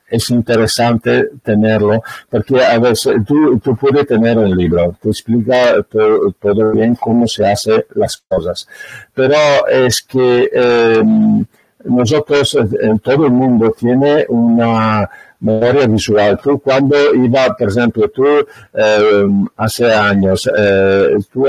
es 0.09 0.29
interesante 0.29 1.29
tenerlo, 1.43 2.03
porque 2.29 2.63
a 2.63 2.77
veces 2.77 3.15
tú, 3.25 3.59
tú 3.59 3.75
puedes 3.75 4.05
tener 4.05 4.37
un 4.37 4.55
libro, 4.55 4.95
te 5.01 5.09
explica 5.09 5.81
todo, 5.83 6.71
bien 6.73 6.95
cómo 6.95 7.25
se 7.27 7.45
hacen 7.45 7.83
las 7.95 8.17
cosas, 8.17 8.67
pero 9.15 9.35
es 9.67 10.03
que 10.03 10.49
eh, 10.53 11.03
nosotros, 11.85 12.57
en 12.81 12.99
todo 12.99 13.25
el 13.25 13.31
mundo, 13.31 13.73
tiene 13.77 14.25
una 14.29 15.09
memoria 15.39 15.87
visual. 15.87 16.39
Tú 16.41 16.59
cuando 16.59 16.95
iba, 17.13 17.55
por 17.55 17.69
ejemplo, 17.69 18.09
tú 18.09 18.25
eh, 18.73 19.27
hace 19.55 19.91
años, 19.91 20.49
eh, 20.55 21.17
tú 21.31 21.45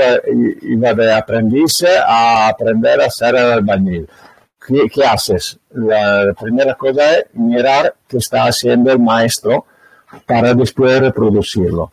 iba 0.61 0.93
de 0.93 1.13
aprendiz 1.13 1.83
a 2.05 2.49
aprender 2.49 3.01
a 3.01 3.09
ser 3.09 3.35
albañil. 3.35 4.07
¿Qué, 4.65 4.87
qué 4.93 5.03
haces? 5.03 5.57
La 5.71 6.33
primera 6.39 6.75
cosa 6.75 7.17
es 7.17 7.25
mirar 7.33 7.95
qué 8.07 8.17
está 8.17 8.45
haciendo 8.45 8.91
el 8.91 8.99
maestro 8.99 9.65
para 10.25 10.53
después 10.53 10.99
reproducirlo. 10.99 11.91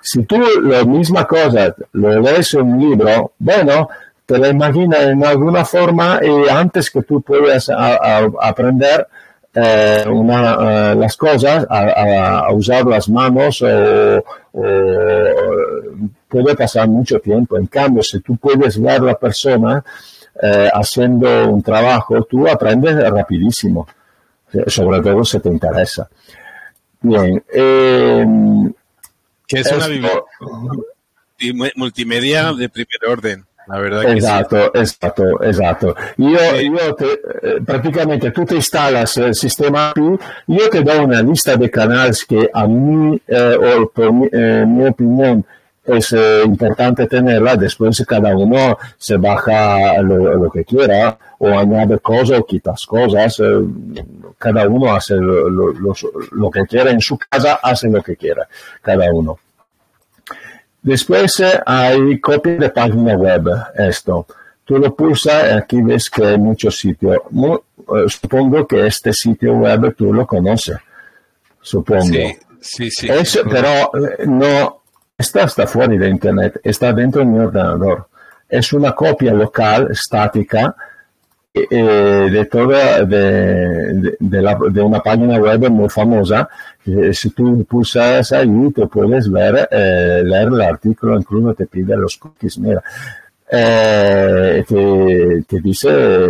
Si 0.00 0.24
tú 0.24 0.38
la 0.62 0.84
misma 0.84 1.26
cosa 1.26 1.74
lo 1.92 2.20
lees 2.20 2.54
en 2.54 2.62
un 2.62 2.80
libro, 2.80 3.32
bueno, 3.38 3.88
te 4.24 4.38
la 4.38 4.48
imaginas 4.48 5.00
en 5.00 5.24
alguna 5.24 5.64
forma 5.64 6.20
y 6.22 6.48
antes 6.48 6.90
que 6.90 7.02
tú 7.02 7.22
puedas 7.22 7.70
aprender 8.40 9.06
eh, 9.60 10.04
una, 10.08 10.92
eh, 10.92 10.94
las 10.94 11.16
cosas, 11.16 11.66
a, 11.68 12.52
usar 12.52 12.86
las 12.86 13.08
manos 13.08 13.60
o, 13.62 14.22
puede 16.28 16.54
pasar 16.54 16.88
mucho 16.88 17.18
tiempo. 17.18 17.56
En 17.56 17.66
cambio, 17.66 18.02
si 18.02 18.20
tú 18.20 18.36
puedes 18.36 18.80
ver 18.80 19.00
a 19.00 19.04
la 19.04 19.18
persona 19.18 19.82
eh, 20.40 20.70
haciendo 20.72 21.48
un 21.48 21.62
trabajo, 21.62 22.22
tú 22.22 22.46
aprendes 22.46 22.94
rapidísimo, 23.10 23.88
sobre 24.66 25.00
todo 25.00 25.24
si 25.24 25.40
te 25.40 25.48
interesa. 25.48 26.08
Bien. 27.00 27.42
Que 29.46 29.60
es 29.60 29.72
una 29.72 29.86
multimedia 31.74 32.52
de 32.52 32.68
primer 32.68 33.06
orden. 33.08 33.47
La 33.68 33.78
verdad 33.78 34.02
que 34.02 34.12
esatto, 34.12 34.56
sí. 34.74 34.80
esatto, 34.80 35.42
esatto. 35.42 35.96
Io, 36.16 36.60
io 36.60 36.94
te, 36.94 37.04
eh, 37.42 37.60
praticamente 37.64 38.30
tu 38.30 38.44
te 38.44 38.56
instalas 38.56 39.16
el 39.18 39.34
sistema 39.34 39.92
P, 39.94 40.00
yo 40.46 40.70
te 40.70 40.82
doy 40.82 40.98
una 41.04 41.22
lista 41.22 41.56
de 41.56 41.70
canales 41.70 42.24
que 42.24 42.48
a 42.52 42.66
mí, 42.66 43.20
eh, 43.26 43.56
o 43.56 43.88
por 43.90 44.12
mi, 44.12 44.28
eh, 44.32 44.64
mi 44.66 44.86
opinión, 44.86 45.44
es 45.88 46.12
eh, 46.12 46.42
importante 46.44 47.06
tenerla, 47.06 47.56
después 47.56 48.04
cada 48.06 48.36
uno 48.36 48.78
se 48.96 49.16
baja 49.16 50.00
lo, 50.02 50.34
lo, 50.36 50.50
que 50.50 50.64
quiera 50.64 51.16
o 51.38 51.48
añade 51.48 51.98
cosas 51.98 52.40
o 52.40 52.46
quitas 52.46 52.84
cosas, 52.84 53.40
eh, 53.40 53.64
cada 54.38 54.68
uno 54.68 54.92
hace 54.94 55.14
lo, 55.14 55.48
lo, 55.48 55.94
lo, 56.32 56.50
que 56.50 56.66
quiera 56.66 56.90
en 56.90 57.00
su 57.00 57.18
casa, 57.18 57.58
hace 57.62 57.88
lo 57.88 58.02
que 58.02 58.16
quiera, 58.16 58.46
cada 58.82 59.10
uno. 59.12 59.38
Después 60.88 61.38
eh, 61.40 61.60
hay 61.66 62.18
copia 62.18 62.54
de 62.54 62.70
página 62.70 63.14
web, 63.14 63.46
esto. 63.76 64.26
Tú 64.64 64.78
lo 64.78 64.96
pulsas 64.96 65.52
aquí 65.52 65.82
ves 65.82 66.08
que 66.08 66.24
hay 66.24 66.38
muchos 66.38 66.78
sitios. 66.78 67.14
Eh, 67.14 68.04
supongo 68.08 68.66
que 68.66 68.86
este 68.86 69.12
sitio 69.12 69.52
web 69.52 69.94
tú 69.94 70.14
lo 70.14 70.26
conoces. 70.26 70.78
Supongo. 71.60 72.04
Sí, 72.04 72.90
sí, 72.90 72.90
sí. 72.90 73.38
pero 73.50 73.68
eh, 73.68 74.24
no, 74.26 74.80
está, 75.18 75.42
está 75.42 75.66
fuera 75.66 75.94
de 75.94 76.08
Internet, 76.08 76.58
está 76.64 76.90
dentro 76.94 77.20
de 77.20 77.26
mi 77.26 77.38
ordenador. 77.38 78.08
Es 78.48 78.72
una 78.72 78.92
copia 78.92 79.34
local, 79.34 79.88
estática, 79.90 80.74
eh, 81.70 82.28
de 82.30 82.44
toda 82.46 83.04
de, 83.04 84.16
de, 84.18 84.82
una 84.82 85.00
página 85.00 85.38
web 85.38 85.70
muy 85.70 85.88
famosa. 85.88 86.48
Eh, 86.86 87.12
si 87.12 87.30
tú 87.30 87.64
pulsas 87.64 88.32
ahí, 88.32 88.72
te 88.74 88.86
puedes 88.86 89.30
ver, 89.30 89.68
eh, 89.70 90.22
leer 90.24 90.48
el 90.48 90.60
artículo, 90.60 91.16
incluso 91.16 91.54
te 91.54 91.66
pide 91.66 91.96
los 91.96 92.16
cookies. 92.16 92.58
Mira, 92.58 92.82
te, 93.50 94.64
dice, 95.62 96.28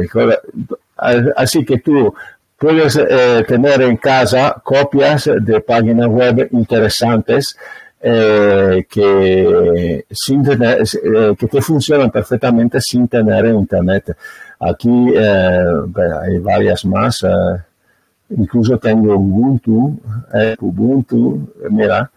así 1.36 1.64
que 1.64 1.78
tú 1.78 2.14
puedes 2.56 3.00
tener 3.46 3.82
en 3.82 3.96
casa 3.96 4.56
copias 4.62 5.30
de 5.40 5.60
páginas 5.60 6.08
web 6.08 6.48
interesantes. 6.52 7.56
Que, 8.00 10.04
sin 10.08 10.44
que 10.44 11.46
te 11.50 11.60
funcionan 11.60 12.12
perfectamente 12.12 12.80
sin 12.80 13.08
tener 13.08 13.46
internet. 13.46 14.16
Aquí 14.60 15.12
eh, 15.14 15.64
hay 16.22 16.38
varias 16.38 16.84
más. 16.84 17.22
Eh, 17.22 17.28
incluso 18.30 18.78
tengo 18.78 19.16
Ubuntu, 19.16 20.00
eh, 20.34 20.56
Ubuntu, 20.60 21.52
mira. 21.70 22.10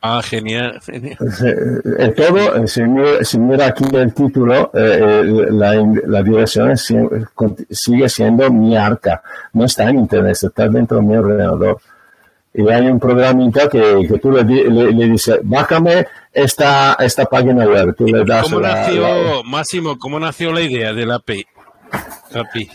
Ah, 0.00 0.20
genial, 0.22 0.80
genial. 0.84 1.16
todo, 2.14 2.66
si 2.66 2.82
mira, 2.82 3.24
si 3.24 3.38
mira, 3.38 3.66
aquí 3.66 3.84
el 3.94 4.12
título, 4.12 4.70
la, 4.74 5.74
la, 6.06 6.22
dirección 6.22 6.76
sigue 6.76 8.08
siendo 8.08 8.50
mi 8.50 8.76
arca. 8.76 9.22
No 9.54 9.64
está 9.64 9.88
en 9.88 10.00
internet, 10.00 10.36
está 10.42 10.68
dentro 10.68 10.98
de 10.98 11.04
mi 11.04 11.16
ordenador 11.16 11.80
y 12.54 12.68
hay 12.68 12.86
un 12.86 13.00
programita 13.00 13.68
que, 13.68 14.06
que 14.08 14.18
tú 14.18 14.30
le, 14.30 14.44
le, 14.44 14.92
le, 14.92 15.08
dices, 15.08 15.40
bájame 15.42 16.06
esta, 16.32 16.96
esta 17.00 17.24
página 17.24 17.66
web. 17.66 17.96
Tú 17.96 18.06
le 18.06 18.24
das 18.24 18.44
¿Cómo 18.44 18.60
nació, 18.60 19.02
la... 19.02 19.42
Máximo, 19.44 19.98
cómo 19.98 20.20
nació 20.20 20.52
la 20.52 20.60
idea 20.60 20.92
de 20.92 21.04
la 21.04 21.16
API? 21.16 21.44
Eh, 22.34 22.68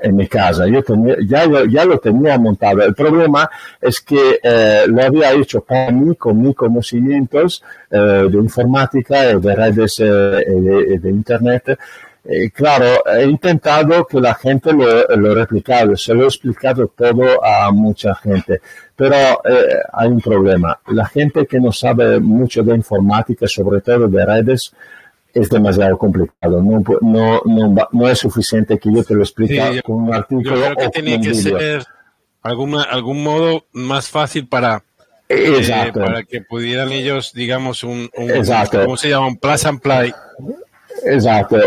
en, 0.03 0.17
mi 0.17 0.27
casa. 0.27 0.67
Yo 0.67 0.83
tenía, 0.83 1.17
ya, 1.27 1.47
ya, 1.69 1.85
lo 1.85 1.99
tenía 1.99 2.39
montado. 2.39 2.83
El 2.83 2.95
problema 2.95 3.51
es 3.81 4.01
que 4.01 4.41
eh, 4.43 4.85
lo 4.87 5.03
había 5.03 5.33
hecho 5.33 5.61
para 5.61 5.91
mí, 5.91 6.17
con 6.17 6.41
mis 6.41 6.55
conocimientos 6.55 7.63
de 7.91 8.31
informática 8.33 9.33
y 9.33 9.41
de 9.41 9.55
redes 9.55 9.97
de, 9.97 10.99
de, 10.99 11.11
Internet. 11.11 11.79
Eh, 12.25 12.51
claro, 12.51 13.03
he 13.07 13.25
intentado 13.25 14.07
que 14.07 14.21
la 14.21 14.35
gente 14.35 14.73
lo, 14.73 15.05
lo 15.17 15.97
se 15.97 16.15
lo 16.15 16.25
he 16.25 16.27
explicado 16.27 16.87
todo 16.89 17.43
a 17.43 17.73
mucha 17.73 18.15
gente, 18.15 18.61
pero 19.01 19.17
eh, 19.49 19.81
hay 19.95 20.09
un 20.09 20.21
problema. 20.21 20.79
La 20.89 21.07
gente 21.07 21.47
que 21.47 21.59
no 21.59 21.73
sabe 21.73 22.21
mucho 22.21 22.63
de 22.63 22.77
informática, 22.77 23.49
sobre 23.49 23.81
todo 23.81 24.07
de 24.09 24.27
redes, 24.27 24.75
es 25.33 25.49
demasiado 25.49 25.97
complicado. 25.97 26.63
No, 26.63 26.83
no, 27.01 27.41
no, 27.47 27.89
no 27.93 28.09
es 28.11 28.19
suficiente 28.19 28.79
que 28.79 28.93
yo 28.95 29.03
te 29.03 29.15
lo 29.15 29.23
explique 29.23 29.73
sí, 29.73 29.81
con 29.81 30.03
un 30.03 30.13
artículo 30.13 30.55
yo 30.55 30.63
creo 30.63 30.77
que 30.77 30.87
o 30.87 30.91
tenía 30.91 31.19
que 31.19 31.31
video. 31.31 31.59
ser 31.59 31.87
alguna, 32.43 32.83
algún 32.83 33.23
modo 33.23 33.65
más 33.73 34.11
fácil 34.11 34.47
para. 34.47 34.85
Eh, 35.31 35.91
para 35.95 36.25
que 36.25 36.43
pudieran 36.43 36.93
ellos, 36.93 37.33
digamos, 37.33 37.85
un, 37.85 38.11
un 38.15 38.31
¿cómo 38.71 38.99
se 38.99 39.09
llama? 39.09 39.29
Un 39.29 39.39
plus 39.39 39.65
and 39.65 39.81
play 39.81 40.13
Exacto. 41.05 41.59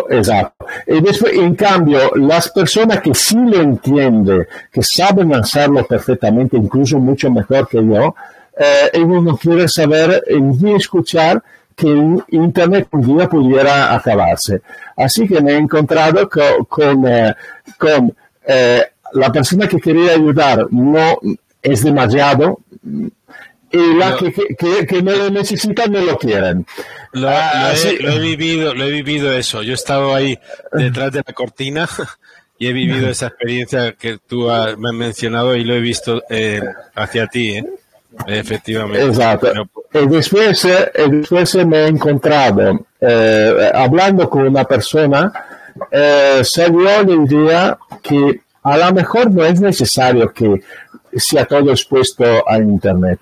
Y 0.88 1.02
después, 1.02 1.34
en 1.34 1.56
cambio, 1.56 2.12
las 2.16 2.50
personas 2.50 3.00
que 3.02 3.14
sí 3.14 3.38
lo 3.38 3.62
entienden, 3.62 4.48
que 4.72 4.82
saben 4.84 5.34
hacerlo 5.36 5.86
perfectamente, 5.86 6.58
incluso 6.58 7.00
mucho 7.00 7.30
mejor 7.32 7.68
que 7.68 7.78
yo, 7.78 8.16
eh, 8.58 8.90
ellos 8.94 9.24
no 9.24 9.38
quieren 9.38 9.68
saber 9.68 10.24
ni 10.30 10.74
escuchar 10.76 11.42
que 11.76 11.88
Internet 12.30 12.88
un 12.92 13.02
día 13.02 13.28
pudiera 13.28 13.94
acabarse. 13.96 14.62
Así 14.96 15.28
que 15.28 15.42
me 15.42 15.54
he 15.54 15.58
encontrado 15.58 16.30
con, 16.30 16.66
con, 16.66 17.08
eh, 17.08 17.34
con 17.78 18.16
eh, 18.46 18.84
la 19.14 19.32
persona 19.32 19.68
que 19.68 19.80
quería 19.80 20.14
ayudar 20.14 20.68
no 20.72 21.18
es 21.62 21.84
demasiado 21.84 22.60
y 23.74 23.96
la 23.96 24.12
no. 24.12 24.18
que, 24.18 24.32
que, 24.32 24.86
que, 24.86 25.02
no 25.02 25.14
lo 25.14 25.32
necesitan 25.32 25.92
no 25.92 26.02
lo 26.02 26.16
quieren. 26.20 26.66
Lo, 27.12 27.28
ah, 27.28 27.74
lo, 27.74 27.90
he, 27.90 27.98
lo, 28.00 28.12
he, 28.12 28.20
vivido, 28.20 28.76
lo 28.76 28.86
he 28.86 28.92
vivido 28.92 29.34
eso. 29.34 29.64
Yo 29.64 29.72
he 29.72 29.76
estado 29.76 30.14
ahí 30.14 30.38
detrás 30.72 31.12
de 31.12 31.24
la 31.26 31.34
cortina 31.34 31.90
y 32.60 32.68
he 32.68 32.74
vivido 32.74 33.10
esa 33.10 33.28
experiencia 33.28 33.94
que 33.94 34.20
tú 34.20 34.52
has, 34.52 34.78
me 34.78 34.90
has 34.90 34.96
mencionado 34.96 35.56
y 35.56 35.64
lo 35.64 35.74
he 35.74 35.80
visto 35.80 36.22
eh, 36.30 36.62
hacia 36.94 37.26
ti. 37.26 37.58
¿eh? 37.58 37.66
Efectivamente. 38.28 39.08
Exacto. 39.08 39.52
Y 39.92 40.08
después, 40.08 40.68
después 41.10 41.56
me 41.66 41.78
he 41.78 41.88
encontrado 41.88 42.86
hablando 43.74 44.30
con 44.30 44.48
una 44.48 44.66
persona, 44.66 45.34
salió 46.44 47.04
la 47.04 47.12
idea 47.12 47.78
que 48.04 48.42
a 48.62 48.78
lo 48.78 48.94
mejor 48.94 49.32
no 49.32 49.44
es 49.44 49.60
necesario 49.60 50.32
que 50.32 50.62
sea 51.16 51.46
todo 51.46 51.72
expuesto 51.72 52.24
a 52.48 52.58
Internet. 52.58 53.22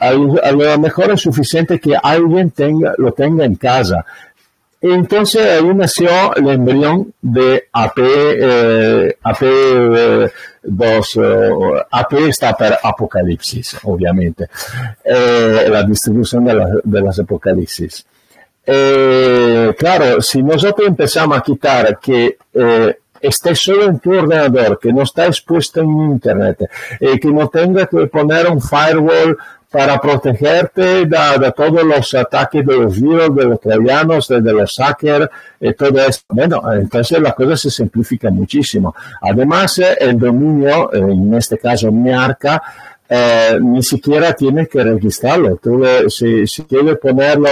A, 0.00 0.12
lo 0.12 0.78
mejor 0.78 1.12
es 1.12 1.22
suficiente 1.22 1.78
que 1.78 1.96
alguien 2.00 2.50
tenga, 2.50 2.94
lo 2.98 3.12
tenga 3.12 3.44
en 3.44 3.54
casa. 3.54 4.04
Entonces 4.80 5.44
ahí 5.46 5.74
nació 5.74 6.34
el 6.36 6.48
embrión 6.48 7.12
de 7.22 7.64
AP, 7.72 7.98
eh, 7.98 9.16
AP2, 9.22 10.30
eh, 11.22 11.86
AP 11.90 12.12
está 12.28 12.54
para 12.54 12.78
Apocalipsis, 12.82 13.78
obviamente, 13.84 14.48
eh, 15.02 15.66
la 15.70 15.82
distribución 15.82 16.44
de, 16.44 17.00
las 17.00 17.18
Apocalipsis. 17.18 18.06
claro, 18.64 20.20
si 20.20 20.42
nosotros 20.42 20.86
empezamos 20.88 21.38
a 21.38 21.40
quitar 21.40 21.98
que 21.98 22.36
esté 23.20 23.54
solo 23.54 23.84
en 23.84 23.98
tu 23.98 24.12
ordenador, 24.12 24.78
que 24.78 24.92
no 24.92 25.02
está 25.02 25.26
expuesto 25.26 25.80
en 25.80 26.12
Internet, 26.12 26.68
y 27.00 27.18
que 27.18 27.28
no 27.28 27.48
tenga 27.48 27.86
que 27.86 28.06
poner 28.06 28.46
un 28.48 28.60
firewall 28.60 29.38
para 29.76 30.00
protegerte 30.00 31.04
de, 31.04 31.52
todos 31.54 31.84
los 31.84 32.14
ataques 32.14 32.64
de 32.64 32.78
los 32.78 32.98
virus, 32.98 33.36
de 33.36 33.44
los 33.44 33.60
troyanos, 33.60 34.26
de, 34.28 34.40
los 34.40 34.74
hackers, 34.74 35.28
y 35.60 35.74
todo 35.74 36.00
esto. 36.00 36.24
Bueno, 36.30 36.62
entonces 36.72 37.20
la 37.20 37.32
cosa 37.32 37.58
se 37.58 37.70
simplifica 37.70 38.30
muchísimo. 38.30 38.94
Además, 39.20 39.78
el 40.00 40.18
dominio, 40.18 40.94
en 40.94 41.34
este 41.34 41.58
caso 41.58 41.92
mi 41.92 42.10
arca, 42.10 42.62
eh, 43.08 43.58
ni 43.60 43.82
siquiera 43.82 44.32
tiene 44.32 44.66
que 44.66 44.82
registrarlo. 44.82 45.56
Tú, 45.56 45.84
si, 46.08 46.46
si 46.46 46.64
quieres 46.64 46.98
ponerlo 46.98 47.48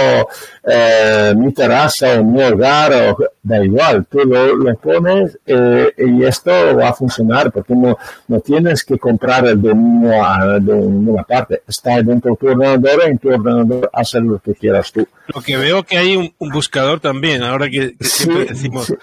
eh, 0.63 1.33
mi 1.35 1.53
terraza 1.53 2.19
o 2.19 2.23
mi 2.23 2.43
hogar, 2.43 2.93
o, 2.93 3.17
da 3.45 3.63
igual, 3.63 4.05
tú 4.07 4.19
lo, 4.19 4.55
lo 4.55 4.75
pones 4.75 5.37
eh, 5.45 5.93
y 5.97 6.23
esto 6.23 6.51
va 6.75 6.89
a 6.89 6.93
funcionar 6.93 7.51
porque 7.51 7.75
no, 7.75 7.95
no 8.27 8.39
tienes 8.39 8.83
que 8.83 8.97
comprar 8.97 9.45
el 9.45 9.61
dominio 9.61 10.11
de 10.59 10.75
ninguna 10.75 11.23
parte. 11.23 11.61
Está 11.67 12.01
dentro 12.01 12.31
de 12.31 12.37
tu 12.37 12.47
ordenador 12.47 13.03
y 13.05 13.11
en 13.11 13.17
tu 13.19 13.29
ordenador 13.29 13.89
hacer 13.93 14.23
lo 14.23 14.39
que 14.39 14.55
quieras 14.55 14.91
tú. 14.91 15.07
Lo 15.27 15.41
que 15.41 15.57
veo 15.57 15.83
que 15.83 15.97
hay 15.97 16.15
un, 16.15 16.33
buscador 16.51 16.99
también, 16.99 17.43
ahora 17.43 17.69
que, 17.69 17.95
siempre 17.99 18.45
decimos, 18.45 18.93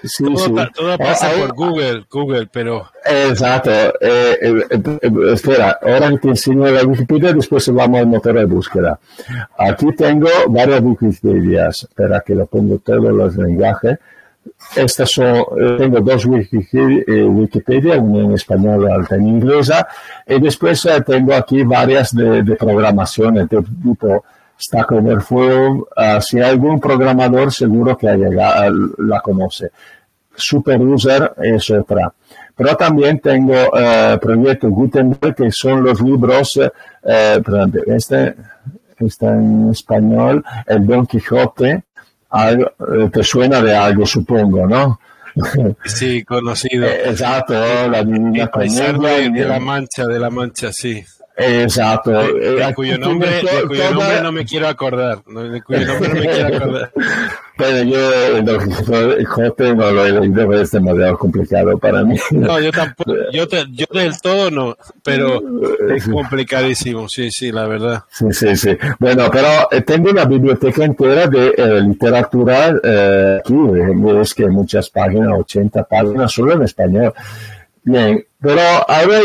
todo, 0.74 0.98
pasa 0.98 1.30
por 1.30 1.55
Google, 1.55 2.05
Google, 2.11 2.48
pero... 2.53 2.88
Exacto. 3.05 3.70
Eh, 4.00 4.64
espera, 5.32 5.78
ahora 5.82 6.16
te 6.18 6.28
enseño 6.28 6.66
la 6.70 6.84
Wikipedia, 6.84 7.32
después 7.32 7.68
vamos 7.72 8.00
al 8.00 8.07
motor 8.07 8.34
de 8.34 8.44
búsqueda. 8.44 8.98
Aquí 9.59 9.86
tengo 9.96 10.28
varias 10.48 10.80
Wikipedias, 10.80 11.84
espera 11.84 12.22
que 12.24 12.34
lo 12.34 12.46
pongo 12.46 12.78
todos 12.78 13.12
los 13.12 13.36
lenguajes. 13.36 13.98
Estas 14.76 15.11
son, 15.11 15.36
eh, 15.36 15.76
tengo 15.78 16.00
dos 16.00 16.24
eh, 16.24 17.22
Wikipedia, 17.22 18.00
una 18.00 18.24
en 18.24 18.32
español 18.32 18.88
y 18.88 19.00
otra 19.00 19.16
en 19.16 19.28
inglesa, 19.28 19.86
y 20.26 20.40
después 20.40 20.86
tengo 21.07 21.34
aquí 21.34 21.62
varias 21.62 22.14
de, 22.14 22.42
de 22.42 22.57
programación 22.57 23.34
de 23.34 23.46
tipo 23.46 24.24
Stack 24.62 24.92
Overflow. 24.92 25.88
Uh, 25.96 26.20
si 26.20 26.38
hay 26.38 26.50
algún 26.50 26.78
programador, 26.80 27.53
seguro 27.53 27.96
que 27.96 28.07
llegado, 28.16 28.74
la 28.98 29.20
conoce. 29.20 29.70
SuperUser 30.34 31.32
es 31.42 31.70
otra. 31.70 32.12
Pero 32.57 32.76
también 32.76 33.18
tengo 33.20 33.55
uh, 33.55 34.18
proyecto 34.18 34.68
Gutenberg, 34.68 35.34
que 35.34 35.50
son 35.50 35.82
los 35.82 36.00
libros, 36.00 36.57
uh, 36.57 36.70
este 37.86 38.34
está 38.98 39.30
en 39.30 39.70
español, 39.70 40.44
el 40.66 40.86
Don 40.86 41.07
Quijote, 41.07 41.82
algo, 42.30 42.70
te 43.12 43.22
suena 43.22 43.61
de 43.61 43.74
algo, 43.74 44.07
supongo, 44.07 44.66
¿no? 44.66 45.00
Sí, 45.84 46.24
conocido. 46.24 46.86
Exacto, 46.86 47.55
la 47.88 48.05
Divina 48.05 48.48
Comedia. 48.48 48.92
De, 48.92 49.44
la 49.44 49.59
Mancha, 49.59 50.07
de 50.07 50.18
la 50.18 50.30
Mancha, 50.30 50.72
sí. 50.72 51.03
Exacto. 51.36 52.11
De, 52.11 52.57
de 52.57 52.74
cuyo, 52.74 52.98
nombre, 52.98 53.30
de 53.30 53.66
cuyo 53.66 53.90
nombre 53.90 54.20
no 54.22 54.32
me 54.32 54.44
quiero 54.44 54.68
acordar. 54.68 55.24
De 55.24 55.62
cuyo 55.62 55.86
nombre 55.86 56.09
no 56.09 56.14
me 56.14 56.28
quiero 56.28 56.57
acordar. 56.57 56.92
Pero 57.62 57.84
yo 57.84 58.36
el 58.38 59.24
Jote 59.24 59.72
no 59.72 59.92
lo 59.92 60.04
he 60.04 60.12
leído, 60.12 60.52
es 60.52 60.72
demasiado 60.72 61.16
complicado 61.16 61.78
para 61.78 62.02
mí. 62.02 62.16
No, 62.32 62.58
yo 62.58 62.72
tampoco. 62.72 63.14
Yo, 63.32 63.46
te, 63.46 63.64
yo 63.70 63.86
del 63.92 64.20
todo 64.20 64.50
no, 64.50 64.76
pero 65.04 65.40
es 65.94 66.08
complicadísimo, 66.08 67.08
sí, 67.08 67.30
sí, 67.30 67.52
la 67.52 67.68
verdad. 67.68 68.02
Sí, 68.10 68.26
sí, 68.32 68.56
sí. 68.56 68.76
Bueno, 68.98 69.28
pero 69.30 69.68
tengo 69.84 70.10
una 70.10 70.24
biblioteca 70.24 70.84
entera 70.84 71.28
de 71.28 71.54
eh, 71.56 71.80
literatura 71.82 72.74
eh, 72.82 73.38
aquí. 73.40 73.54
Es 74.20 74.34
que 74.34 74.46
muchas 74.48 74.90
páginas, 74.90 75.38
80 75.38 75.84
páginas, 75.84 76.32
solo 76.32 76.54
en 76.54 76.62
español. 76.62 77.14
Bien, 77.84 78.24
pero 78.40 78.60
ahora 78.88 79.20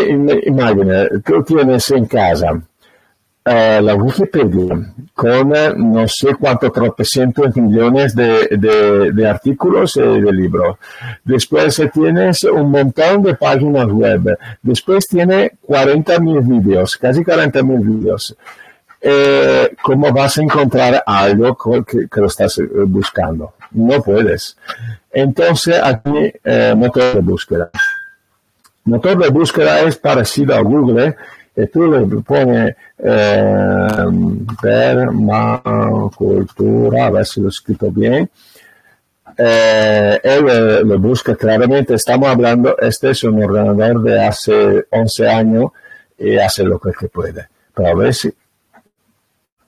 imagina, 0.45 1.07
tú 1.25 1.43
tienes 1.43 1.89
en 1.89 2.05
casa 2.05 2.61
eh, 3.47 3.81
la 3.81 3.95
Wikipedia 3.95 4.93
con 5.13 5.55
eh, 5.55 5.73
no 5.75 6.07
sé 6.07 6.35
cuántos 6.35 6.71
tropecientos 6.71 7.55
millones 7.55 8.13
de, 8.13 8.47
de, 9.13 9.27
artículos 9.27 9.95
y 9.95 10.01
de 10.01 10.31
libros. 10.31 10.77
Después 11.23 11.79
eh, 11.79 11.89
tienes 11.93 12.43
un 12.43 12.69
montón 12.69 13.23
de 13.23 13.35
páginas 13.35 13.87
web. 13.87 14.37
Después 14.61 15.07
tiene 15.07 15.53
40 15.61 16.19
mil 16.19 16.41
vídeos, 16.41 16.97
casi 16.97 17.23
40 17.23 17.63
mil 17.63 17.79
vídeos. 17.79 18.35
Eh, 18.99 19.75
¿Cómo 19.81 20.11
vas 20.11 20.37
a 20.37 20.43
encontrar 20.43 21.03
algo 21.05 21.57
que, 21.85 22.07
que, 22.09 22.19
lo 22.19 22.27
estás 22.27 22.59
buscando? 22.87 23.53
No 23.71 24.01
puedes. 24.01 24.57
Entonces 25.11 25.79
aquí, 25.81 26.33
eh, 26.43 26.73
motor 26.75 27.13
de 27.13 27.21
búsqueda 27.21 27.71
motor 28.87 29.17
de 29.17 29.29
búsqueda 29.29 29.81
es 29.81 29.97
parecido 29.97 30.55
a 30.55 30.61
Google, 30.61 31.15
le 31.57 32.21
pones 32.21 32.75
eh, 32.99 34.05
permacultura, 34.61 37.07
a 37.07 37.09
ver 37.09 37.25
si 37.25 37.41
lo 37.41 37.47
he 37.47 37.49
escrito 37.49 37.89
bien. 37.91 38.29
Eh, 39.37 40.19
él 40.23 40.87
lo 40.87 40.97
busca 40.99 41.35
claramente, 41.35 41.95
estamos 41.95 42.29
hablando, 42.29 42.77
este 42.77 43.09
es 43.11 43.23
un 43.23 43.43
ordenador 43.43 44.03
de 44.03 44.23
hace 44.23 44.85
11 44.89 45.27
años 45.27 45.71
y 46.17 46.37
hace 46.37 46.63
lo 46.63 46.79
que, 46.79 46.91
que 46.91 47.07
puede. 47.07 47.47
Pero 47.73 47.89
a 47.89 47.95
ver 47.95 48.13
si 48.13 48.31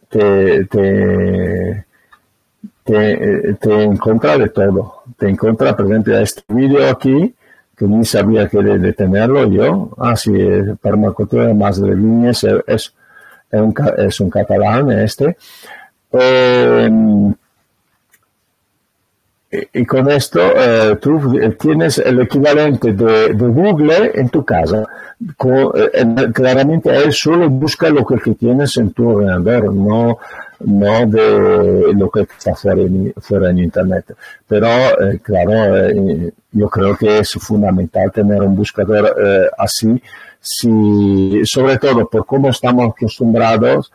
te, 0.09 0.65
te, 0.65 1.85
te, 2.83 3.53
te 3.59 3.83
encuentra 3.83 4.37
de 4.37 4.49
todo. 4.49 5.03
Te 5.17 5.29
encuentra, 5.29 5.75
por 5.75 5.87
ejemplo, 5.87 6.17
este 6.17 6.43
vídeo 6.49 6.87
aquí, 6.87 7.33
que 7.79 7.85
ni 7.85 8.03
sabía 8.03 8.49
que 8.49 8.61
detenerlo 8.61 9.49
yo. 9.49 9.89
Ah, 9.97 10.15
sí, 10.17 10.33
permacultura 10.81 11.53
más 11.53 11.81
de 11.81 11.95
líneas 11.95 12.43
es, 12.43 12.61
es, 12.67 12.93
un, 13.51 13.73
es 13.97 14.19
un 14.19 14.29
catalán 14.29 14.91
este. 14.91 15.37
Eh, 16.11 16.89
y, 19.73 19.85
con 19.85 20.11
esto 20.11 20.39
eh, 20.41 20.97
tú 21.01 21.39
tienes 21.57 21.97
el 21.99 22.19
equivalente 22.21 22.91
de, 22.91 23.33
de, 23.33 23.47
Google 23.47 24.11
en 24.13 24.29
tu 24.29 24.43
casa. 24.43 24.85
Con, 25.37 25.71
eh, 25.75 26.31
claramente 26.33 26.93
él 26.93 27.13
solo 27.13 27.49
busca 27.49 27.89
lo 27.89 28.05
que, 28.05 28.17
que, 28.17 28.35
tienes 28.35 28.75
en 28.75 28.91
tu 28.91 29.09
ordenador, 29.09 29.73
no, 29.73 30.19
no 30.61 31.05
de 31.05 31.93
lo 31.93 32.09
que 32.09 32.21
está 32.21 32.55
fuera 32.55 32.81
en, 32.81 33.13
fuera 33.17 33.49
en 33.49 33.59
Internet. 33.59 34.15
Pero, 34.47 34.67
eh, 34.67 35.19
claro, 35.21 35.77
eh, 35.77 36.33
yo 36.51 36.69
creo 36.69 36.97
que 36.97 37.19
es 37.19 37.31
fundamental 37.33 38.11
tener 38.11 38.41
un 38.41 38.55
buscador 38.55 39.15
eh, 39.21 39.49
así, 39.57 40.01
si, 40.39 41.41
sobre 41.45 41.77
todo 41.77 42.09
por 42.09 42.25
cómo 42.25 42.49
estamos 42.49 42.93
acostumbrados 42.95 43.91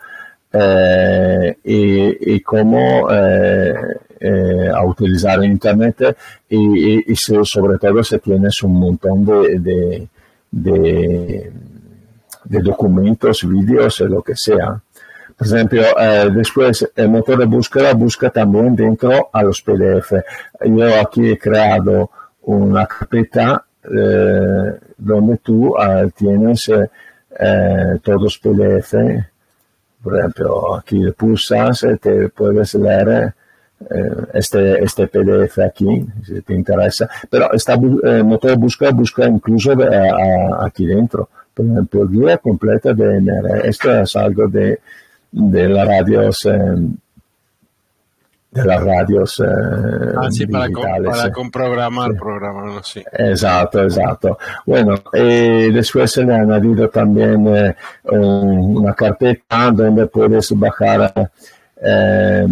y, 1.64 2.40
cómo 2.42 3.08
a 3.08 4.84
utilizar 4.84 5.42
Internet 5.42 6.16
y, 6.48 7.16
sobre 7.16 7.78
todo 7.78 8.04
si 8.04 8.18
tienes 8.18 8.62
un 8.62 8.78
montón 8.78 9.24
de, 9.24 9.58
de, 9.58 10.08
de, 10.50 11.52
de 12.44 12.60
documentos, 12.60 13.48
vídeos, 13.48 14.00
lo 14.00 14.22
que 14.22 14.36
sea. 14.36 14.80
Por 15.36 15.46
ejemplo, 15.46 15.82
eh, 15.98 16.30
después 16.32 16.88
el 16.94 17.08
motor 17.08 17.38
de 17.38 17.46
búsqueda 17.46 17.92
busca 17.92 18.30
también 18.30 18.76
dentro 18.76 19.30
a 19.32 19.42
PDF. 19.42 20.12
Yo 20.64 21.00
aquí 21.00 21.30
he 21.32 21.38
creado 21.38 22.10
una 22.42 22.86
carpeta 22.86 23.64
eh, 23.84 24.78
donde 24.96 25.36
tú 25.38 25.74
eh, 25.76 26.10
tienes 26.16 26.68
eh, 26.68 27.98
todos 28.02 28.38
PDF. 28.38 28.94
Por 30.02 30.18
ejemplo, 30.18 30.76
aquí 30.76 30.98
le 30.98 31.12
pulsas, 31.12 31.84
te 32.00 32.28
puedes 32.28 32.74
leer 32.74 33.32
este, 34.34 34.82
este 34.84 35.08
PDF 35.08 35.58
aquí, 35.58 36.06
si 36.24 36.42
te 36.42 36.54
interesa. 36.54 37.08
Pero 37.28 37.52
esta 37.52 37.76
motor 37.76 38.50
de 38.50 38.56
búsqueda 38.56 38.90
busca 38.90 39.26
incluso 39.26 39.74
aquí 40.60 40.86
dentro 40.86 41.28
por 41.54 41.66
ejemplo, 41.66 42.08
guía 42.08 42.38
completa 42.38 42.92
de 42.92 43.18
NR. 43.18 43.68
Esto 43.68 44.00
es 44.00 44.16
algo 44.16 44.48
de, 44.48 44.80
de 45.34 45.68
las 45.68 45.86
radios. 45.86 46.48
De 48.50 48.64
las 48.64 48.84
radios 48.84 49.40
eh, 49.40 50.14
ah, 50.16 50.30
sí, 50.30 50.46
para, 50.46 50.68
para 50.70 51.32
comprogramar, 51.32 52.12
sí. 52.12 52.18
programarlo, 52.18 52.82
sí. 52.84 53.02
Exacto, 53.12 53.82
exacto. 53.82 54.38
Bueno, 54.64 54.94
eh, 55.12 55.70
después 55.74 56.12
se 56.12 56.24
le 56.24 56.34
ha 56.34 56.42
añadido 56.42 56.88
también 56.88 57.48
eh, 57.48 57.74
una 58.04 58.94
carpeta 58.94 59.72
donde 59.72 60.06
puedes 60.06 60.52
bajar 60.56 61.12
eh, 61.82 62.46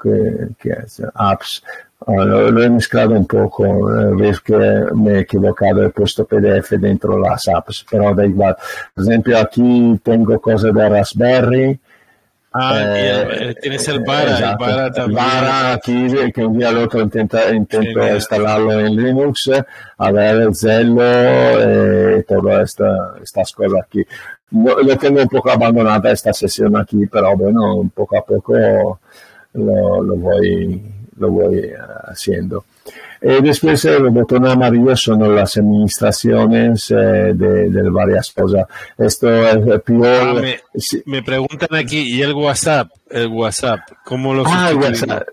¿qué, 0.00 0.48
qué 0.60 0.70
es? 0.70 1.02
apps. 1.14 1.64
Uh, 2.06 2.24
lo, 2.24 2.50
lo, 2.50 2.62
he 2.62 2.70
mezclado 2.70 3.14
un 3.14 3.26
poco, 3.26 3.66
eh, 3.66 4.14
ves 4.14 4.40
que 4.40 4.56
me 4.94 5.14
he 5.14 5.18
equivocado, 5.20 5.84
he 5.84 5.90
puesto 5.90 6.24
PDF 6.24 6.70
dentro 6.78 7.18
las 7.18 7.48
apps, 7.48 7.84
pero 7.90 8.14
da 8.14 8.24
igual. 8.24 8.56
Por 8.94 9.04
ejemplo, 9.04 9.36
aquí 9.36 10.00
tengo 10.02 10.40
cosas 10.40 10.72
de 10.72 10.88
Raspberry, 10.88 11.80
Ah, 12.52 12.94
eh, 12.96 13.54
tienes 13.60 13.86
el 13.88 14.00
Vara, 14.00 14.38
el 14.38 14.56
Vara 14.56 14.90
también. 14.90 15.16
Vara 15.16 15.72
aquí, 15.74 16.06
que 16.34 16.44
un 16.44 16.58
día 16.58 16.70
al 16.70 16.78
otro 16.78 17.00
intenta, 17.00 17.54
intento 17.54 18.02
sí, 18.02 18.14
instalarlo 18.14 18.80
en 18.80 18.96
Linux, 18.96 19.50
a 19.98 20.10
ver 20.10 20.36
el 20.36 20.56
Zello 20.56 21.02
eh, 21.02 22.20
y 22.20 22.22
todas 22.24 22.70
esta, 22.70 23.14
estas 23.22 23.52
cosas 23.52 23.80
aquí. 23.82 24.02
No, 24.50 24.76
lo 24.80 24.96
tengo 24.96 25.20
un 25.20 25.28
poco 25.28 25.50
abandonada 25.50 26.10
esta 26.10 26.32
sesión 26.32 26.74
aquí, 26.76 27.06
pero 27.06 27.36
bueno, 27.36 27.90
poco 27.94 28.18
a 28.18 28.22
poco 28.24 28.98
lo, 29.52 30.02
lo 30.02 30.16
voy, 30.16 30.82
lo 31.18 31.30
voy 31.30 31.70
haciendo. 32.04 32.64
E 33.20 33.40
después 33.40 33.84
el 33.84 34.10
botón 34.10 34.46
amarillo 34.46 34.96
son 34.96 35.34
las 35.34 35.56
administraciones 35.56 36.90
eh, 36.92 37.32
de, 37.34 37.68
de, 37.68 37.90
varias 37.90 38.30
cosas. 38.30 38.64
Esto 38.96 39.28
es 39.48 39.82
peor. 39.82 40.38
Ah, 40.38 40.56
me, 41.04 41.22
preguntan 41.22 41.74
aquí, 41.74 42.16
¿y 42.16 42.22
el 42.22 42.32
WhatsApp? 42.32 42.90
El 43.10 43.26
WhatsApp, 43.28 43.80
¿cómo 44.04 44.34
lo 44.34 44.44
Ah, 44.46 44.70
el 44.70 44.76
WhatsApp. 44.76 45.26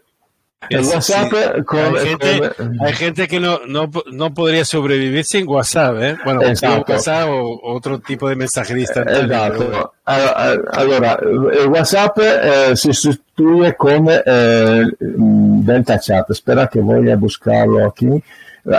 El 0.69 0.83
WhatsApp 0.85 1.31
sí. 1.31 1.63
con, 1.63 1.79
hay, 1.79 2.07
gente, 2.07 2.51
con... 2.57 2.81
hay, 2.81 2.93
gente, 2.93 3.27
que 3.27 3.39
no, 3.39 3.59
no, 3.67 3.89
no, 4.11 4.33
podría 4.33 4.65
sobrevivir 4.65 5.23
sin 5.23 5.47
WhatsApp, 5.47 5.95
¿eh? 6.01 6.17
Bueno, 6.23 6.41
WhatsApp 6.41 7.29
o 7.29 7.59
otro 7.63 7.99
tipo 7.99 8.27
de 8.29 8.35
mensajería 8.35 8.81
instantánea. 8.81 9.47
Exacto. 9.47 9.93
Allora, 10.05 11.19
el 11.21 11.67
WhatsApp 11.67 12.17
eh, 12.19 12.75
si 12.75 12.93
sustituye 12.93 13.75
con 13.75 14.07
eh, 14.09 14.83
Delta 14.99 15.99
Chat. 15.99 16.29
Espera 16.31 16.67
que 16.67 16.79
voy 16.79 17.11
a 17.11 17.15
buscarlo 17.15 17.85
aquí. 17.85 18.09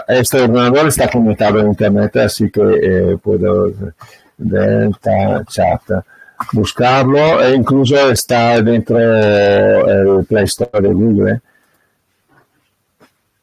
Este 0.08 0.40
ordenador 0.40 0.88
está 0.88 1.08
conectado 1.08 1.60
a 1.60 1.62
Internet, 1.62 2.16
así 2.16 2.50
que 2.50 2.62
eh, 2.62 3.16
puedo 3.22 3.72
Delta 4.36 5.44
Chat 5.48 5.82
buscarlo 6.52 7.42
e 7.42 7.54
incluso 7.54 8.10
está 8.10 8.60
dentro 8.60 8.98
el 8.98 10.26
Play 10.26 10.44
Store 10.44 10.86
de 10.86 10.92
Google 10.92 11.40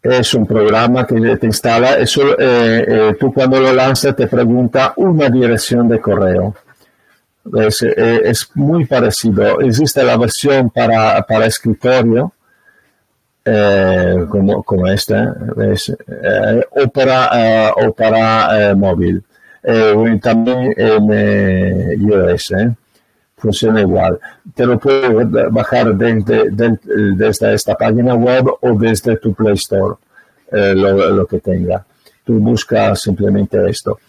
es 0.04 0.34
un 0.34 0.46
programa 0.46 1.08
que 1.08 1.38
te 1.38 1.46
instala, 1.46 1.98
eso, 1.98 2.38
eh, 2.38 2.86
eh, 2.88 3.16
tú 3.18 3.34
cuando 3.34 3.60
lo 3.60 3.72
lanzas 3.74 4.14
te 4.16 4.28
pregunta 4.28 4.94
una 4.98 5.30
dirección 5.30 5.88
de 5.88 6.02
correo. 6.02 6.54
Es, 7.58 7.84
eh, 7.84 8.32
muy 8.56 8.86
parecido. 8.86 9.62
Existe 9.62 10.04
la 10.04 10.18
versión 10.18 10.70
para, 10.70 11.22
para 11.24 11.46
escritorio, 11.46 12.34
como, 14.30 14.64
como 14.64 14.88
esta, 14.88 15.36
es, 15.72 15.94
o 16.72 16.88
para, 16.90 17.74
o 17.76 17.94
para 17.94 18.74
móvil. 18.76 19.24
también 20.22 20.74
en 20.78 22.02
iOS 22.02 22.54
funciona 23.44 23.82
igual. 23.82 24.18
Te 24.56 24.66
lo 24.66 24.80
puedes 24.80 25.30
bajar 25.52 25.94
desde, 25.96 27.54
esta 27.54 27.76
página 27.76 28.16
web 28.16 28.46
o 28.62 28.80
desde 28.80 29.18
tu 29.18 29.34
Play 29.34 29.56
Store, 29.56 29.96
eh, 30.50 30.74
lo, 30.74 31.26
que 31.26 31.40
tenga. 31.40 31.86
Tú 32.24 32.40
buscas 32.40 33.02
simplemente 33.02 33.58
esto. 33.70 34.00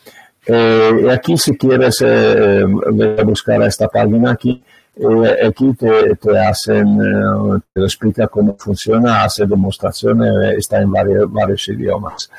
Eh, 0.47 0.93
y 1.05 1.09
aquí 1.09 1.37
si 1.37 1.57
quieres 1.57 1.97
eh, 2.07 2.65
buscar 3.25 3.61
esta 3.63 3.89
página 3.89 4.33
aquí, 4.33 4.63
eh, 4.97 5.47
aquí 5.49 5.75
te, 5.75 6.15
te 6.15 6.39
hacen, 6.39 6.87
eh, 7.01 7.61
te 7.73 7.81
lo 7.81 7.87
explica 7.87 8.29
cómo 8.29 8.55
funciona, 8.57 9.25
hace 9.25 9.47
demostraciones, 9.47 10.59
está 10.59 10.81
en 10.81 10.93
varios, 10.93 11.33
varios 11.33 11.69
idiomas. 11.69 12.31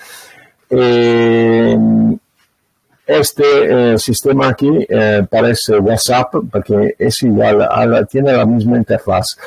Este 3.05 3.93
eh, 3.93 3.99
sistema 3.99 4.49
aquí 4.49 4.69
eh, 4.89 5.25
parece 5.29 5.77
WhatsApp 5.77 6.33
porque 6.51 6.95
es 6.97 7.21
igual, 7.21 7.67
tiene 8.09 8.33
la 8.33 8.45
misma 8.45 8.77
interfaz. 8.77 9.37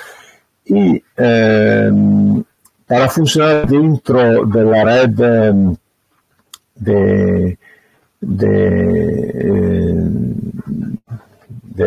Y 0.64 1.02
eh, 1.16 1.90
para 2.86 3.08
funcionar 3.08 3.66
dentro 3.66 4.46
de 4.46 4.64
la 4.64 4.84
red 4.84 5.10
de, 6.76 7.58
de, 8.20 8.76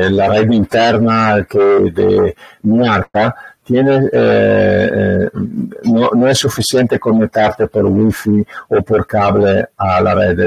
la 0.09 0.30
red 0.30 0.51
interna 0.51 1.47
que 1.49 1.59
de 1.59 2.36
Miarca, 2.63 3.34
tiene, 3.72 4.09
eh, 4.11 5.30
no, 5.84 6.09
no, 6.13 6.28
es 6.28 6.39
suficiente 6.39 6.99
conectarte 6.99 7.67
por 7.67 7.86
wifi 7.86 8.45
o 8.67 8.82
por 8.82 9.07
cable 9.07 9.65
a 9.78 10.01
la 10.01 10.13
red. 10.13 10.39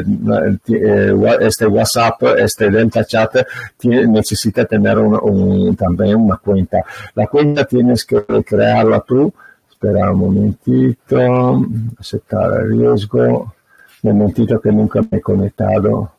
Eh, 0.68 1.14
este 1.40 1.66
WhatsApp, 1.66 2.22
este 2.36 2.70
Delta 2.70 3.02
Chat, 3.02 3.36
tiene, 3.78 4.06
necesita 4.08 4.66
tener 4.66 4.98
un, 4.98 5.18
un, 5.22 5.74
también 5.74 6.16
una 6.16 6.36
cuenta. 6.36 6.84
La 7.14 7.26
cuenta 7.26 7.64
tienes 7.64 8.04
que 8.04 8.22
crearla 8.44 9.00
tú. 9.00 9.32
Espera 9.70 10.12
un 10.12 10.18
momentito, 10.18 11.64
aceptar 11.98 12.60
el 12.60 12.78
riesgo. 12.78 13.54
Momentito 14.02 14.60
que 14.60 14.70
nunca 14.70 15.00
me 15.00 15.16
he 15.16 15.20
conectado. 15.22 16.12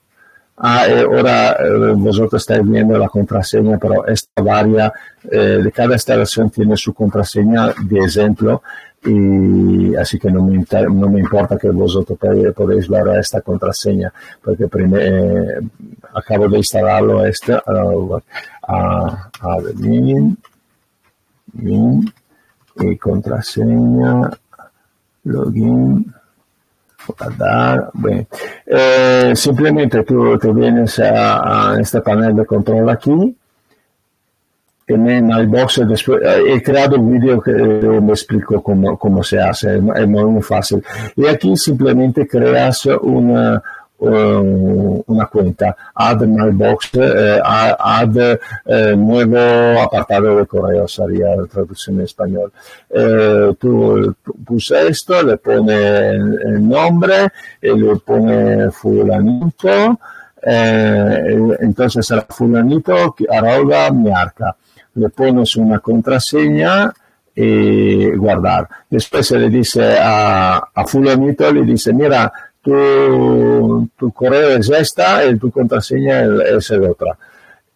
Ah, 0.58 0.88
eh, 0.88 1.02
ahora 1.02 1.58
eh, 1.60 1.94
vosotros 1.98 2.42
estáis 2.42 2.66
viendo 2.66 2.98
la 2.98 3.10
contraseña, 3.10 3.78
pero 3.78 4.08
esta 4.08 4.42
varia, 4.42 4.92
eh, 5.30 5.60
de 5.62 5.72
cada 5.72 5.94
instalación 5.94 6.50
tiene 6.50 6.78
su 6.78 6.94
contraseña 6.94 7.74
de 7.84 8.00
ejemplo, 8.00 8.62
y 9.04 9.96
así 9.98 10.18
que 10.18 10.32
no 10.32 10.42
me, 10.44 10.66
no 10.90 11.10
me 11.10 11.20
importa 11.20 11.58
que 11.58 11.70
vosotros 11.70 12.18
podéis 12.56 12.88
ver 12.88 13.20
esta 13.20 13.42
contraseña, 13.42 14.12
porque 14.42 14.68
primer, 14.68 15.62
acabo 16.14 16.48
de 16.48 16.58
instalarlo 16.58 17.26
este, 17.26 17.54
uh, 17.54 18.20
a, 18.68 19.32
min, 19.76 20.38
y 22.78 22.98
contraseña, 22.98 24.32
login, 25.26 26.14
guardar. 27.08 27.92
Eh, 28.66 29.32
simplemente 29.36 30.04
tú 30.04 30.38
te 30.38 30.52
vienes 30.52 31.00
a, 31.00 31.74
a, 31.74 31.80
este 31.80 32.02
panel 32.02 32.36
de 32.36 32.46
control 32.46 32.90
aquí. 32.90 33.36
En 34.88 35.32
el 35.32 35.48
box 35.48 35.82
después, 35.88 36.22
eh, 36.24 36.54
he 36.54 36.62
creado 36.62 36.98
un 36.98 37.12
video 37.12 37.42
que 37.42 37.52
eh, 37.52 38.02
me 38.02 38.12
explico 38.12 38.62
cómo, 38.62 38.98
cómo 39.00 39.24
se 39.24 39.40
hace, 39.40 39.78
es 39.78 40.08
muy, 40.08 40.26
muy 40.26 40.44
fácil. 40.44 40.84
Y 41.16 41.26
aquí 41.26 41.58
simplemente 41.58 42.28
creas 42.28 42.86
una, 42.86 43.64
una 44.00 45.26
cuenta, 45.28 45.76
add 45.94 46.22
mailbox, 46.26 46.92
eh, 46.96 47.40
add 47.44 48.18
eh, 48.66 48.96
nuevo 48.96 49.82
apartado 49.82 50.38
de 50.38 50.46
correo, 50.46 50.88
sería 50.88 51.36
la 51.36 51.46
traducción 51.46 51.98
en 51.98 52.02
español. 52.04 52.52
Eh, 52.90 53.54
tú 53.60 54.16
puse 54.46 54.88
esto, 54.88 55.24
le 55.24 55.38
pone 55.38 56.10
el, 56.10 56.68
nombre, 56.68 57.30
y 57.62 57.70
le 57.70 57.96
pone 57.98 58.70
fulanito, 58.72 60.00
entonces 60.42 62.06
será 62.06 62.26
fulanito 62.30 63.16
arroba 63.32 63.90
mi 63.92 64.12
arca. 64.12 64.56
Le 64.96 65.10
pones 65.10 65.56
una 65.56 65.80
contraseña, 65.80 66.94
y 67.38 68.16
guardar. 68.16 68.70
Después 68.90 69.28
se 69.28 69.38
le 69.38 69.50
dice 69.50 69.98
a, 70.00 70.70
a 70.74 70.86
fulanito, 70.86 71.52
le 71.52 71.64
dice, 71.64 71.92
mira, 71.92 72.32
tu, 72.66 73.90
tu 73.98 74.12
correo 74.12 74.58
es 74.58 74.70
esta 74.70 75.24
y 75.26 75.38
tu 75.38 75.52
contraseña 75.52 76.24
es 76.58 76.70
el 76.72 76.84
otra. 76.84 77.18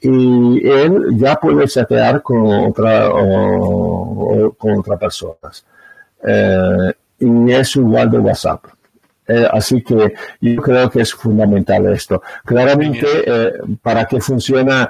Y 0.02 0.68
él 0.68 1.10
ya 1.12 1.36
puede 1.36 1.68
chatear 1.68 2.22
con 2.22 2.48
otra 2.48 3.10
o, 3.10 4.48
o 4.48 4.52
con 4.54 4.80
otras 4.80 5.00
personas. 5.00 5.66
Eh, 6.26 6.94
y 7.20 7.52
es 7.52 7.76
igual 7.76 8.10
de 8.10 8.18
WhatsApp. 8.18 8.66
Eh, 9.28 9.48
así 9.52 9.84
que 9.84 10.16
yo 10.42 10.62
creo 10.62 10.90
que 10.90 11.02
es 11.02 11.14
fundamental 11.14 11.86
esto. 11.94 12.24
Claramente, 12.44 13.06
eh, 13.28 13.54
para 13.82 14.06
que 14.06 14.20
funcione, 14.20 14.88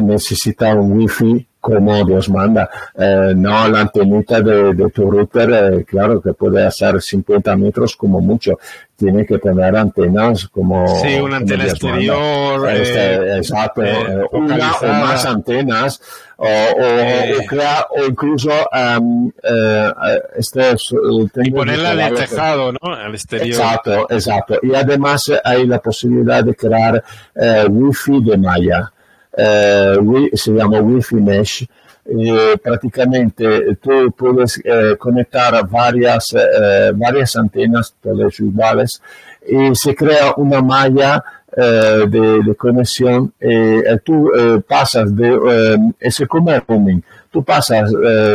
necesita 0.00 0.74
un 0.74 0.92
wifi 0.92 1.47
como 1.60 2.04
Dios 2.04 2.28
manda. 2.28 2.68
Eh, 2.94 3.32
no 3.36 3.68
la 3.68 3.80
antenita 3.80 4.40
de, 4.40 4.90
tu 4.90 5.10
router, 5.10 5.50
eh, 5.50 5.84
claro 5.84 6.20
que 6.20 6.32
puede 6.32 6.64
hacer 6.64 7.00
50 7.00 7.56
metros 7.56 7.96
como 7.96 8.20
mucho. 8.20 8.58
Tiene 8.96 9.24
que 9.24 9.38
poner 9.38 9.76
antenas 9.76 10.48
como... 10.48 10.86
Sí, 11.00 11.14
una 11.20 11.36
antena 11.36 11.64
exterior. 11.64 12.68
Este, 12.68 13.14
eh, 13.14 13.36
exacto. 13.36 13.82
una 14.32 14.72
o 14.72 14.86
más 14.86 15.24
antenas. 15.24 16.00
O, 16.36 16.46
o, 16.46 18.00
o, 18.00 18.06
incluso 18.06 18.50
um, 19.00 19.30
este 20.36 20.76
y 21.42 21.50
ponerla 21.50 22.06
al 22.06 22.14
tejado, 22.14 22.72
¿no? 22.72 22.94
Al 22.94 23.12
exterior. 23.12 23.48
Exacto, 23.48 24.06
exacto. 24.08 24.58
Y 24.62 24.72
además 24.72 25.24
hay 25.44 25.66
la 25.66 25.80
posibilidad 25.80 26.44
de 26.44 26.54
crear 26.54 27.02
wifi 27.68 28.22
de 28.22 28.38
malla 28.38 28.92
eh, 29.36 29.96
se 30.34 30.52
llama 30.52 30.80
Wi-Fi 30.80 31.16
Mesh. 31.16 31.66
Eh, 32.10 32.56
prácticamente 32.62 33.76
tú 33.82 34.10
puedes 34.16 34.58
eh, 34.64 34.96
conectar 34.98 35.68
varias, 35.68 36.34
eh, 36.34 36.90
varias 36.94 37.36
antenas, 37.36 37.94
todas 38.02 38.40
y 39.46 39.74
se 39.74 39.94
crea 39.94 40.32
una 40.38 40.62
malla 40.62 41.22
eh, 41.54 42.06
de, 42.08 42.42
de, 42.42 42.54
conexión. 42.54 43.34
y 43.38 43.98
tú 44.04 44.30
pasas 44.66 45.14
de, 45.14 45.92
ese 46.00 46.26
como 46.26 46.50
roaming, 46.66 47.02
tú 47.30 47.44
pasas 47.44 47.90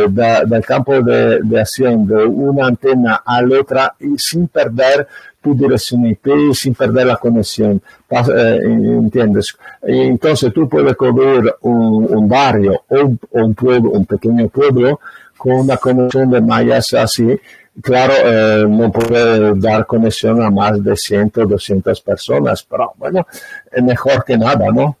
da, 0.08 0.44
del 0.44 0.64
campo 0.64 1.02
de, 1.02 1.40
de 1.42 1.60
acción 1.60 2.06
de 2.06 2.24
una 2.24 2.68
antena 2.68 3.22
a 3.26 3.42
la 3.42 3.60
otra 3.60 3.94
y 3.98 4.16
sin 4.18 4.46
perder 4.46 5.08
tu 5.44 5.54
dirección 5.54 6.06
IP 6.06 6.54
sin 6.54 6.74
perder 6.74 7.06
la 7.06 7.16
conexión. 7.16 7.80
Eh, 8.10 8.58
¿Entiendes? 8.64 9.54
Entonces 9.82 10.52
tú 10.54 10.66
puedes 10.66 10.96
cubrir 10.96 11.54
un, 11.60 12.26
barrio 12.26 12.82
o 12.88 13.16
un, 13.32 13.54
pueblo, 13.54 13.90
un 13.90 14.06
pequeño 14.06 14.48
pueblo 14.48 15.00
con 15.36 15.60
una 15.60 15.76
conexión 15.76 16.30
de 16.30 16.40
mallas 16.40 16.94
así. 16.94 17.38
Claro, 17.82 18.14
eh, 18.24 18.64
no 18.66 18.90
puede 18.90 19.52
dar 19.56 19.84
conexión 19.84 20.40
a 20.42 20.48
más 20.48 20.82
de 20.82 20.96
100, 20.96 21.32
200 21.34 22.00
personas, 22.00 22.62
pero 22.62 22.92
bueno, 22.96 23.26
es 23.70 23.82
mejor 23.82 24.24
que 24.24 24.38
nada, 24.38 24.70
¿no? 24.72 24.96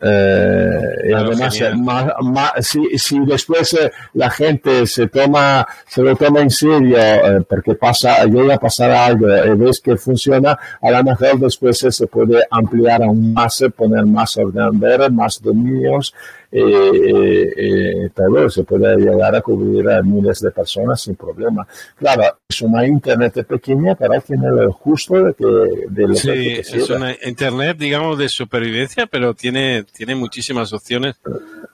Eh, 0.00 0.80
y 1.08 1.12
además, 1.12 2.52
si, 2.60 2.98
si, 2.98 3.18
después 3.20 3.74
eh, 3.74 3.90
la 4.14 4.30
gente 4.30 4.86
se 4.86 5.08
toma, 5.08 5.66
se 5.86 6.02
lo 6.02 6.14
toma 6.14 6.40
en 6.40 6.50
serio, 6.50 6.96
eh, 6.98 7.42
porque 7.48 7.74
pasa, 7.74 8.24
llega 8.24 8.54
a 8.54 8.58
pasar 8.58 8.90
algo 8.90 9.26
y 9.26 9.56
ves 9.56 9.80
que 9.80 9.96
funciona, 9.96 10.58
a 10.80 10.90
lo 10.90 11.04
mejor 11.04 11.40
después 11.40 11.78
se 11.78 12.06
puede 12.06 12.42
ampliar 12.50 13.02
aún 13.02 13.32
más, 13.32 13.64
poner 13.76 14.06
más 14.06 14.36
ordenadores, 14.36 15.10
más 15.10 15.42
dominios, 15.42 16.14
y, 16.50 18.08
todo 18.14 18.48
se 18.48 18.64
puede 18.64 18.96
llegar 18.96 19.34
a 19.36 19.40
cubrir 19.42 19.88
a 19.90 20.02
miles 20.02 20.40
de 20.40 20.50
personas 20.50 21.00
sin 21.00 21.14
problema. 21.14 21.66
Claro, 21.96 22.38
es 22.48 22.62
una 22.62 22.86
internet 22.86 23.46
pequeña, 23.46 23.94
pero 23.94 24.20
tiene 24.20 24.48
lo 24.50 24.72
justo 24.72 25.22
de 25.22 25.34
que 25.34 25.44
de 25.88 26.08
lo 26.08 26.14
sí, 26.14 26.56
es 26.58 26.90
una 26.90 27.14
internet, 27.22 27.76
digamos, 27.78 28.18
de 28.18 28.28
supervivencia, 28.28 29.06
pero 29.06 29.34
tiene, 29.34 29.84
tiene 29.84 30.14
muchísimas 30.14 30.72
opciones 30.72 31.16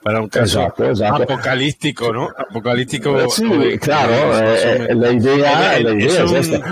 para 0.03 0.21
un 0.21 0.29
caso 0.29 0.61
apocalíptico, 0.61 2.11
¿no? 2.13 2.29
Apocalíptico. 2.37 3.29
Sí, 3.29 3.47
claro, 3.79 4.37
eh, 4.37 4.87
eh, 4.89 4.95
la 4.95 5.11
idea, 5.11 5.79
la 5.79 5.91
idea 5.91 6.23
es, 6.23 6.49
un, 6.49 6.63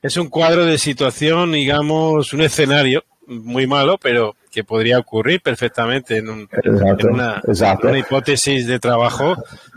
es 0.00 0.16
un 0.16 0.28
cuadro 0.28 0.64
de 0.64 0.78
situación, 0.78 1.52
digamos, 1.52 2.32
un 2.32 2.42
escenario 2.42 3.04
muy 3.30 3.66
malo, 3.66 3.96
pero 3.98 4.36
que 4.50 4.64
podría 4.64 4.98
ocurrir 4.98 5.40
perfectamente 5.40 6.18
en, 6.18 6.28
una, 6.28 7.40
hipótesis 7.96 8.66
de 8.66 8.78
trabajo. 8.78 9.36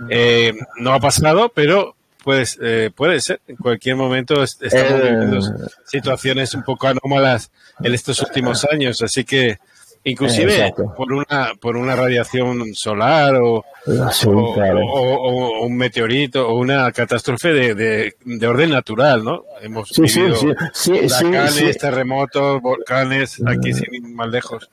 Eh, 0.10 0.54
no 0.78 0.94
ha 0.94 1.00
pasado, 1.00 1.52
pero 1.54 1.96
pues, 2.24 2.58
eh, 2.62 2.90
puede 2.96 3.22
ser. 3.22 3.40
En 3.48 3.56
cualquier 3.56 3.96
momento 3.96 4.42
estamos 4.44 4.74
eh, 4.74 5.12
viviendo 5.12 5.40
situaciones 5.86 6.54
un 6.56 6.64
poco 6.64 6.88
anómalas 6.88 7.52
en 7.84 7.94
estos 7.94 8.22
últimos 8.22 8.66
años, 8.66 9.02
así 9.02 9.24
que 9.24 9.60
inclusive 10.04 10.74
por 10.96 11.12
una 11.14 11.54
por 11.60 11.78
una 11.78 11.96
radiación 11.96 12.74
solar 12.74 13.36
o, 13.36 13.64
o, 13.86 15.66
un 15.66 15.78
meteorito 15.78 16.48
o 16.48 16.58
una 16.58 16.92
catástrofe 16.92 17.54
de, 17.54 18.14
de, 18.24 18.48
orden 18.48 18.72
natural, 18.72 19.24
¿no? 19.24 19.44
Hemos 19.62 19.90
vivido 19.98 20.40
huracanes, 20.42 21.78
terremotos, 21.78 22.62
volcanes, 22.62 23.42
aquí 23.46 23.74
sin 23.74 24.16
más 24.16 24.30
lejos. 24.30 24.70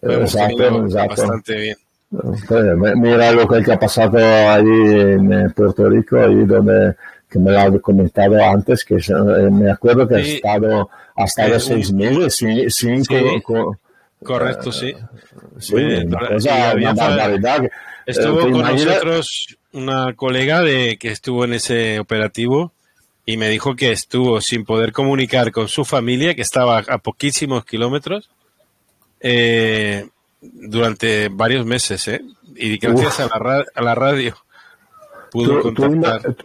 bastante 0.00 1.54
bien. 1.54 1.76
Mira 2.96 3.32
lo 3.32 3.46
que 3.46 3.72
ha 3.72 3.78
pasado 3.78 4.18
ahí 4.18 4.64
en 4.64 5.32
eh, 5.32 5.48
Puerto 5.54 5.88
Rico, 5.88 6.18
ahí 6.18 6.44
donde 6.44 6.94
que 7.30 7.38
me 7.38 7.52
lo 7.52 7.60
ha 7.60 7.78
comentado 7.78 8.44
antes, 8.44 8.84
que 8.84 8.96
eh, 8.96 9.50
me 9.50 9.70
acuerdo 9.70 10.08
que 10.08 10.16
ha 10.16 10.18
estado, 10.18 10.90
ha 11.14 11.24
estado 11.24 11.54
eh, 11.54 11.60
seis 11.60 11.92
meses 11.92 12.34
sin, 12.34 12.68
sin 12.68 13.04
Correcto, 14.22 14.70
sí. 14.72 14.94
sí 15.58 15.74
una 15.74 16.92
barbaridad. 16.92 17.62
Estuvo 18.06 18.40
con 18.40 18.52
nosotros 18.52 19.56
una 19.72 20.14
colega 20.14 20.62
de 20.62 20.96
que 20.98 21.08
estuvo 21.08 21.44
en 21.44 21.54
ese 21.54 22.00
operativo 22.00 22.72
y 23.24 23.36
me 23.36 23.48
dijo 23.48 23.76
que 23.76 23.92
estuvo 23.92 24.40
sin 24.40 24.64
poder 24.64 24.92
comunicar 24.92 25.52
con 25.52 25.68
su 25.68 25.84
familia, 25.84 26.34
que 26.34 26.42
estaba 26.42 26.78
a 26.78 26.98
poquísimos 26.98 27.64
kilómetros, 27.64 28.30
eh, 29.20 30.08
durante 30.40 31.28
varios 31.28 31.64
meses, 31.64 32.08
¿eh? 32.08 32.22
Y 32.56 32.78
gracias 32.78 33.20
a 33.20 33.38
la, 33.38 33.64
a 33.74 33.82
la, 33.82 33.94
radio 33.94 34.36
pudo 35.30 35.60
contactar. 35.60 36.36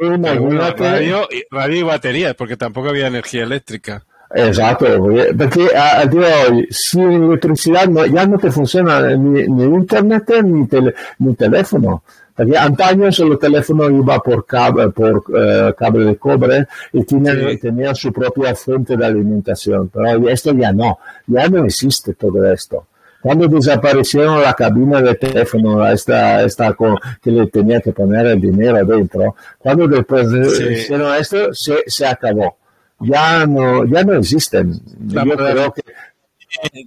radio, 0.78 1.28
radio 1.50 1.80
y 1.80 1.84
baterías, 1.84 2.36
porque 2.36 2.56
tampoco 2.56 2.90
había 2.90 3.08
energía 3.08 3.44
eléctrica. 3.44 4.06
Esatto, 4.38 4.86
perché 5.34 5.74
a, 5.74 6.00
a 6.00 6.06
día 6.06 6.50
di 6.50 6.56
oggi 6.58 6.68
sin 6.70 7.10
elettricidad 7.10 7.88
no, 7.88 8.06
ya 8.06 8.26
no 8.26 8.38
te 8.38 8.52
funciona 8.52 9.00
ni, 9.16 9.48
ni 9.48 9.64
internet 9.64 10.42
ni, 10.44 10.68
tele, 10.68 10.94
ni 11.20 11.34
teléfono. 11.36 12.04
Porque 12.36 12.58
antaño 12.58 13.10
solo 13.14 13.38
teléfono 13.38 13.90
iba 13.90 14.20
por 14.20 14.46
cable, 14.46 14.90
por, 14.90 15.24
uh, 15.30 15.74
cable 15.74 16.04
de 16.04 16.18
cobre 16.18 16.68
y 16.92 17.06
tenía, 17.06 17.34
sí. 17.34 17.58
tenía 17.60 17.96
su 17.96 18.12
propia 18.12 18.54
fuente 18.56 18.98
de 18.98 19.06
alimentación. 19.06 19.88
Pero 19.88 20.28
esto 20.28 20.54
ya 20.54 20.74
no, 20.74 21.00
ya 21.28 21.48
no 21.48 21.64
existe 21.64 22.14
todo 22.16 22.44
esto. 22.52 22.88
Cuando 23.22 23.48
desaparecieron 23.48 24.42
la 24.42 24.54
cabina 24.54 25.02
de 25.02 25.16
teléfono, 25.16 25.88
esta, 25.88 26.44
esta 26.44 26.74
con, 26.74 26.98
que 27.22 27.32
le 27.32 27.48
tenía 27.48 27.80
que 27.80 27.94
poner 27.94 28.26
el 28.26 28.42
dinero 28.42 28.84
dentro, 28.84 29.34
cuando 29.60 29.88
después 29.88 30.28
sí. 30.58 30.64
hicieron 30.74 31.16
esto, 31.16 31.54
se, 31.54 31.84
se 31.88 32.06
acabó 32.06 32.58
ya 33.00 33.46
no, 33.46 33.86
ya 33.86 34.04
no 34.04 34.14
existen. 34.16 34.80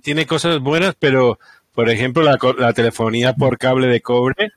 Tiene 0.03 0.27
cosas 0.27 0.61
buenas, 0.61 0.95
pero 0.99 1.39
por 1.75 1.91
ejemplo 1.91 2.23
la, 2.23 2.39
la 2.59 2.73
telefonía 2.73 3.35
por 3.35 3.59
cable 3.59 3.87
de 3.87 4.01
cobre, 4.01 4.53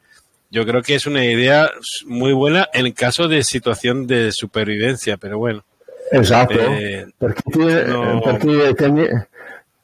yo 0.49 0.65
creo 0.65 0.81
que 0.81 0.95
es 0.95 1.05
una 1.07 1.23
idea 1.23 1.69
muy 2.05 2.33
buena 2.33 2.67
en 2.73 2.91
caso 2.91 3.27
de 3.27 3.43
situación 3.43 4.05
de 4.05 4.31
supervivencia, 4.31 5.17
pero 5.17 5.37
bueno. 5.37 5.63
Exacto. 6.11 6.59
Eh, 6.59 7.07
porque, 7.17 7.41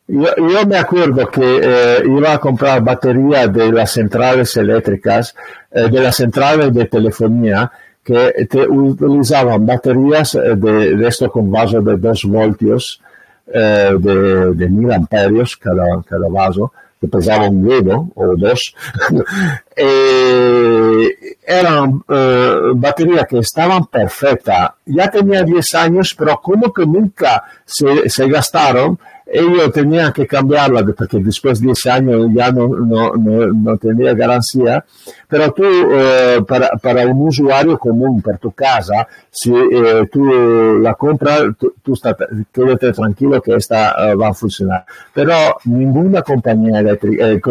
yo, 0.10 0.66
me 0.68 0.78
acuerdo 0.78 1.30
que 1.30 1.60
eh, 1.64 2.04
iba 2.06 2.34
a 2.34 2.40
comprar 2.40 2.82
baterías 2.82 3.52
de 3.52 3.72
las 3.72 3.92
centrales 3.92 4.56
eléctricas, 4.58 5.36
eh, 5.72 5.90
de 5.90 6.02
las 6.02 6.18
centrales 6.18 6.74
de 6.74 6.86
telefonía, 6.86 7.72
que 8.08 8.68
utilizaban 8.70 9.66
baterías 9.66 10.36
eh, 10.36 10.56
de, 10.56 10.96
de, 10.96 11.08
esto 11.08 11.30
con 11.30 11.52
vaso 11.52 11.82
de 11.82 11.98
2 11.98 12.24
voltios 12.24 13.02
eh, 13.54 13.92
de, 14.00 14.54
de 14.54 14.70
1000 14.70 14.92
amperios 14.94 15.58
cada, 15.58 16.02
cada 16.04 16.30
vaso, 16.30 16.72
que 17.00 17.08
pesaba 17.08 17.50
un 17.50 17.66
huevo 17.66 18.12
o 18.16 18.36
dos. 18.36 18.74
eh, 19.76 21.10
eran 21.46 22.02
eh, 22.08 22.56
baterías 22.76 23.28
que 23.28 23.40
estaban 23.40 23.86
perfectas. 23.86 24.72
Ya 24.86 25.10
tenía 25.10 25.44
10 25.44 25.76
años, 25.76 26.16
pero 26.18 26.40
como 26.42 26.72
que 26.72 26.86
nunca 26.86 27.44
se, 27.66 28.10
se 28.10 28.28
gastaron, 28.28 28.98
ellos 29.30 29.72
tenían 29.74 30.14
que 30.14 30.26
cambiarla 30.26 30.86
porque 30.98 31.20
después 31.20 31.60
de 31.60 31.68
10 31.68 31.86
años 31.88 32.28
ya 32.34 32.52
no, 32.52 32.68
no, 32.68 33.12
no, 33.14 33.78
tenía 33.78 34.14
garantía. 34.14 34.84
Pero 35.28 35.52
tú, 35.52 35.64
eh, 35.66 36.42
para, 36.48 36.70
para, 36.82 37.06
un 37.06 37.28
usuario 37.28 37.78
común, 37.78 38.22
para 38.22 38.38
tu 38.38 38.52
casa, 38.52 39.08
si 39.30 39.54
eh, 39.54 40.08
tú 40.12 40.80
la 40.80 40.94
compras, 40.94 41.44
tú, 41.60 41.74
tú 41.84 41.94
estás, 41.94 42.16
quédate 42.52 42.94
tranquilo 42.94 43.42
que 43.42 43.56
esta 43.56 44.14
uh, 44.14 44.18
va 44.18 44.30
a 44.30 44.34
funcionar. 44.34 44.86
Pero 45.14 45.34
ninguna 45.66 46.22
compañía 46.22 46.80
eh, 46.80 47.42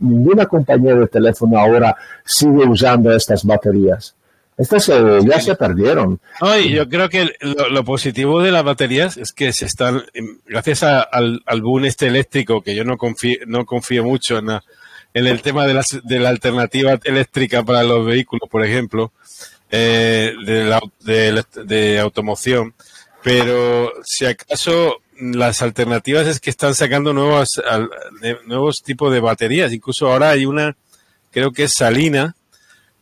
ninguna 0.00 0.46
compañía 0.46 0.94
de 0.94 1.06
teléfono 1.06 1.58
ahora 1.58 1.94
sigue 2.24 2.64
usando 2.66 3.12
estas 3.12 3.44
baterías. 3.44 4.14
Estas 4.56 4.86
ya 4.86 5.40
se 5.40 5.56
perdieron. 5.56 6.20
yo 6.68 6.88
creo 6.88 7.08
que 7.08 7.30
lo, 7.40 7.84
positivo 7.84 8.40
de 8.40 8.52
las 8.52 8.62
baterías 8.62 9.16
es 9.16 9.32
que 9.32 9.52
se 9.52 9.64
están, 9.64 10.04
gracias 10.46 10.84
al, 10.84 11.42
al 11.44 11.62
boom 11.62 11.86
este 11.86 12.06
eléctrico, 12.06 12.62
que 12.62 12.74
yo 12.74 12.84
no 12.84 12.96
confío, 12.96 13.38
no 13.46 13.66
confío 13.66 14.04
mucho 14.04 14.38
en, 14.38 14.50
en 15.14 15.26
el 15.26 15.42
tema 15.42 15.66
de 15.66 15.74
la, 15.74 15.84
de 16.02 16.18
la 16.18 16.28
alternativa 16.28 16.98
eléctrica 17.04 17.64
para 17.64 17.82
los 17.82 18.04
vehículos, 18.04 18.48
por 18.48 18.64
ejemplo, 18.64 19.12
eh, 19.70 20.34
de, 20.44 20.64
la, 20.64 20.80
de, 21.64 21.98
automoción, 21.98 22.74
pero 23.22 23.92
si 24.04 24.26
acaso 24.26 24.98
las 25.18 25.62
alternativas 25.62 26.26
es 26.26 26.38
que 26.38 26.50
están 26.50 26.74
sacando 26.74 27.12
nuevos, 27.12 27.60
nuevos 28.46 28.82
tipos 28.84 29.12
de 29.12 29.20
baterías, 29.20 29.72
incluso 29.72 30.12
ahora 30.12 30.30
hay 30.30 30.46
una, 30.46 30.76
creo 31.30 31.52
que 31.52 31.64
es 31.64 31.74
salina, 31.74 32.36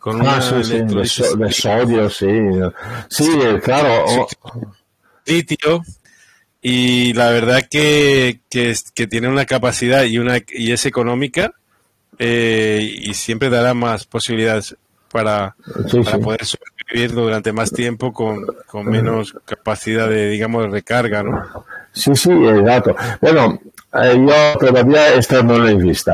con 0.02 0.20
ah, 0.20 0.40
una 0.40 0.64
sí, 0.64 0.80
de, 0.80 1.52
sodio, 1.52 2.10
sí. 2.10 2.26
Sí, 3.08 3.38
claro. 3.62 4.26
Litio, 5.24 5.80
y 6.60 7.12
la 7.12 7.30
verdad 7.30 7.62
que, 7.70 8.40
que, 8.50 8.74
que, 8.96 9.06
tiene 9.06 9.28
una 9.28 9.46
capacidad 9.46 10.02
y 10.02 10.18
una 10.18 10.38
y 10.48 10.72
es 10.72 10.86
económica 10.86 11.52
eh, 12.18 12.80
y 12.82 13.14
siempre 13.14 13.48
dará 13.48 13.74
más 13.74 14.04
posibilidades 14.04 14.76
para, 15.08 15.54
poder 16.20 16.46
sobrevivir 16.46 17.12
durante 17.12 17.52
más 17.52 17.70
tiempo 17.70 18.12
con, 18.12 18.44
con, 18.66 18.86
menos 18.86 19.36
capacidad 19.44 20.08
de 20.08 20.30
digamos 20.30 20.64
de 20.64 20.70
recarga 20.70 21.22
¿no? 21.22 21.64
sí 21.92 22.16
sí 22.16 22.32
exacto 22.32 22.96
bueno 23.20 23.60
eh, 23.64 23.71
yo 23.92 24.58
todavía 24.58 25.02
lo 25.42 25.68
he 25.68 25.74
visto 25.74 26.12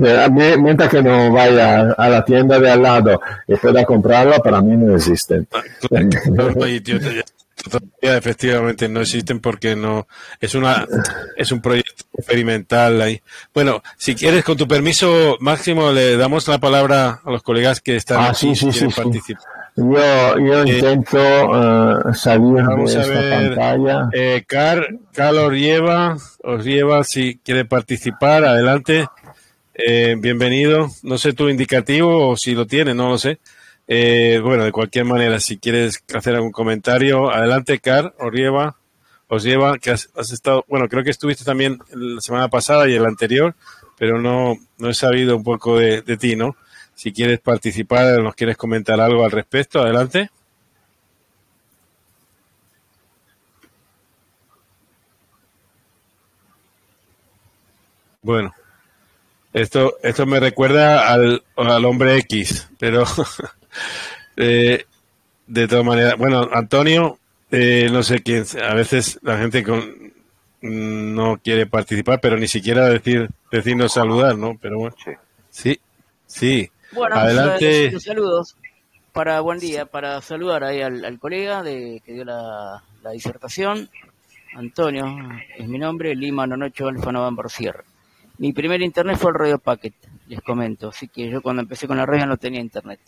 mientras 0.30 0.90
que 0.90 1.02
no 1.02 1.32
vaya 1.32 1.92
a 1.92 2.08
la 2.08 2.24
tienda 2.24 2.60
de 2.60 2.70
al 2.70 2.82
lado 2.82 3.20
y 3.48 3.56
pueda 3.56 3.84
comprarlo 3.84 4.36
para 4.42 4.60
mí 4.60 4.76
no 4.76 4.94
existen 4.94 5.46
ah, 5.52 5.62
efectivamente 8.02 8.88
no 8.88 9.00
existen 9.00 9.40
porque 9.40 9.74
no 9.74 10.06
es 10.40 10.54
una 10.54 10.86
es 11.36 11.50
un 11.50 11.62
proyecto 11.62 12.04
experimental 12.16 13.00
ahí. 13.00 13.20
Bueno, 13.52 13.82
si 13.96 14.14
quieres 14.14 14.44
con 14.44 14.56
tu 14.56 14.68
permiso 14.68 15.36
Máximo 15.40 15.90
le 15.92 16.16
damos 16.16 16.46
la 16.48 16.58
palabra 16.58 17.20
a 17.24 17.30
los 17.30 17.42
colegas 17.42 17.80
que 17.80 17.96
están 17.96 18.20
ah, 18.20 18.34
sí, 18.34 18.54
sí, 18.54 18.72
sí, 18.72 18.86
participar. 18.88 19.53
Yo, 19.76 20.38
yo 20.38 20.62
eh, 20.62 20.68
intento 20.68 21.18
uh, 21.18 22.14
salir 22.14 22.62
de 22.64 22.84
esta 22.84 23.30
pantalla. 23.30 24.08
Eh, 24.12 24.44
Car, 24.46 24.86
Car 25.12 25.34
os 25.34 25.52
lleva, 25.52 26.16
os 26.44 26.64
lleva 26.64 27.02
si 27.02 27.38
quiere 27.38 27.64
participar, 27.64 28.44
adelante. 28.44 29.08
Eh, 29.74 30.14
bienvenido. 30.16 30.88
No 31.02 31.18
sé 31.18 31.32
tu 31.32 31.48
indicativo 31.48 32.28
o 32.28 32.36
si 32.36 32.54
lo 32.54 32.66
tiene, 32.66 32.94
no 32.94 33.08
lo 33.08 33.18
sé. 33.18 33.40
Eh, 33.88 34.40
bueno, 34.42 34.64
de 34.64 34.70
cualquier 34.70 35.04
manera, 35.04 35.40
si 35.40 35.58
quieres 35.58 36.02
hacer 36.14 36.36
algún 36.36 36.52
comentario, 36.52 37.30
adelante, 37.30 37.80
Car, 37.80 38.14
os 38.20 38.32
lleva, 38.32 38.76
os 39.28 39.42
lleva, 39.42 39.78
que 39.78 39.90
has, 39.90 40.08
estado, 40.32 40.64
bueno, 40.68 40.88
creo 40.88 41.02
que 41.02 41.10
estuviste 41.10 41.44
también 41.44 41.80
la 41.90 42.20
semana 42.20 42.48
pasada 42.48 42.88
y 42.88 42.94
el 42.94 43.04
anterior, 43.04 43.56
pero 43.98 44.20
no, 44.20 44.54
no 44.78 44.88
he 44.88 44.94
sabido 44.94 45.36
un 45.36 45.42
poco 45.42 45.78
de, 45.78 46.02
ti, 46.16 46.36
¿no? 46.36 46.56
Si 46.94 47.12
quieres 47.12 47.40
participar, 47.40 48.20
nos 48.20 48.34
quieres 48.34 48.56
comentar 48.56 49.00
algo 49.00 49.24
al 49.24 49.30
respecto, 49.30 49.80
adelante. 49.80 50.30
Bueno, 58.22 58.54
esto, 59.52 59.96
esto 60.02 60.24
me 60.24 60.40
recuerda 60.40 61.12
al, 61.12 61.44
al 61.56 61.84
hombre 61.84 62.16
X, 62.18 62.68
pero 62.78 63.04
Eh, 64.36 64.84
de 65.46 65.68
todas 65.68 65.84
maneras, 65.84 66.16
bueno, 66.18 66.48
Antonio, 66.52 67.18
eh, 67.50 67.88
no 67.92 68.02
sé 68.02 68.20
quién, 68.20 68.44
a 68.62 68.74
veces 68.74 69.18
la 69.22 69.38
gente 69.38 69.62
con, 69.62 70.12
no 70.62 71.38
quiere 71.42 71.66
participar, 71.66 72.20
pero 72.20 72.36
ni 72.36 72.48
siquiera 72.48 72.88
decir 72.88 73.28
decirnos 73.50 73.92
saludar, 73.92 74.36
¿no? 74.36 74.58
Pero 74.60 74.78
bueno, 74.78 74.96
sí, 75.50 75.78
sí. 76.26 76.70
Bueno, 76.94 77.16
adelante. 77.16 77.90
Pues, 77.90 78.04
saludos 78.04 78.56
para 79.12 79.40
buen 79.40 79.60
día, 79.60 79.86
para 79.86 80.20
saludar 80.20 80.64
ahí 80.64 80.80
al, 80.80 81.18
colega 81.20 81.62
de 81.62 82.02
que 82.04 82.12
dio 82.12 82.24
la, 82.24 82.82
disertación, 83.12 83.88
Antonio, 84.54 85.04
es 85.56 85.68
mi 85.68 85.78
nombre, 85.78 86.16
Lima 86.16 86.46
Nonocho 86.46 86.88
Alfa 86.88 87.12
November 87.12 87.48
Sierra. 87.48 87.84
Mi 88.38 88.52
primer 88.52 88.82
internet 88.82 89.16
fue 89.16 89.30
el 89.30 89.38
Radio 89.38 89.58
Packet, 89.58 89.94
les 90.26 90.40
comento, 90.40 90.88
así 90.88 91.06
que 91.06 91.30
yo 91.30 91.42
cuando 91.42 91.62
empecé 91.62 91.86
con 91.86 91.96
la 91.96 92.06
radio 92.06 92.26
no 92.26 92.36
tenía 92.38 92.60
internet. 92.60 92.98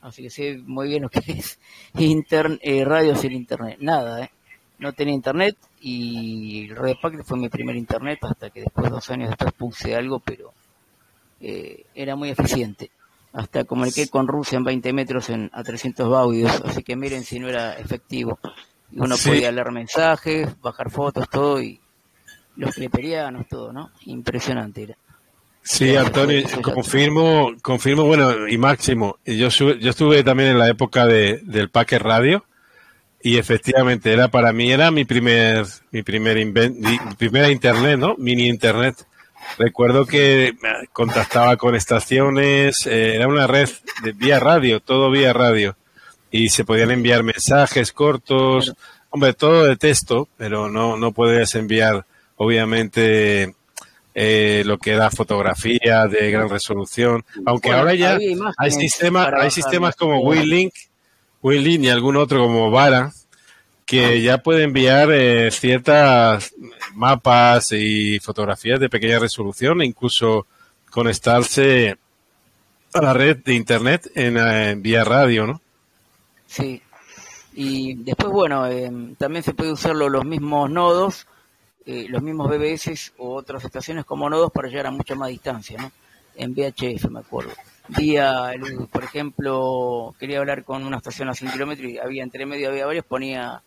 Así 0.00 0.24
que 0.24 0.30
sé 0.30 0.58
muy 0.66 0.88
bien 0.88 1.02
lo 1.02 1.08
que 1.08 1.20
es 1.26 1.60
eh, 1.94 2.84
radio 2.84 3.14
sin 3.14 3.32
internet. 3.32 3.76
Nada, 3.80 4.24
¿eh? 4.24 4.30
No 4.80 4.92
tenía 4.92 5.14
internet 5.14 5.56
y 5.80 6.66
el 6.68 6.76
Radio 6.76 6.96
Packet 7.00 7.22
fue 7.22 7.38
mi 7.38 7.48
primer 7.48 7.76
internet 7.76 8.18
hasta 8.22 8.50
que 8.50 8.62
después, 8.62 8.90
dos 8.90 9.08
años 9.10 9.28
después, 9.28 9.52
puse 9.52 9.94
algo, 9.94 10.18
pero 10.18 10.52
eh, 11.40 11.84
era 11.94 12.16
muy 12.16 12.30
eficiente. 12.30 12.90
Hasta 13.32 13.64
comuniqué 13.64 14.08
con 14.08 14.28
Rusia 14.28 14.58
en 14.58 14.64
20 14.64 14.92
metros 14.92 15.30
en, 15.30 15.50
a 15.52 15.62
300 15.62 16.08
baudios, 16.08 16.52
así 16.64 16.82
que 16.82 16.96
miren 16.96 17.24
si 17.24 17.38
no 17.38 17.48
era 17.48 17.74
efectivo. 17.74 18.38
Y 18.90 19.00
uno 19.00 19.16
podía 19.16 19.50
leer 19.50 19.70
mensajes, 19.72 20.48
bajar 20.60 20.90
fotos, 20.90 21.28
todo, 21.30 21.62
y 21.62 21.80
los 22.56 22.74
cleperianos, 22.74 23.48
todo, 23.48 23.72
¿no? 23.72 23.90
Impresionante 24.04 24.82
era. 24.82 24.96
Sí, 25.62 25.96
Antonio, 25.96 26.42
confirmo, 26.60 27.52
confirmo, 27.62 28.04
bueno, 28.04 28.48
y 28.48 28.58
Máximo, 28.58 29.18
yo, 29.24 29.48
yo 29.48 29.90
estuve 29.90 30.24
también 30.24 30.50
en 30.50 30.58
la 30.58 30.68
época 30.68 31.06
de, 31.06 31.40
del 31.44 31.70
Packet 31.70 32.02
Radio 32.02 32.44
y 33.22 33.38
efectivamente 33.38 34.12
era 34.12 34.28
para 34.28 34.52
mí 34.52 34.72
era 34.72 34.90
mi 34.90 35.04
primer 35.04 35.64
mi 35.92 36.02
primer 36.02 36.44
mi 36.44 37.14
primera 37.16 37.48
internet, 37.50 37.98
¿no? 37.98 38.16
Mini 38.18 38.48
internet. 38.48 39.06
Recuerdo 39.58 40.06
que 40.06 40.54
contactaba 40.92 41.56
con 41.56 41.74
estaciones, 41.74 42.86
eh, 42.86 43.16
era 43.16 43.28
una 43.28 43.46
red 43.46 43.68
de 44.02 44.12
vía 44.12 44.38
radio, 44.40 44.80
todo 44.80 45.10
vía 45.10 45.32
radio. 45.32 45.76
Y 46.30 46.48
se 46.48 46.64
podían 46.64 46.90
enviar 46.90 47.22
mensajes 47.22 47.92
cortos, 47.92 48.72
hombre, 49.10 49.34
todo 49.34 49.64
de 49.64 49.76
texto, 49.76 50.28
pero 50.36 50.68
no 50.68 50.96
no 50.96 51.12
puedes 51.12 51.54
enviar 51.54 52.06
obviamente 52.36 53.54
eh, 54.14 54.62
lo 54.66 54.76
que 54.78 54.92
era 54.92 55.10
fotografía 55.10 56.06
de 56.06 56.30
gran 56.30 56.48
resolución, 56.50 57.24
aunque 57.46 57.72
ahora 57.72 57.94
ya 57.94 58.18
hay 58.58 58.70
sistemas, 58.70 59.32
hay 59.34 59.50
sistemas 59.50 59.96
como 59.96 60.20
WinLink, 60.20 60.74
WinLink 61.40 61.84
y 61.84 61.88
algún 61.88 62.16
otro 62.16 62.40
como 62.40 62.70
Vara, 62.70 63.10
que 63.92 64.22
ya 64.22 64.38
puede 64.38 64.64
enviar 64.64 65.10
eh, 65.12 65.50
ciertas 65.50 66.54
mapas 66.94 67.72
y 67.72 68.18
fotografías 68.20 68.80
de 68.80 68.88
pequeña 68.88 69.18
resolución 69.18 69.82
incluso 69.82 70.46
conectarse 70.90 71.98
a 72.94 73.02
la 73.02 73.12
red 73.12 73.38
de 73.38 73.54
internet 73.54 74.10
en, 74.14 74.36
eh, 74.38 74.74
vía 74.76 75.04
radio, 75.04 75.46
¿no? 75.46 75.60
Sí. 76.46 76.80
Y 77.54 77.94
después, 77.94 78.32
bueno, 78.32 78.66
también 79.18 79.42
se 79.42 79.52
puede 79.52 79.72
usar 79.72 79.94
los 79.94 80.24
mismos 80.24 80.70
nodos 80.70 81.26
eh, 81.84 82.06
los 82.08 82.22
mismos 82.22 82.48
BBS 82.48 83.12
o 83.18 83.34
otras 83.34 83.64
estaciones 83.64 84.04
como 84.04 84.30
nodos 84.30 84.52
para 84.52 84.68
llegar 84.68 84.86
a 84.86 84.92
mucha 84.92 85.16
más 85.16 85.30
distancia, 85.30 85.80
¿no? 85.80 85.90
En 86.36 86.54
VHF, 86.54 87.10
me 87.10 87.20
acuerdo. 87.20 87.50
Vía, 87.88 88.52
por 88.90 89.02
ejemplo, 89.02 90.14
quería 90.18 90.38
hablar 90.38 90.62
con 90.62 90.86
una 90.86 90.98
estación 90.98 91.28
a 91.28 91.34
100 91.34 91.52
kilómetros 91.52 91.90
y 91.90 91.98
había 91.98 92.22
entre 92.22 92.46
medio, 92.46 92.68
había 92.68 92.86
varios, 92.86 93.04
ponía 93.04 93.62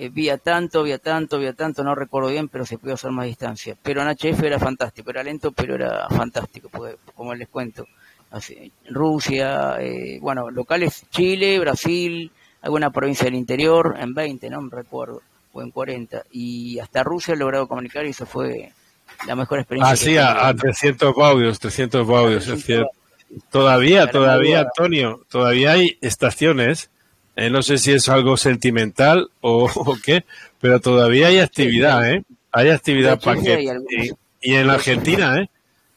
eh, 0.00 0.10
vía 0.10 0.38
tanto, 0.38 0.84
vía 0.84 0.98
tanto, 0.98 1.40
vía 1.40 1.54
tanto, 1.54 1.82
no 1.82 1.92
recuerdo 1.92 2.28
bien, 2.28 2.46
pero 2.46 2.64
se 2.64 2.78
podía 2.78 2.94
hacer 2.94 3.10
más 3.10 3.26
distancia. 3.26 3.76
Pero 3.82 4.00
en 4.00 4.08
HF 4.08 4.44
era 4.44 4.60
fantástico, 4.60 5.10
era 5.10 5.24
lento, 5.24 5.50
pero 5.50 5.74
era 5.74 6.08
fantástico, 6.08 6.70
como 7.16 7.34
les 7.34 7.48
cuento. 7.48 7.84
Así, 8.30 8.70
Rusia, 8.88 9.76
eh, 9.80 10.20
bueno, 10.20 10.50
locales 10.50 11.04
Chile, 11.10 11.58
Brasil, 11.58 12.30
alguna 12.62 12.90
provincia 12.90 13.24
del 13.24 13.34
interior, 13.34 13.96
en 13.98 14.14
20, 14.14 14.48
no 14.50 14.60
me 14.62 14.70
recuerdo 14.70 15.20
en 15.54 15.72
40. 15.72 16.22
Y 16.30 16.78
hasta 16.78 17.02
Rusia 17.02 17.34
he 17.34 17.36
logrado 17.36 17.66
comunicar 17.66 18.06
y 18.06 18.10
eso 18.10 18.24
fue 18.24 18.70
la 19.26 19.34
mejor 19.34 19.58
experiencia. 19.58 19.92
Ah, 19.92 19.96
sí, 19.96 20.16
a, 20.16 20.54
300 20.54 21.12
baudios, 21.12 21.58
300 21.58 22.06
baudios, 22.06 22.46
es 22.46 22.64
cierto. 22.64 22.90
Todavía, 23.50 24.08
todavía, 24.08 24.60
Antonio, 24.60 25.24
todavía 25.28 25.72
hay 25.72 25.98
estaciones, 26.02 26.88
eh, 27.38 27.50
no 27.50 27.62
sé 27.62 27.78
si 27.78 27.92
es 27.92 28.08
algo 28.08 28.36
sentimental 28.36 29.30
o, 29.40 29.70
qué, 30.04 30.24
pero 30.60 30.80
todavía 30.80 31.28
hay 31.28 31.38
actividad, 31.38 32.10
¿eh? 32.10 32.24
Hay 32.50 32.70
actividad 32.70 33.20
para 33.20 33.40
que... 33.40 33.64
Y, 34.40 34.54
en 34.54 34.70
Argentina, 34.70 35.40
¿eh? 35.40 35.48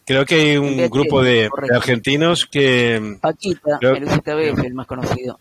Creo 0.06 0.24
que 0.26 0.36
hay 0.36 0.58
un 0.58 0.78
grupo 0.90 1.24
de, 1.24 1.50
argentinos 1.74 2.46
que... 2.46 3.18
Paquita, 3.20 3.80
el 3.82 4.04
UCTB 4.04 4.66
el 4.66 4.74
más 4.76 4.86
conocido. 4.86 5.40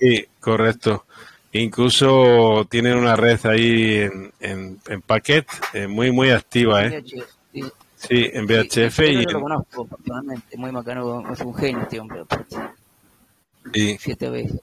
Sí, 0.00 0.24
correcto. 0.40 1.04
Incluso 1.52 2.66
tienen 2.70 2.96
una 2.96 3.14
red 3.14 3.44
ahí 3.44 3.98
en, 3.98 4.32
en, 4.40 4.78
en 4.88 5.02
Packet 5.02 5.46
eh, 5.74 5.86
muy, 5.86 6.12
muy 6.12 6.30
activa, 6.30 6.84
¿eh? 6.84 7.04
Sí, 7.52 8.30
en 8.32 8.46
VHF. 8.46 9.00
y 9.00 9.24
lo 9.24 9.40
conozco 9.40 9.86
personalmente, 9.86 10.56
muy 10.56 10.72
macano, 10.72 11.30
es 11.30 11.40
un 11.40 11.54
genio 11.54 11.82
este 11.82 12.00
hombre. 12.00 12.22
Sí. 13.74 13.98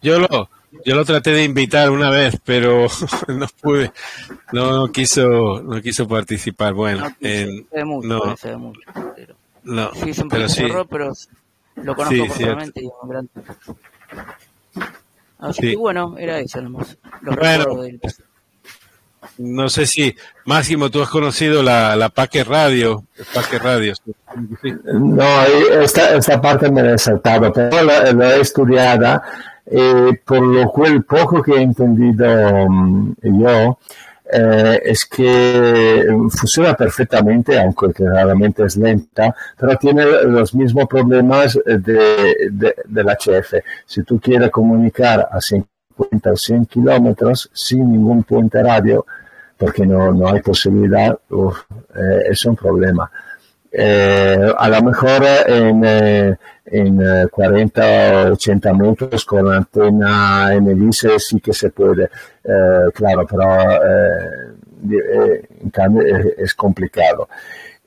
Yo 0.02 0.20
lo, 0.20 0.50
yo 0.86 0.96
lo 0.96 1.06
traté 1.06 1.32
de 1.32 1.44
invitar 1.44 1.90
una 1.92 2.10
vez, 2.10 2.38
pero 2.44 2.88
no 3.28 3.48
pude, 3.62 3.92
no, 4.52 4.88
quiso, 4.92 5.62
no 5.64 5.82
quiso 5.82 6.08
participar. 6.08 6.74
Bueno, 6.74 7.08
no, 7.20 7.86
mucho, 7.86 8.08
no. 8.08 8.58
mucho, 8.58 8.82
No, 9.64 9.92
sí, 9.94 10.12
pero 10.30 10.50
sí. 10.50 10.64
pero 10.90 11.12
lo 11.76 11.96
conozco 11.96 12.16
sí, 12.16 12.22
personalmente 12.22 12.82
y 12.82 12.86
es 12.86 12.92
un 13.02 13.10
gran 13.10 13.30
Así 15.40 15.62
que 15.72 15.76
bueno, 15.76 16.16
era 16.18 16.40
eso 16.40 16.62
nomás. 16.62 16.98
bueno, 17.22 17.82
no 19.38 19.70
sé 19.70 19.88
si, 19.88 20.16
Máximo, 20.46 20.90
tú 20.90 21.02
has 21.02 21.10
conocido 21.10 21.64
la, 21.64 21.96
la 21.96 22.10
Paque 22.10 22.44
Radio. 22.44 23.06
Paque 23.34 23.58
Radio. 23.58 23.94
No, 24.94 25.42
esta, 25.82 26.16
esta 26.16 26.40
parte 26.42 26.70
me 26.72 26.94
he 26.94 26.98
saltado, 26.98 27.52
pero 27.52 27.84
la, 27.84 28.12
la 28.12 28.36
he 28.36 28.42
estudiado 28.42 29.22
y 29.70 30.14
por 30.18 30.42
lo 30.42 30.70
cual 30.70 31.04
poco 31.04 31.42
que 31.42 31.54
he 31.54 31.62
entendido 31.62 32.66
um, 32.66 33.16
yo 33.22 33.78
eh, 34.32 34.82
es 34.86 35.06
que 35.06 36.06
funciona 36.30 36.74
perfectamente, 36.74 37.60
aunque 37.60 37.92
realmente 37.98 38.64
es 38.64 38.78
lenta, 38.78 39.36
pero 39.58 39.78
tiene 39.78 40.06
los 40.24 40.56
mismos 40.56 40.88
problemas 40.88 41.60
de, 41.66 42.50
de, 42.52 42.76
del 42.86 43.08
HF. 43.08 43.54
Si 43.86 44.02
tú 44.04 44.20
quieres 44.20 44.50
comunicar 44.50 45.28
a 45.32 45.40
50 45.40 46.32
o 46.32 46.36
100 46.36 46.66
kilómetros 46.66 47.50
sin 47.54 47.92
ningún 47.92 48.24
puente 48.24 48.64
radio, 48.64 49.06
porque 49.58 49.86
no, 49.86 50.12
no 50.12 50.30
hay 50.30 50.42
posibilidad, 50.42 51.16
uf, 51.30 51.60
eh, 51.96 52.30
es 52.32 52.44
un 52.46 52.56
problema. 52.56 53.12
Eh, 53.76 54.54
a 54.56 54.70
lo 54.70 54.84
mejor 54.84 55.24
en, 55.48 55.84
eh, 55.84 56.36
en 56.66 57.28
40 57.30 58.30
o 58.30 58.34
80 58.34 58.74
metros 58.74 59.26
con 59.26 59.52
antena 59.52 60.52
MDC 60.60 61.20
sí 61.20 61.40
que 61.40 61.54
se 61.54 61.72
puede, 61.72 62.04
eh, 62.44 62.92
claro, 62.94 63.26
pero 63.26 63.44
eh, 63.72 65.48
en 65.64 65.70
cambio 65.72 66.04
es, 66.38 66.54
complicado. 66.54 67.28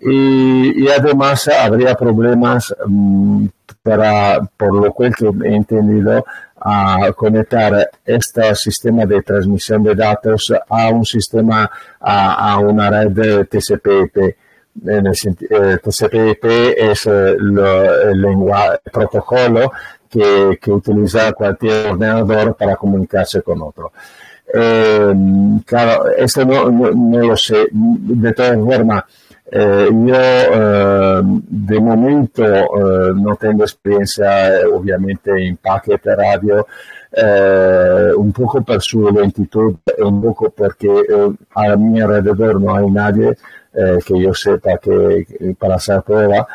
Y, 0.00 0.88
además 0.88 1.48
habría 1.48 1.94
problemas 1.94 2.74
um, 2.84 3.48
para, 3.82 4.40
por 4.56 4.74
lo 4.74 4.92
cual 4.92 5.14
que 5.14 5.26
he 5.44 5.54
entendido, 5.54 6.24
a 6.58 7.12
conectar 7.14 7.90
este 8.04 8.54
sistema 8.56 9.06
de 9.06 9.22
transmisión 9.22 9.84
de 9.84 9.94
datos 9.94 10.52
a 10.68 10.88
un 10.88 11.04
sistema, 11.04 11.70
a, 12.00 12.52
a 12.52 12.58
una 12.58 12.90
red 12.90 13.46
TCP/IP. 13.46 14.45
En 14.84 15.06
el, 15.06 15.12
eh, 15.12 15.78
TCP/IP 15.82 16.44
es 16.76 17.06
eh, 17.06 17.30
el, 17.30 18.20
lenguaje, 18.20 18.80
el 18.84 18.92
protocolo 18.92 19.72
que, 20.10 20.58
que, 20.60 20.70
utiliza 20.70 21.32
cualquier 21.32 21.92
ordenador 21.92 22.56
para 22.56 22.76
con 22.76 23.62
otro. 23.62 23.92
Eh, 24.52 25.14
claro, 25.64 26.06
esto 26.16 26.44
no, 26.44 26.70
no, 26.70 26.90
no, 26.90 27.18
lo 27.20 27.36
sé. 27.36 27.66
De 27.72 28.32
todas 28.32 28.56
formas, 28.58 29.04
eh, 29.48 29.88
yo 29.92 30.14
eh, 30.16 31.20
de 31.22 31.80
momento 31.80 32.44
eh, 32.44 33.12
no 33.14 33.36
tengo 33.36 33.62
experiencia 33.62 34.50
obviamente 34.72 35.30
en 35.30 35.56
paquete 35.56 36.16
radio, 36.16 36.66
un 38.18 38.32
poco 38.32 38.62
por 38.62 38.82
su 38.82 39.08
lentitud, 39.10 39.76
un 39.98 40.20
poco 40.20 40.50
porque 40.50 40.88
a 41.54 41.76
mi 41.76 42.00
alrededor 42.00 42.60
no 42.60 42.74
hay 42.74 42.90
nadie 42.90 43.36
que 44.04 44.20
yo 44.20 44.34
sepa 44.34 44.78
que, 44.78 45.54
para 45.58 45.76
hacer 45.76 46.02
prueba. 46.02 46.46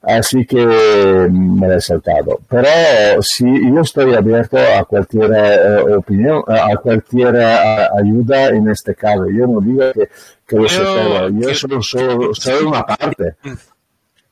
Así 0.00 0.46
que 0.46 0.64
me 0.64 1.74
he 1.74 1.80
saltado. 1.80 2.38
Pero 2.48 3.20
sí, 3.20 3.44
yo 3.44 3.80
estoy 3.80 4.14
abierto 4.14 4.56
a 4.56 4.84
cualquier 4.84 5.30
opinión, 5.96 6.42
a 6.46 6.76
cualquier 6.76 7.36
ayuda 7.36 8.48
en 8.48 8.68
este 8.70 8.94
caso. 8.94 9.26
Yo 9.28 9.46
no 9.46 9.60
digo 9.60 9.92
que 9.92 10.08
que 10.48 10.56
Yo 10.56 11.54
solo, 11.54 12.32
solo, 12.32 12.68
una 12.70 12.84
parte. 12.84 13.34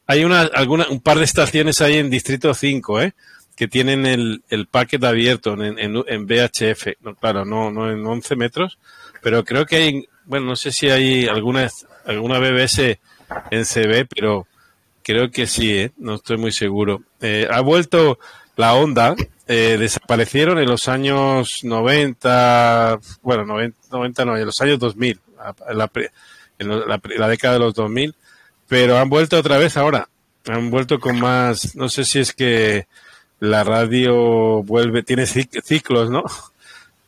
Hay 0.06 0.24
una, 0.24 0.42
alguna, 0.42 0.86
un 0.88 1.00
par 1.00 1.18
de 1.18 1.24
estaciones 1.24 1.82
ahí 1.82 1.98
en 1.98 2.08
Distrito 2.08 2.54
5, 2.54 3.02
¿eh? 3.02 3.14
que 3.54 3.68
tienen 3.68 4.06
el, 4.06 4.42
el 4.48 4.66
packet 4.66 5.04
abierto 5.04 5.52
en, 5.54 5.78
en, 5.78 6.02
en 6.06 6.26
VHF. 6.26 6.86
No, 7.02 7.14
claro, 7.14 7.44
no, 7.44 7.70
no 7.70 7.90
en 7.90 8.06
11 8.06 8.36
metros, 8.36 8.78
pero 9.22 9.44
creo 9.44 9.66
que 9.66 9.76
hay, 9.76 10.08
bueno, 10.24 10.46
no 10.46 10.56
sé 10.56 10.72
si 10.72 10.88
hay 10.88 11.26
alguna, 11.26 11.68
alguna 12.06 12.38
BBS 12.38 12.98
en 13.50 13.64
CB, 13.64 14.06
pero 14.14 14.46
creo 15.02 15.30
que 15.30 15.46
sí, 15.46 15.72
¿eh? 15.78 15.92
no 15.98 16.14
estoy 16.14 16.36
muy 16.36 16.52
seguro. 16.52 17.02
Eh, 17.20 17.46
ha 17.50 17.60
vuelto 17.60 18.18
la 18.56 18.74
onda, 18.74 19.14
eh, 19.46 19.76
desaparecieron 19.78 20.58
en 20.58 20.68
los 20.68 20.88
años 20.88 21.62
90, 21.62 22.98
bueno, 23.22 23.44
90, 23.44 23.78
90 23.90 24.24
no, 24.24 24.36
en 24.36 24.46
los 24.46 24.60
años 24.60 24.78
2000 24.78 25.20
la, 25.74 25.90
en 26.58 26.68
la, 26.68 27.28
década 27.28 27.54
de 27.54 27.60
los 27.60 27.74
2000, 27.74 28.14
pero 28.68 28.98
han 28.98 29.08
vuelto 29.08 29.38
otra 29.38 29.58
vez 29.58 29.76
ahora. 29.76 30.08
Han 30.46 30.70
vuelto 30.70 31.00
con 31.00 31.18
más, 31.18 31.74
no 31.76 31.88
sé 31.88 32.04
si 32.04 32.20
es 32.20 32.32
que 32.32 32.86
la 33.40 33.64
radio 33.64 34.62
vuelve, 34.62 35.02
tiene 35.02 35.26
ciclos, 35.26 36.10
¿no? 36.10 36.24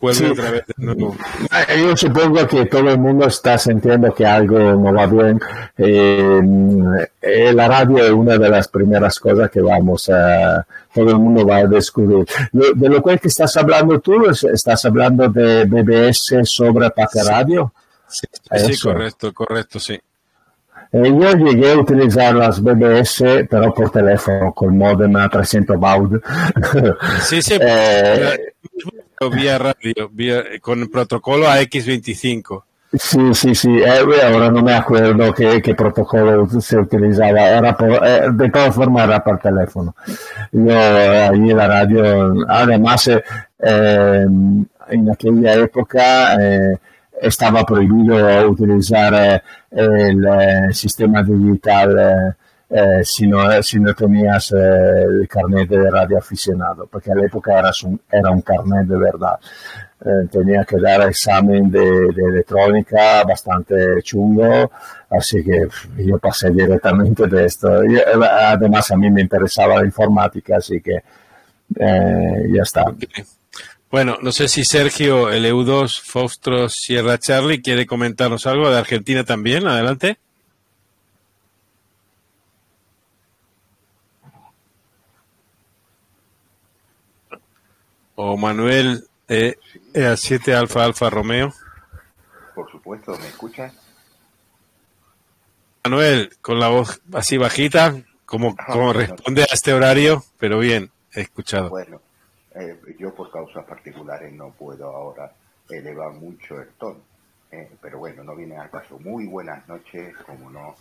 Vuelve 0.00 0.30
otra 0.30 0.50
vez 0.52 0.64
eh, 0.68 1.82
Yo 1.82 1.96
supongo 1.96 2.46
que 2.46 2.66
todo 2.66 2.88
el 2.90 2.98
mundo 2.98 3.26
está 3.26 3.58
sintiendo 3.58 4.14
que 4.14 4.24
algo 4.24 4.58
no 4.58 4.94
va 4.94 5.06
bien. 5.06 5.40
Eh, 5.76 7.52
la 7.52 7.66
radio 7.66 8.04
es 8.04 8.12
una 8.12 8.38
de 8.38 8.48
las 8.48 8.68
primeras 8.68 9.18
cosas 9.18 9.50
que 9.50 9.60
vamos 9.60 10.08
a, 10.08 10.64
todo 10.94 11.10
el 11.10 11.18
mundo 11.18 11.44
va 11.46 11.58
a 11.58 11.66
descubrir. 11.66 12.26
de 12.52 12.88
lo 12.88 13.02
cual 13.02 13.18
que 13.18 13.28
estás 13.28 13.56
hablando 13.56 13.98
tú, 14.00 14.24
estás 14.26 14.84
hablando 14.84 15.28
de 15.28 15.64
BBS 15.64 16.40
sobre 16.44 16.90
Paca 16.90 17.24
Radio. 17.24 17.72
Sí, 18.06 18.26
correcto, 18.80 19.32
correcto, 19.34 19.80
sí. 19.80 19.98
Eh, 20.90 21.02
yo 21.04 21.32
llegué 21.32 21.72
a 21.72 21.78
utilizar 21.78 22.34
las 22.34 22.62
BBS, 22.62 23.46
pero 23.50 23.74
por 23.74 23.90
teléfono, 23.90 24.54
con 24.54 24.76
modem 24.76 25.14
a 25.16 25.28
300 25.28 25.78
baud. 25.78 26.20
Sí, 27.24 27.42
sí, 27.42 27.54
eh, 27.60 28.54
vía 29.34 29.58
radio, 29.58 30.08
vía, 30.10 30.44
con 30.60 30.88
protocolo 30.88 31.46
AX25. 31.46 32.62
Sí, 32.92 33.34
sí, 33.34 33.54
sí, 33.54 33.68
eh, 33.78 34.00
ahora 34.24 34.50
no 34.50 34.62
me 34.62 34.72
acuerdo 34.72 35.34
qué, 35.34 35.60
qué, 35.60 35.74
protocolo 35.74 36.48
se 36.60 36.78
utilizaba, 36.78 37.40
era 37.40 37.76
por, 37.76 37.90
eh, 38.06 38.22
de 38.32 38.50
todas 38.50 38.74
formas 38.74 39.04
era 39.04 39.22
por 39.22 39.38
teléfono. 39.38 39.94
Yo 40.52 40.72
allí 40.72 41.52
la 41.52 41.68
radio, 41.68 42.34
además 42.48 43.10
en 43.58 45.10
aquella 45.10 45.54
época 45.54 46.36
estaba 47.20 47.64
prohibido 47.64 48.50
utilizar 48.50 49.14
eh, 49.14 49.42
el 49.70 50.24
eh, 50.26 50.72
sistema 50.72 51.22
digital 51.22 52.36
eh, 52.70 53.02
si, 53.02 53.26
no, 53.26 53.62
si 53.62 53.80
no 53.80 53.94
tenías 53.94 54.52
el 54.52 55.26
carnet 55.28 55.68
de 55.68 55.90
radio 55.90 56.18
aficionado, 56.18 56.86
porque 56.86 57.10
a 57.10 57.14
la 57.14 57.24
época 57.24 57.58
era 57.58 57.70
un, 57.84 58.00
era 58.10 58.30
un 58.30 58.42
carnet 58.42 58.86
de 58.86 58.98
verdad. 58.98 59.38
tenía 60.30 60.64
que 60.64 60.76
dar 60.78 61.08
examen 61.08 61.70
de, 61.70 62.08
electrónica 62.28 63.24
bastante 63.24 64.02
chungo, 64.02 64.70
así 65.10 65.42
que 65.42 65.66
yo 66.04 66.18
pasé 66.18 66.50
directamente 66.50 67.26
de 67.26 67.46
esto. 67.46 67.84
Y, 67.84 67.98
además 67.98 68.90
a 68.90 68.96
mí 68.96 69.10
me 69.10 69.22
interesaba 69.22 69.76
la 69.76 69.86
informática, 69.86 70.56
así 70.58 70.80
que 70.80 71.02
ya 71.74 72.62
está. 72.62 72.84
Bueno, 73.90 74.18
no 74.20 74.32
sé 74.32 74.48
si 74.48 74.64
Sergio, 74.64 75.30
el 75.30 75.46
EU2, 75.46 76.02
Faustro, 76.02 76.68
Sierra 76.68 77.16
Charlie, 77.16 77.62
quiere 77.62 77.86
comentarnos 77.86 78.46
algo 78.46 78.70
de 78.70 78.78
Argentina 78.78 79.24
también. 79.24 79.66
Adelante. 79.66 80.18
O 88.20 88.36
Manuel, 88.36 89.04
eh, 89.28 89.54
EA7 89.94 90.52
Alfa 90.52 90.84
Alfa 90.84 91.08
Romeo. 91.08 91.54
Por 92.52 92.68
supuesto, 92.68 93.16
¿me 93.16 93.28
escucha? 93.28 93.72
Manuel, 95.84 96.36
con 96.40 96.58
la 96.58 96.66
voz 96.66 97.00
así 97.12 97.38
bajita, 97.38 97.94
como, 98.26 98.56
como 98.56 98.92
responde 98.92 99.42
a 99.42 99.54
este 99.54 99.72
horario, 99.72 100.24
pero 100.36 100.58
bien, 100.58 100.90
he 101.14 101.20
escuchado. 101.20 101.70
Bueno, 101.70 102.00
eh, 102.56 102.76
yo 102.98 103.14
por 103.14 103.30
causas 103.30 103.64
particulares 103.64 104.32
no 104.32 104.50
puedo 104.50 104.88
ahora 104.88 105.32
elevar 105.70 106.10
mucho 106.14 106.60
el 106.60 106.70
tono, 106.70 106.98
eh, 107.52 107.70
pero 107.80 108.00
bueno, 108.00 108.24
no 108.24 108.34
viene 108.34 108.56
al 108.56 108.68
caso. 108.68 108.98
Muy 108.98 109.26
buenas 109.26 109.68
noches, 109.68 110.12
como 110.26 110.50
no, 110.50 110.74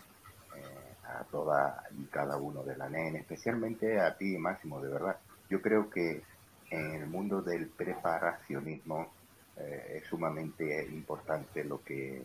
eh, 0.55 0.63
a 1.05 1.23
toda 1.25 1.83
y 1.99 2.05
cada 2.05 2.37
uno 2.37 2.63
de 2.63 2.75
la 2.77 2.89
NEN, 2.89 3.17
especialmente 3.17 3.99
a 3.99 4.17
ti, 4.17 4.39
Máximo, 4.39 4.81
de 4.81 4.89
verdad. 4.89 5.17
Yo 5.51 5.61
creo 5.61 5.87
que 5.91 6.23
en 6.69 6.95
el 6.95 7.07
mundo 7.07 7.41
del 7.41 7.67
preparacionismo 7.67 9.11
es 9.57 10.03
sumamente 10.05 10.85
importante 10.85 11.63
lo 11.63 11.83
que 11.83 12.23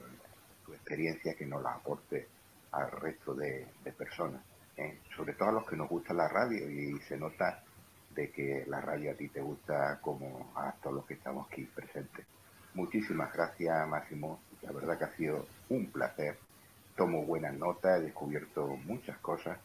tu 0.65 0.73
experiencia 0.73 1.35
que 1.35 1.47
nos 1.47 1.63
la 1.63 1.75
aporte 1.75 2.29
al 2.73 2.91
resto 2.91 3.35
de, 3.35 3.67
personas, 3.97 4.43
sobre 5.17 5.35
todo 5.35 5.51
a 5.51 5.53
los 5.53 5.67
que 5.67 5.77
nos 5.77 5.89
gusta 5.89 6.15
la 6.15 6.29
radio 6.29 6.69
y 6.71 6.99
se 7.01 7.17
nota 7.17 7.63
de 8.15 8.31
que 8.31 8.65
la 8.67 8.81
radio 8.81 9.13
a 9.13 9.15
ti 9.15 9.29
te 9.29 9.41
gusta 9.41 9.99
como 10.01 10.53
a 10.57 10.73
todos 10.83 10.97
los 10.97 11.07
que 11.07 11.15
estamos 11.15 11.47
aquí 11.47 11.65
presentes. 11.65 12.27
Muchísimas 12.75 13.33
gracias, 13.33 13.89
Máximo. 13.89 14.41
La 14.63 14.73
verdad 14.73 14.99
que 14.99 15.05
ha 15.05 15.17
sido 15.17 15.47
un 15.69 15.91
placer. 15.91 16.39
Tomo 16.97 17.25
buenas 17.25 17.55
notas, 17.55 18.01
he 18.01 18.05
descubierto 18.05 18.67
muchas 18.85 19.19
cosas. 19.19 19.59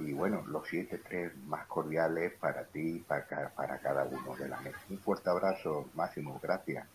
Y 0.00 0.12
bueno, 0.12 0.44
los 0.48 0.66
siete 0.68 1.00
tres 1.08 1.32
más 1.46 1.66
cordiales 1.66 2.32
para 2.40 2.64
ti 2.64 2.96
y 2.96 2.98
para, 3.00 3.50
para 3.50 3.78
cada 3.78 4.04
uno 4.04 4.34
de 4.36 4.48
la 4.48 4.60
mesa. 4.60 4.78
Un 4.90 4.98
fuerte 4.98 5.30
abrazo, 5.30 5.88
Máximo, 5.94 6.40
gracias. 6.42 6.86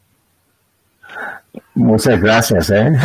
Muchas 1.76 2.22
gracias, 2.22 2.70
¿eh? 2.72 2.92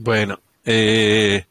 Bueno, 0.00 0.38
eh, 0.64 1.44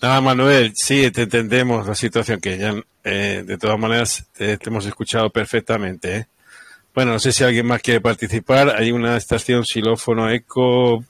nada, 0.00 0.20
Manuel, 0.20 0.72
sí, 0.76 1.10
te 1.10 1.22
entendemos 1.22 1.84
la 1.84 1.96
situación 1.96 2.40
que 2.40 2.56
ya, 2.56 2.74
eh, 3.02 3.42
de 3.44 3.58
todas 3.58 3.76
maneras, 3.76 4.24
te, 4.36 4.56
hemos 4.64 4.86
escuchado 4.86 5.30
perfectamente. 5.30 6.16
¿eh? 6.16 6.26
Bueno, 6.94 7.10
no 7.12 7.18
sé 7.18 7.32
si 7.32 7.42
alguien 7.42 7.66
más 7.66 7.82
quiere 7.82 8.00
participar. 8.00 8.76
Hay 8.76 8.92
una 8.92 9.16
estación 9.16 9.64
xilófono 9.64 10.30
eco, 10.30 11.04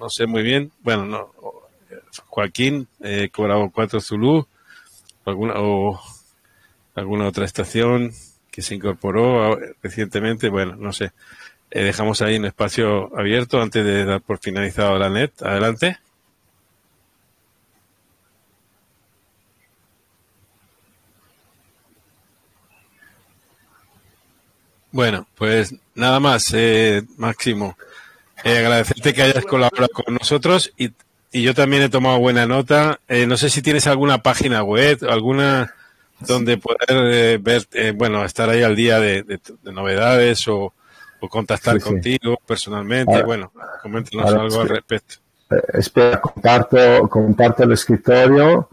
no 0.00 0.10
sé 0.10 0.26
muy 0.26 0.42
bien. 0.42 0.72
Bueno, 0.80 1.04
no, 1.04 1.32
Joaquín, 2.26 2.88
eh, 3.00 3.28
Cobrado 3.32 3.70
4 3.70 4.00
Zulu, 4.00 4.46
alguna, 5.24 5.54
o 5.56 6.00
alguna 6.94 7.26
otra 7.26 7.44
estación 7.44 8.12
que 8.50 8.62
se 8.62 8.74
incorporó 8.74 9.58
recientemente. 9.82 10.48
Bueno, 10.48 10.76
no 10.76 10.92
sé. 10.92 11.12
Eh, 11.70 11.82
dejamos 11.82 12.22
ahí 12.22 12.36
un 12.36 12.46
espacio 12.46 13.16
abierto 13.18 13.60
antes 13.60 13.84
de 13.84 14.04
dar 14.04 14.22
por 14.22 14.38
finalizado 14.38 14.98
la 14.98 15.10
net. 15.10 15.32
Adelante. 15.42 15.98
Bueno, 24.96 25.26
pues 25.34 25.74
nada 25.94 26.20
más, 26.20 26.54
eh, 26.54 27.02
Máximo. 27.18 27.76
Eh, 28.44 28.58
agradecerte 28.58 29.12
que 29.12 29.22
hayas 29.22 29.44
colaborado 29.44 29.88
con 29.90 30.14
nosotros 30.14 30.72
y, 30.78 30.90
yo 31.42 31.54
también 31.54 31.82
he 31.82 31.88
tomado 31.88 32.18
buena 32.18 32.46
nota. 32.46 33.00
Eh, 33.08 33.26
no 33.26 33.36
sé 33.36 33.50
si 33.50 33.62
tienes 33.62 33.86
alguna 33.86 34.22
página 34.22 34.62
web, 34.62 34.98
alguna 35.08 35.74
donde 36.20 36.58
poder 36.58 37.38
ver, 37.40 37.66
bueno, 37.94 38.24
estar 38.24 38.48
ahí 38.48 38.62
al 38.62 38.74
día 38.74 38.98
de, 39.00 39.40
novedades 39.64 40.46
o, 40.48 40.72
contactar 41.28 41.80
contigo 41.80 42.38
personalmente. 42.46 43.22
bueno, 43.24 43.50
coméntanos 43.82 44.32
algo 44.32 44.60
al 44.60 44.68
respecto. 44.68 45.16
espera, 45.74 46.20
comparto, 46.20 47.08
comparto 47.08 47.64
el 47.64 47.72
escritorio, 47.72 48.68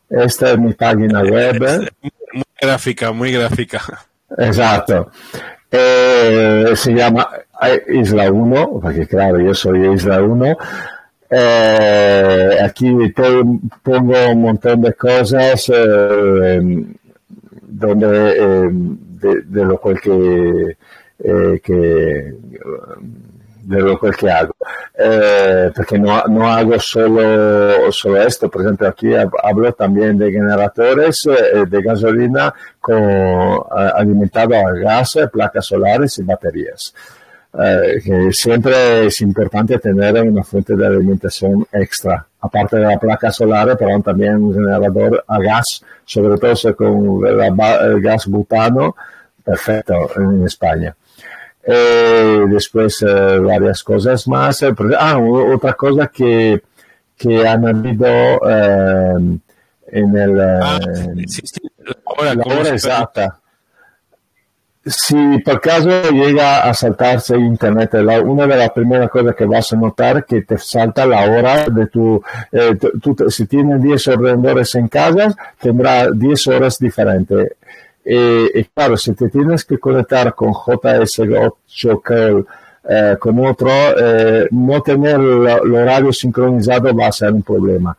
Esta 0.10 0.52
es 0.52 0.58
mi 0.58 0.74
página 0.74 1.22
web. 1.22 1.92
Muy 2.34 2.44
gráfica, 2.60 3.12
muy 3.12 3.32
gráfica. 3.32 3.84
Exacto. 4.38 5.12
Eh, 5.72 6.74
se 6.76 6.94
llama 6.94 7.28
eh, 7.62 7.84
Isla 7.90 8.32
1, 8.32 8.80
porque 8.82 9.06
claro, 9.08 9.40
yo 9.40 9.54
soy 9.54 9.94
Isla 9.94 10.24
1. 10.24 10.58
Eh, 11.30 12.58
aquí 12.64 12.92
pongo 13.84 14.30
un 14.32 14.42
montón 14.42 14.82
de 14.82 14.94
cosas 14.94 15.70
donde 17.78 18.34
eh, 18.38 18.70
de, 18.72 19.66
lo 19.66 19.78
cual 19.80 20.00
que, 20.00 20.78
eh, 21.20 21.60
que 21.64 22.34
de 23.64 23.80
lo 23.82 24.00
que 24.00 24.30
hago. 24.30 24.56
Eh, 24.98 25.72
porque 25.76 26.00
no, 26.00 26.24
no 26.28 26.48
hago 26.48 26.80
solo, 26.80 27.92
solo 27.92 28.22
esto. 28.22 28.50
Por 28.50 28.62
ejemplo 28.62 28.88
aquí 28.88 29.14
hablo 29.16 29.74
también 29.74 30.18
de 30.18 30.32
generadores 30.32 31.24
de 31.24 31.82
gasolina 31.82 32.54
con 32.80 33.64
alimentado 33.72 34.56
a 34.56 34.72
gas 34.74 35.18
placas 35.32 35.66
solares 35.66 36.18
y 36.20 36.24
baterías 36.24 36.94
que 38.04 38.30
siempre 38.32 39.06
es 39.06 39.22
importante 39.22 39.80
tener 39.80 40.22
una 40.24 40.44
fuente 40.44 40.76
de 40.76 40.88
alimentación 40.88 41.66
extra 41.72 42.26
aparte 42.46 42.78
de 42.78 42.84
la 42.84 43.00
placa 43.00 43.32
solar, 43.32 43.76
pero 43.78 44.00
también 44.02 44.36
un 44.36 44.54
generador 44.54 45.24
a 45.28 45.40
gas, 45.40 45.84
sobre 46.06 46.38
todo 46.38 46.76
con 46.76 47.26
el 47.28 48.02
gas 48.02 48.28
butano, 48.28 48.96
perfecto 49.44 49.94
en 50.18 50.46
España. 50.46 50.96
Eh, 51.68 52.46
después 52.48 53.02
eh, 53.02 53.40
varias 53.40 53.84
cosas 53.84 54.28
más. 54.28 54.62
Eh, 54.62 54.72
ah, 55.00 55.18
otra 55.18 55.74
cosa 55.74 56.08
que, 56.08 56.62
que 57.18 57.48
han 57.48 57.68
habido 57.68 58.06
en 58.48 60.18
el... 60.18 60.40
Ah, 60.40 60.80
la 62.18 62.44
hora 62.46 62.70
exacta 62.70 63.40
si 64.86 65.40
por 65.40 65.60
caso 65.60 66.10
llega 66.12 66.64
a 66.64 66.74
saltarse 66.74 67.36
internet, 67.38 67.94
una 68.24 68.46
de 68.48 68.56
las 68.56 68.72
primeras 68.72 69.10
cosas 69.10 69.36
que 69.36 69.46
vas 69.46 69.74
a 69.74 69.76
notar 69.76 70.26
que 70.26 70.44
te 70.44 70.58
salta 70.58 71.06
la 71.06 71.24
hora 71.24 71.66
de 71.70 71.88
tu, 71.88 72.22
eh, 72.52 72.78
si 73.30 73.48
tienes 73.48 73.82
10 73.82 74.08
ordenadores 74.10 74.76
en 74.76 74.88
casa, 74.88 75.36
tendrá 75.60 76.12
10 76.12 76.48
horas 76.48 76.78
diferentes. 76.80 77.54
y 78.06 78.64
claro, 78.66 78.96
si 78.98 79.14
te 79.14 79.30
tienes 79.30 79.66
que 79.66 79.80
conectar 79.80 80.36
con 80.36 80.54
JS8 80.54 82.46
eh, 82.88 83.18
con 83.20 83.44
otro, 83.44 83.70
eh, 83.72 84.48
no 84.52 84.80
tener 84.82 85.16
el 85.16 85.74
horario 85.74 86.14
sincronizado 86.14 86.96
va 86.96 87.08
a 87.08 87.12
ser 87.12 87.34
un 87.34 87.42
problema. 87.42 87.98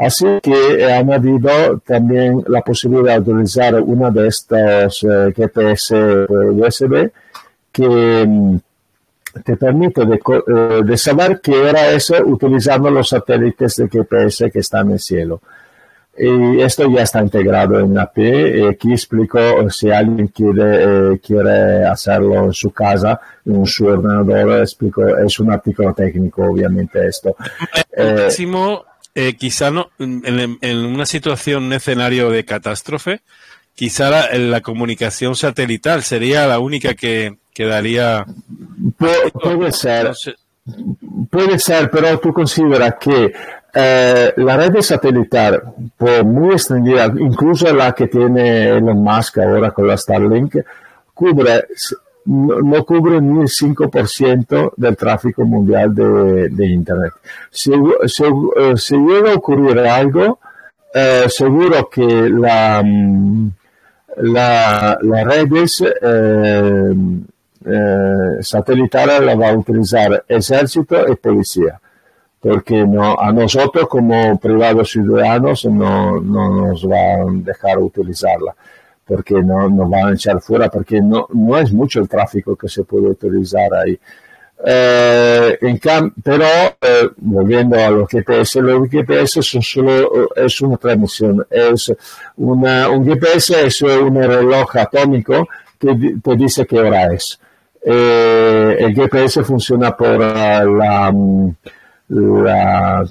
Así 0.00 0.24
que 0.42 0.76
he 0.78 0.92
añadido 0.92 1.78
también 1.84 2.42
la 2.48 2.62
posibilidad 2.62 3.20
de 3.20 3.32
utilizar 3.32 3.74
una 3.74 4.10
de 4.10 4.28
estas 4.28 5.02
eh, 5.02 5.30
GPS 5.36 5.94
USB 6.30 7.10
que 7.70 8.24
mm, 8.26 8.56
te 9.44 9.56
permite 9.58 10.02
eh, 10.02 10.80
de, 10.82 10.96
saber 10.96 11.40
qué 11.42 11.52
hora 11.52 11.90
es 11.90 12.10
utilizando 12.24 12.90
los 12.90 13.10
satélites 13.10 13.76
de 13.76 13.88
GPS 13.88 14.50
que 14.50 14.60
están 14.60 14.86
en 14.86 14.92
el 14.94 15.00
cielo. 15.00 15.42
Y 16.16 16.60
esto 16.60 16.90
ya 16.90 17.02
está 17.02 17.20
integrado 17.20 17.78
en 17.78 17.94
la 17.94 18.10
P. 18.10 18.68
Aquí 18.68 18.92
explico 18.92 19.38
si 19.70 19.90
alguien 19.90 20.28
quiere, 20.28 21.12
eh, 21.12 21.20
quiere 21.24 21.84
hacerlo 21.84 22.46
en 22.46 22.52
su 22.54 22.72
casa, 22.72 23.20
en 23.44 23.64
su 23.66 23.86
ordenador, 23.86 24.60
explico, 24.60 25.06
es 25.18 25.38
un 25.38 25.52
artículo 25.52 25.92
técnico, 25.92 26.42
obviamente, 26.42 27.06
esto. 27.06 27.36
Eh, 27.92 28.28
quizá 29.38 29.70
no, 29.70 29.90
en, 29.98 30.86
una 30.86 31.06
situación, 31.06 31.64
un 31.64 31.72
escenario 31.72 32.30
de 32.30 32.44
catástrofe, 32.44 33.20
quizá 33.74 34.28
la, 34.36 34.60
comunicación 34.60 35.34
satelital 35.36 36.02
sería 36.02 36.46
la 36.46 36.58
única 36.58 36.94
que 36.94 37.36
quedaría. 37.52 38.24
puede 38.98 39.72
ser. 39.72 40.12
Puede 41.30 41.58
ser, 41.58 41.90
pero 41.90 42.18
tú 42.18 42.32
consideras 42.32 42.94
que 43.00 43.32
eh, 43.72 44.32
la 44.36 44.56
red 44.56 44.80
satelital, 44.82 45.62
por 45.96 46.24
muy 46.24 46.54
extendida, 46.54 47.06
incluso 47.18 47.72
la 47.74 47.92
que 47.92 48.08
tiene 48.08 48.68
Elon 48.68 49.02
Musk 49.02 49.38
ahora 49.38 49.70
con 49.70 49.86
la 49.86 49.96
Starlink, 49.96 50.56
cubre 51.14 51.66
no, 52.26 52.84
cubre 52.84 53.20
ni 53.20 53.40
el 53.40 53.48
5% 53.48 54.72
del 54.76 54.96
tráfico 54.96 55.44
mundial 55.44 55.94
de, 55.94 56.66
Internet. 56.66 57.12
Si, 57.50 57.72
si, 58.06 58.96
llega 58.96 59.32
a 59.32 59.36
ocurrir 59.36 59.78
algo, 59.80 60.38
eh, 60.94 61.26
seguro 61.28 61.88
que 61.88 62.04
la, 62.04 62.82
mm, 62.84 63.50
la, 64.18 64.98
las 65.00 65.24
redes 65.24 65.82
eh, 66.02 66.94
eh, 67.64 68.36
satelitales 68.40 69.20
la 69.20 69.34
va 69.34 69.50
a 69.50 69.56
utilizar 69.56 70.24
ejército 70.28 71.10
y 71.10 71.14
policía 71.16 71.80
porque 72.40 72.86
no, 72.86 73.20
a 73.20 73.30
nosotros 73.32 73.86
como 73.86 74.38
privados 74.38 74.90
ciudadanos 74.90 75.66
no, 75.66 76.18
no 76.20 76.68
nos 76.68 76.84
van 76.86 77.40
a 77.40 77.42
dejar 77.44 77.78
utilizarla 77.78 78.54
porque 79.10 79.42
no 79.42 79.68
nos 79.68 79.90
van 79.90 80.06
a 80.06 80.12
echar 80.12 80.40
fuera, 80.40 80.68
porque 80.68 81.00
no, 81.00 81.26
no 81.34 81.58
es 81.58 81.72
mucho 81.72 81.98
el 81.98 82.08
tráfico 82.08 82.54
que 82.54 82.68
se 82.68 82.84
puede 82.84 83.08
utilizar 83.08 83.68
ahí. 83.74 83.98
Eh, 84.64 85.58
en 85.62 85.80
pero 86.22 86.44
eh, 86.80 87.08
volviendo 87.16 87.76
a 87.76 87.90
los 87.90 88.08
GPS, 88.08 88.60
los 88.60 88.88
GPS 88.88 89.42
son 89.42 89.62
solo, 89.62 90.28
es 90.36 90.60
una 90.60 90.76
transmisión, 90.76 91.44
es 91.50 91.92
una, 92.36 92.88
un 92.88 93.04
GPS 93.04 93.66
es 93.66 93.82
un 93.82 94.22
reloj 94.22 94.76
atómico 94.76 95.48
que 95.76 96.16
te 96.22 96.36
dice 96.36 96.64
qué 96.64 96.78
hora 96.78 97.12
es. 97.12 97.40
Eh, 97.82 98.76
el 98.78 98.94
GPS 98.94 99.42
funciona 99.42 99.96
por 99.96 100.20
la, 100.20 101.12
la 102.08 103.04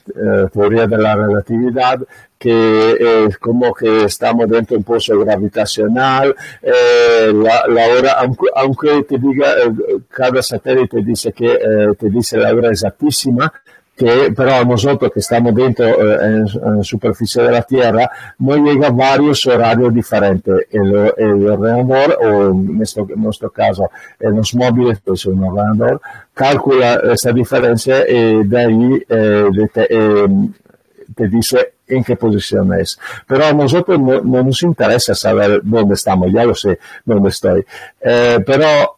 teoría 0.54 0.88
de 0.88 0.98
la 0.98 1.16
relatividad 1.16 2.00
que 2.40 3.26
es 3.28 3.38
como 3.38 3.74
que 3.74 4.06
estamos 4.06 4.50
dentro 4.50 4.76
de 4.76 4.78
un 4.78 4.84
pozo 4.84 5.20
gravitacional, 5.20 6.34
eh, 6.62 7.34
la, 7.34 7.64
hora, 7.68 8.18
aunque, 8.56 9.04
te 9.04 9.18
diga, 9.18 9.52
eh, 9.60 10.00
cada 10.10 10.42
satélite 10.42 11.04
dice 11.04 11.34
que 11.34 11.54
eh, 11.54 11.96
te 12.00 12.10
dice 12.10 12.38
la 12.38 12.54
hora 12.54 12.70
exactísima, 12.70 13.52
que 14.00 14.34
pero 14.36 14.64
nosotros 14.64 15.12
que 15.12 15.20
estamos 15.20 15.54
dentro 15.54 15.86
eh, 15.86 16.18
en, 16.26 16.78
en, 16.78 16.84
superficie 16.84 17.44
de 17.44 17.52
la 17.52 17.62
Tierra, 17.64 18.10
no 18.40 18.56
llega 18.56 18.90
varios 18.92 19.46
horarios 19.46 19.94
diferentes. 19.94 20.68
El, 20.72 21.14
el 21.18 21.50
ordenador, 21.50 22.18
o 22.22 22.52
en 22.52 22.78
nuestro, 22.78 23.06
en 23.14 23.22
nuestro, 23.22 23.50
caso, 23.52 23.90
en 24.18 24.38
los 24.38 24.56
móviles, 24.56 25.00
pues 25.04 25.26
un 25.26 25.44
ordenador, 25.44 26.00
calcula 26.34 27.02
esa 27.12 27.34
diferencia 27.34 28.10
y 28.10 28.48
de 28.48 28.58
ahí 28.58 29.06
eh, 29.10 29.50
te, 29.74 29.88
eh, 29.90 30.28
te, 31.14 31.28
dice 31.28 31.74
en 31.90 32.04
qué 32.04 32.16
posición 32.16 32.74
es. 32.74 33.00
Pero 33.28 33.46
a 33.46 33.54
nosotros 33.54 34.00
no, 34.00 34.22
no, 34.22 34.44
nos 34.44 34.64
interesa 34.64 35.16
saber 35.16 35.62
dónde 35.64 35.96
estamos, 35.96 36.32
ya 36.32 36.46
lo 36.46 36.56
sé 36.56 36.80
dónde 37.04 37.30
estoy. 37.30 37.66
Eh, 38.02 38.40
pero 38.46 38.98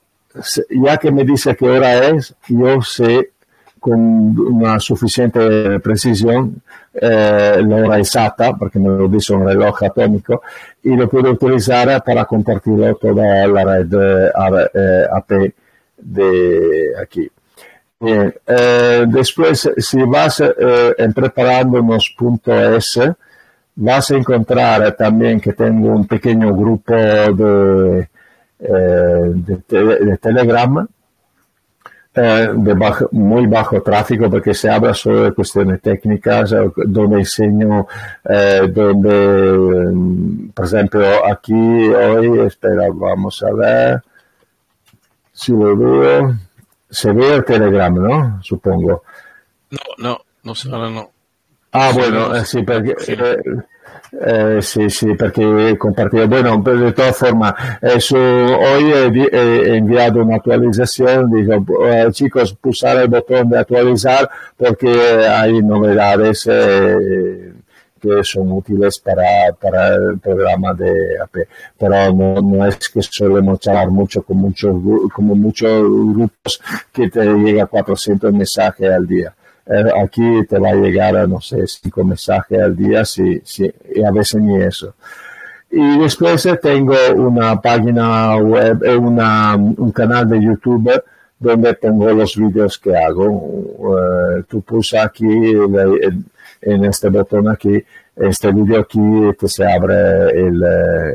ya 0.70 0.98
que 0.98 1.12
me 1.12 1.24
dice 1.24 1.56
qué 1.56 1.70
hora 1.70 2.08
es, 2.08 2.34
yo 2.48 2.82
sé 2.82 3.32
con 3.80 4.00
una 4.40 4.80
suficiente 4.80 5.80
precisión 5.80 6.62
eh, 6.94 7.64
la 7.66 7.76
hora 7.78 8.00
exacta, 8.00 8.54
porque 8.56 8.78
me 8.78 8.90
lo 8.90 9.08
dice 9.08 9.34
un 9.34 9.48
reloj 9.48 9.84
atómico, 9.84 10.44
y 10.84 10.96
lo 10.96 11.10
puedo 11.10 11.32
utilizar 11.32 12.04
para 12.04 12.26
compartirlo 12.26 12.96
toda 12.96 13.48
la 13.48 13.64
red 13.64 13.94
eh, 14.74 15.08
AP 15.12 15.32
de 15.98 16.92
aquí. 17.02 17.32
Bien, 18.02 18.34
eh, 18.48 19.06
después, 19.08 19.70
si 19.78 20.02
vas 20.04 20.40
eh, 20.40 20.96
en 20.98 21.14
preparándonos.es, 21.14 23.00
vas 23.76 24.12
a 24.12 24.16
encontrar 24.16 24.96
también 24.96 25.40
que 25.40 25.54
tengo 25.54 25.90
un 25.90 26.08
pequeño 26.08 26.54
grupo 26.56 26.94
de, 26.94 28.10
de, 28.58 29.64
de 29.68 30.18
Telegram, 30.18 30.88
eh, 32.14 32.50
de 32.54 32.74
bajo, 32.74 33.08
muy 33.14 33.48
bajo 33.48 33.82
tráfico 33.82 34.30
porque 34.30 34.54
se 34.54 34.70
habla 34.70 34.94
solo 34.94 35.24
de 35.24 35.32
cuestiones 35.32 35.82
técnicas, 35.82 36.54
donde 36.76 37.20
enseño, 37.20 37.88
eh, 38.28 38.68
donde, 38.70 39.94
mm, 39.94 40.50
por 40.50 40.66
ejemplo, 40.66 41.06
aquí 41.26 41.54
hoy, 41.54 42.40
espera, 42.48 42.88
vamos 42.94 43.42
a 43.44 43.54
ver 43.54 44.02
si 45.32 45.54
lo 45.54 45.78
veo, 45.78 46.36
se 46.92 47.12
ve 47.12 47.36
el 47.36 47.46
Telegram, 47.46 47.94
¿no? 47.94 48.44
Supongo. 48.44 49.04
No, 49.98 50.20
no, 50.44 50.54
no, 50.66 50.78
no, 50.78 50.90
no. 50.92 51.12
Ah, 51.72 51.92
bueno, 51.94 52.36
eh, 52.36 52.46
sí, 52.46 52.62
porque, 52.64 52.96
eh, 53.08 53.38
eh, 54.14 54.60
sí, 54.62 54.90
sí, 54.90 55.16
perché 55.16 55.78
compartire. 55.78 56.26
Bueno, 56.28 56.62
de 56.62 56.92
todas 56.92 57.16
formas, 57.16 57.54
hoy 57.82 58.92
he, 58.92 59.30
he, 59.32 59.78
enviado 59.78 60.22
una 60.22 60.36
actualización, 60.36 61.32
digo, 61.32 61.66
eh, 61.86 62.08
chicos, 62.12 62.54
pulsar 62.56 62.98
el 62.98 63.08
botón 63.08 63.50
de 63.50 63.60
actualizar 63.60 64.30
porque 64.58 64.90
hay 65.26 65.62
novedades 65.62 66.46
eh, 66.52 67.54
que 68.02 68.24
son 68.24 68.52
útiles 68.52 69.00
para, 69.00 69.54
para 69.60 69.96
el 69.96 70.20
programa 70.20 70.74
de 70.74 70.92
AP. 71.22 71.48
Pero 71.78 72.14
no, 72.14 72.42
no 72.42 72.66
es 72.66 72.90
que 72.90 73.02
solemos 73.02 73.60
charlar 73.60 73.90
mucho 73.90 74.24
con 74.24 74.38
muchos, 74.38 74.76
como 75.14 75.36
muchos 75.36 75.84
grupos 75.84 76.62
que 76.92 77.10
te 77.10 77.24
llega 77.26 77.66
400 77.66 78.34
mensajes 78.34 78.92
al 78.92 79.08
día. 79.08 79.34
Eh, 79.68 79.84
aquí 80.04 80.46
te 80.50 80.58
va 80.58 80.70
a 80.70 80.76
llegar, 80.76 81.30
no 81.30 81.40
sé, 81.40 81.68
cinco 81.68 82.04
mensajes 82.04 82.60
al 82.60 82.76
día, 82.76 83.06
sí, 83.06 83.42
sí, 83.44 83.72
y 83.96 84.04
a 84.04 84.12
veces 84.12 84.42
ni 84.42 84.62
eso. 84.62 84.96
Y 85.70 86.00
después 86.00 86.46
tengo 86.62 86.96
una 87.16 87.62
página 87.62 88.36
web, 88.38 88.84
eh, 88.84 88.98
una, 88.98 89.56
un 89.56 89.92
canal 89.92 90.28
de 90.28 90.44
YouTube 90.44 91.02
donde 91.42 91.74
tengo 91.74 92.12
los 92.12 92.36
vídeos 92.36 92.78
que 92.78 92.96
hago. 92.96 93.26
Uh, 93.26 94.44
tú 94.48 94.62
pulsas 94.62 95.06
aquí 95.06 95.26
en 96.62 96.86
este 96.86 97.10
botón 97.10 97.50
aquí, 97.50 97.84
este 98.16 98.52
vídeo 98.52 98.82
aquí 98.82 99.00
que 99.40 99.48
se 99.48 99.66
abre 99.66 100.30
el, 100.30 100.62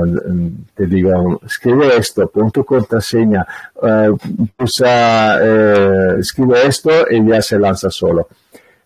te 0.75 0.85
digo, 0.85 1.39
escribe 1.45 1.97
esto, 1.97 2.27
pon 2.27 2.51
tu 2.51 2.63
contraseña, 2.63 3.45
eh, 3.81 4.11
pulsa, 4.55 5.39
eh, 5.41 6.15
escribe 6.19 6.65
esto 6.65 6.91
y 7.09 7.25
ya 7.27 7.41
se 7.41 7.57
lanza 7.57 7.89
solo. 7.89 8.27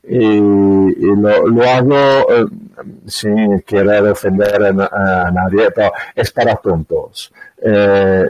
Y, 0.07 0.37
lo, 0.37 1.47
lo, 1.47 1.63
hago 1.63 1.95
eh, 1.95 2.45
sin 3.07 3.61
querer 3.61 4.03
ofender 4.07 4.63
a, 4.63 5.31
nadie, 5.31 5.71
pero 5.71 5.91
es 6.13 6.31
para 6.31 6.55
tontos. 6.55 7.31
Eh, 7.61 8.29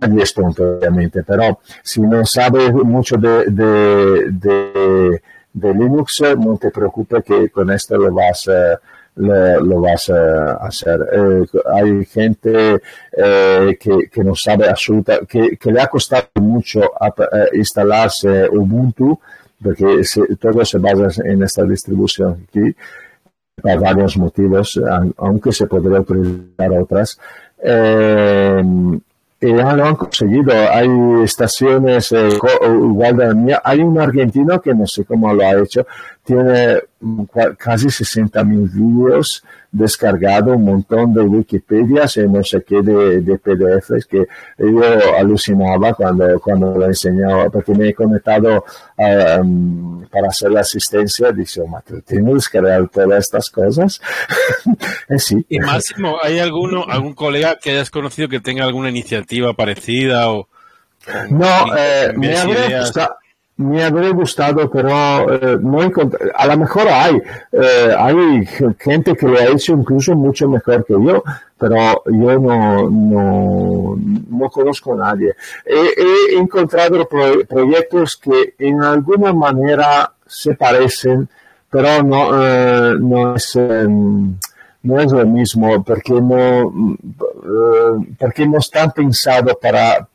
nadie 0.00 0.22
es 0.22 0.34
tonto, 0.34 0.76
obviamente, 0.76 1.22
pero 1.22 1.60
si 1.82 2.02
no 2.02 2.26
sabes 2.26 2.72
mucho 2.72 3.16
de, 3.16 3.44
de, 3.46 5.20
de, 5.52 5.74
Linux, 5.74 6.22
no 6.38 6.58
te 6.58 6.70
preocupes 6.70 7.24
que 7.24 7.48
con 7.48 7.70
esto 7.70 7.96
lo 7.96 8.12
vas 8.12 8.48
a 8.48 8.78
lo, 9.16 9.60
lo, 9.60 9.80
vas 9.80 10.10
a 10.10 10.54
hacer. 10.54 11.00
Eh, 11.12 11.46
hay 11.72 12.04
gente 12.04 12.80
eh, 13.12 13.76
que, 13.80 14.08
que, 14.10 14.24
no 14.24 14.34
sabe 14.34 14.68
absolutamente, 14.68 15.26
que, 15.26 15.56
que, 15.56 15.72
le 15.72 15.80
ha 15.80 15.86
costado 15.86 16.28
mucho 16.34 16.90
instalarse 17.52 18.48
Ubuntu, 18.50 19.20
porque 19.64 20.04
se, 20.04 20.22
todo 20.36 20.64
se 20.64 20.78
basa 20.78 21.22
en 21.24 21.42
esta 21.42 21.64
distribución 21.64 22.46
aquí, 22.48 22.76
por 23.60 23.80
varios 23.80 24.16
motivos, 24.18 24.80
aunque 25.16 25.52
se 25.52 25.66
podría 25.66 26.00
utilizar 26.00 26.72
otras. 26.72 27.18
Eh, 27.62 28.62
y 29.40 29.54
ya 29.54 29.74
lo 29.74 29.84
han 29.84 29.96
conseguido. 29.96 30.52
Hay 30.70 30.88
estaciones 31.22 32.12
eh, 32.12 32.28
igual 32.66 33.16
de 33.16 33.26
la 33.26 33.34
mía. 33.34 33.62
Hay 33.62 33.80
un 33.80 34.00
argentino 34.00 34.60
que 34.60 34.74
no 34.74 34.86
sé 34.86 35.04
cómo 35.04 35.32
lo 35.34 35.42
ha 35.42 35.60
hecho, 35.60 35.86
tiene 36.24 36.80
casi 37.58 37.90
60 37.90 38.44
mil 38.44 38.68
vídeos 38.68 39.44
descargados, 39.70 40.56
un 40.56 40.64
montón 40.64 41.12
de 41.12 41.20
Wikipedias 41.20 42.16
y 42.16 42.28
no 42.28 42.42
sé 42.42 42.62
qué 42.62 42.80
de, 42.80 43.20
de, 43.20 43.38
PDFs 43.38 44.06
que 44.06 44.24
yo 44.58 45.16
alucinaba 45.18 45.92
cuando, 45.94 46.38
cuando 46.40 46.78
lo 46.78 46.86
enseñaba, 46.86 47.50
porque 47.50 47.74
me 47.74 47.88
he 47.88 47.94
conectado 47.94 48.64
um, 48.96 50.06
para 50.06 50.28
hacer 50.28 50.52
la 50.52 50.60
asistencia 50.60 51.30
y 51.30 51.34
dije, 51.34 51.60
oh, 51.60 51.82
¿tengo 52.06 52.28
que 52.28 52.34
descargar 52.34 52.88
todas 52.88 53.18
estas 53.18 53.50
cosas? 53.50 54.00
eh, 55.08 55.18
sí. 55.18 55.44
Y 55.48 55.58
Máximo, 55.58 56.18
¿hay 56.22 56.38
alguno, 56.38 56.84
algún 56.88 57.14
colega 57.14 57.58
que 57.60 57.72
hayas 57.72 57.90
conocido 57.90 58.28
que 58.28 58.40
tenga 58.40 58.64
alguna 58.64 58.90
iniciativa 58.90 59.52
parecida 59.54 60.30
o... 60.30 60.48
No, 61.28 61.76
eh, 61.76 62.14
me 62.16 62.34
habría, 62.34 62.82
me 63.56 63.84
habría 63.84 64.10
gustado, 64.10 64.68
pero 64.68 65.32
eh, 65.32 65.58
no 65.60 65.82
encontré, 65.82 66.30
a 66.34 66.46
lo 66.46 66.58
mejor 66.58 66.88
hay, 66.88 67.22
eh, 67.52 67.94
hay 67.96 68.46
gente 68.78 69.14
que 69.14 69.28
lo 69.28 69.38
ha 69.38 69.46
hecho 69.46 69.72
incluso 69.74 70.14
mucho 70.16 70.48
mejor 70.48 70.84
que 70.84 70.94
yo, 70.94 71.22
pero 71.56 72.02
yo 72.06 72.38
no, 72.40 72.90
no, 72.90 73.96
no 74.28 74.50
conozco 74.50 74.94
a 74.94 74.96
nadie. 74.96 75.34
He, 75.64 76.34
he 76.34 76.38
encontrado 76.38 77.08
proyectos 77.08 78.16
que 78.16 78.54
en 78.58 78.82
alguna 78.82 79.32
manera 79.32 80.12
se 80.26 80.54
parecen, 80.54 81.28
pero 81.70 82.02
no, 82.02 82.30
eh, 82.44 82.96
no 82.98 83.36
es, 83.36 83.54
em, 83.54 84.36
no 84.82 85.00
es 85.00 85.12
lo 85.12 85.24
mismo, 85.26 85.82
porque 85.84 86.14
no, 86.14 86.98
porque 88.18 88.46
no 88.48 88.58
están 88.58 88.90
pensados 88.90 89.56
para, 89.62 90.08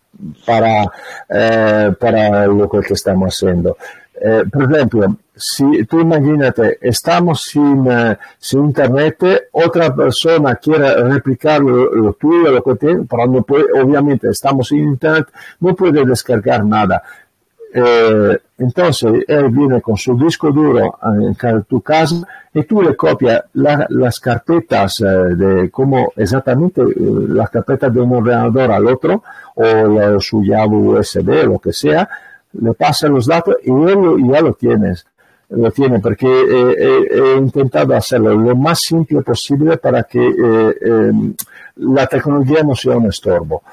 para, 0.45 0.91
eh, 1.29 1.93
para 1.99 2.47
lo 2.47 2.69
que 2.69 2.79
estamos 2.93 3.35
haciendo. 3.35 3.77
Eh, 4.21 4.43
por 4.51 4.63
ejemplo, 4.63 5.15
si 5.33 5.85
tú 5.85 6.01
imagínate, 6.01 6.77
estamos 6.81 7.43
sin, 7.43 7.89
eh, 7.89 8.17
sin 8.37 8.65
internet, 8.65 9.47
otra 9.53 9.95
persona 9.95 10.55
quiere 10.55 10.93
replicar 11.03 11.61
lo, 11.61 12.13
tuyo, 12.13 12.51
lo 12.51 12.61
que 12.61 12.75
tiene, 12.75 13.05
pero 13.09 13.27
no 13.27 13.43
puede, 13.43 13.65
obviamente 13.81 14.29
estamos 14.29 14.67
sin 14.67 14.79
internet, 14.79 15.27
no 15.61 15.73
puede 15.73 16.03
descargar 16.05 16.65
nada. 16.65 17.01
Eh, 17.71 18.37
entonces 18.57 19.23
él 19.27 19.49
viene 19.49 19.79
con 19.79 19.95
su 19.95 20.17
disco 20.17 20.51
duro 20.51 20.97
en 21.03 21.63
tu 21.63 21.81
casa 21.81 22.15
y 22.51 22.63
tú 22.63 22.81
le 22.81 22.95
copias 22.95 23.43
las 23.53 24.19
carpetas 24.19 25.01
eh, 25.01 25.05
de 25.35 25.69
como 25.69 26.11
exactamente 26.15 26.81
eh, 26.81 26.85
las 27.27 27.51
de 27.51 28.01
un 28.01 28.15
ordenador 28.15 28.71
al 28.71 28.87
otro 28.87 29.23
o 29.53 30.19
su 30.19 30.41
llave 30.43 30.75
USB, 30.75 31.45
lo 31.45 31.59
que 31.59 31.71
sea, 31.71 32.09
le 32.53 32.73
pasa 32.73 33.07
los 33.07 33.27
datos 33.27 33.57
y 33.63 33.69
él 33.69 33.99
ya 34.31 34.41
lo 34.41 34.53
tienes. 34.53 35.05
Lo 35.49 35.71
tiene 35.71 35.99
porque 35.99 36.27
he 36.27 37.35
intentado 37.35 37.95
hacerlo 37.95 38.35
lo 38.35 38.55
más 38.55 38.81
simple 38.81 39.23
posible 39.23 39.77
para 39.77 40.03
que 40.03 40.23
em, 40.23 41.33
la 41.77 42.05
tecnología 42.05 42.61
no 42.61 42.75
sea 42.75 42.97
un 42.97 43.07
estorbo 43.07 43.63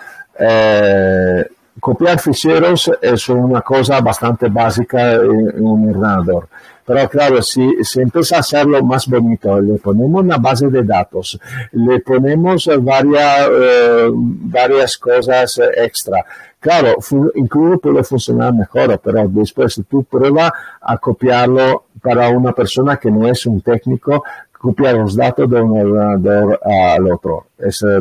copiar 1.81 2.19
ficheros 2.19 2.90
es 3.01 3.28
una 3.28 3.61
cosa 3.61 4.01
bastante 4.01 4.48
básica 4.48 5.15
en, 5.15 5.65
un 5.65 5.90
ordenador. 5.90 6.48
Pero 6.85 7.09
claro, 7.09 7.43
si, 7.43 7.82
si 7.82 8.01
empieza 8.01 8.36
a 8.36 8.40
hacerlo 8.40 8.82
más 8.85 9.09
bonito, 9.09 9.61
le 9.61 9.77
ponemos 9.78 10.23
una 10.23 10.36
base 10.36 10.69
de 10.69 10.85
datos, 10.85 11.39
le 11.73 11.98
ponemos 12.01 12.70
varias, 12.81 13.48
eh, 13.51 14.09
varias 14.12 14.97
cosas 14.97 15.61
extra. 15.77 16.24
Claro, 16.61 16.97
incluso 17.35 17.78
puede 17.78 18.05
funcionar 18.05 18.55
mejor, 18.55 19.01
pero 19.03 19.27
después 19.28 19.81
tú 19.89 20.05
pruebas 20.05 20.53
a 20.81 20.97
copiarlo 20.98 21.86
para 22.01 22.28
una 22.28 22.53
persona 22.53 22.97
que 22.97 23.11
no 23.11 23.27
es 23.27 23.47
un 23.47 23.61
técnico, 23.61 24.23
copiar 24.53 24.94
los 24.94 25.16
datos 25.16 25.51
de 25.51 25.61
un 25.61 25.81
ordenador 25.81 26.61
al 26.65 27.12
otro. 27.12 27.47
Es, 27.59 27.82
eh, 27.82 28.01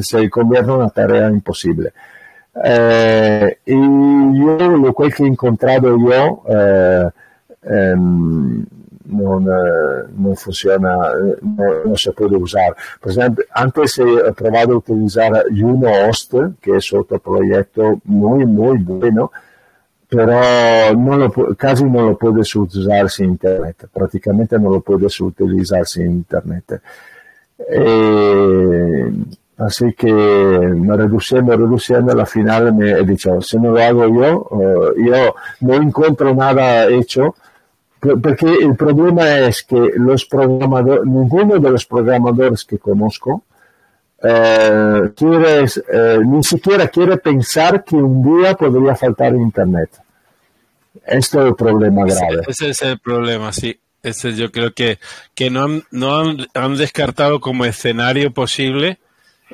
se 0.00 0.28
convierte 0.28 0.70
en 0.70 0.76
una 0.76 0.90
tarea 0.90 1.28
imposible. 1.28 1.92
Eh, 2.54 3.58
y 3.66 3.74
yo 3.74 4.58
lo 4.58 4.92
que 4.94 5.22
he 5.22 5.26
encontrado 5.26 5.96
yo 5.96 6.42
eh, 6.48 7.08
em, 7.62 8.66
no, 9.06 9.40
no, 9.40 10.34
funciona, 10.36 10.96
no, 11.42 11.96
se 11.96 12.12
puede 12.12 12.36
usar. 12.36 12.74
Por 13.00 13.12
ejemplo, 13.12 13.44
antes 13.54 13.98
he 13.98 14.32
probado 14.32 14.74
a 14.74 14.78
utilizar 14.78 15.44
Juno 15.48 15.90
Host, 16.08 16.34
que 16.60 16.76
es 16.76 16.92
otro 16.92 17.18
proyecto 17.18 18.00
muy, 18.04 18.46
muy 18.46 18.78
bueno, 18.78 19.32
pero 20.08 20.94
no 20.96 21.16
lo, 21.16 21.32
casi 21.56 21.84
no 21.84 22.10
lo 22.10 22.18
puedes 22.18 22.54
usar 22.54 23.10
sin 23.10 23.30
Internet. 23.30 23.88
Prácticamente 23.92 24.58
no 24.58 24.70
lo 24.70 24.80
puedes 24.80 25.20
utilizar 25.20 25.86
sin 25.86 26.06
Internet. 26.06 26.80
Eh, 27.68 29.12
Así 29.60 29.92
que 29.92 30.10
me 30.10 30.96
reduciendo, 30.96 31.54
reduciendo, 31.54 32.12
a 32.12 32.14
la 32.14 32.24
final 32.24 32.74
me 32.74 32.92
he 32.92 33.04
dicho, 33.04 33.42
si 33.42 33.58
no 33.58 33.72
lo 33.72 33.82
hago 33.82 34.06
yo, 34.08 34.94
yo 34.96 35.34
no 35.60 35.74
encuentro 35.74 36.34
nada 36.34 36.86
hecho, 36.88 37.34
porque 38.00 38.46
el 38.46 38.74
problema 38.74 39.40
es 39.40 39.62
que 39.64 39.78
los 39.96 40.24
programadores, 40.24 41.04
ninguno 41.04 41.58
de 41.58 41.70
los 41.70 41.84
programadores 41.84 42.64
que 42.64 42.78
conozco, 42.78 43.44
eh, 44.22 45.10
quiere, 45.14 45.64
eh, 45.92 46.18
ni 46.24 46.42
siquiera 46.42 46.88
quiere 46.88 47.18
pensar 47.18 47.84
que 47.84 47.96
un 47.96 48.22
día 48.22 48.54
podría 48.54 48.96
faltar 48.96 49.34
internet. 49.34 49.90
Esto 51.04 51.42
es 51.42 51.48
el 51.48 51.54
problema 51.54 52.06
grave. 52.06 52.40
Ese, 52.48 52.70
es 52.70 52.80
el 52.80 52.98
problema, 52.98 53.52
sí. 53.52 53.78
Ese 54.02 54.32
yo 54.32 54.50
creo 54.50 54.72
que, 54.72 54.98
que 55.34 55.50
no, 55.50 55.64
han, 55.64 55.82
no 55.90 56.18
han, 56.18 56.46
han 56.54 56.78
descartado 56.78 57.40
como 57.40 57.66
escenario 57.66 58.32
posible 58.32 58.98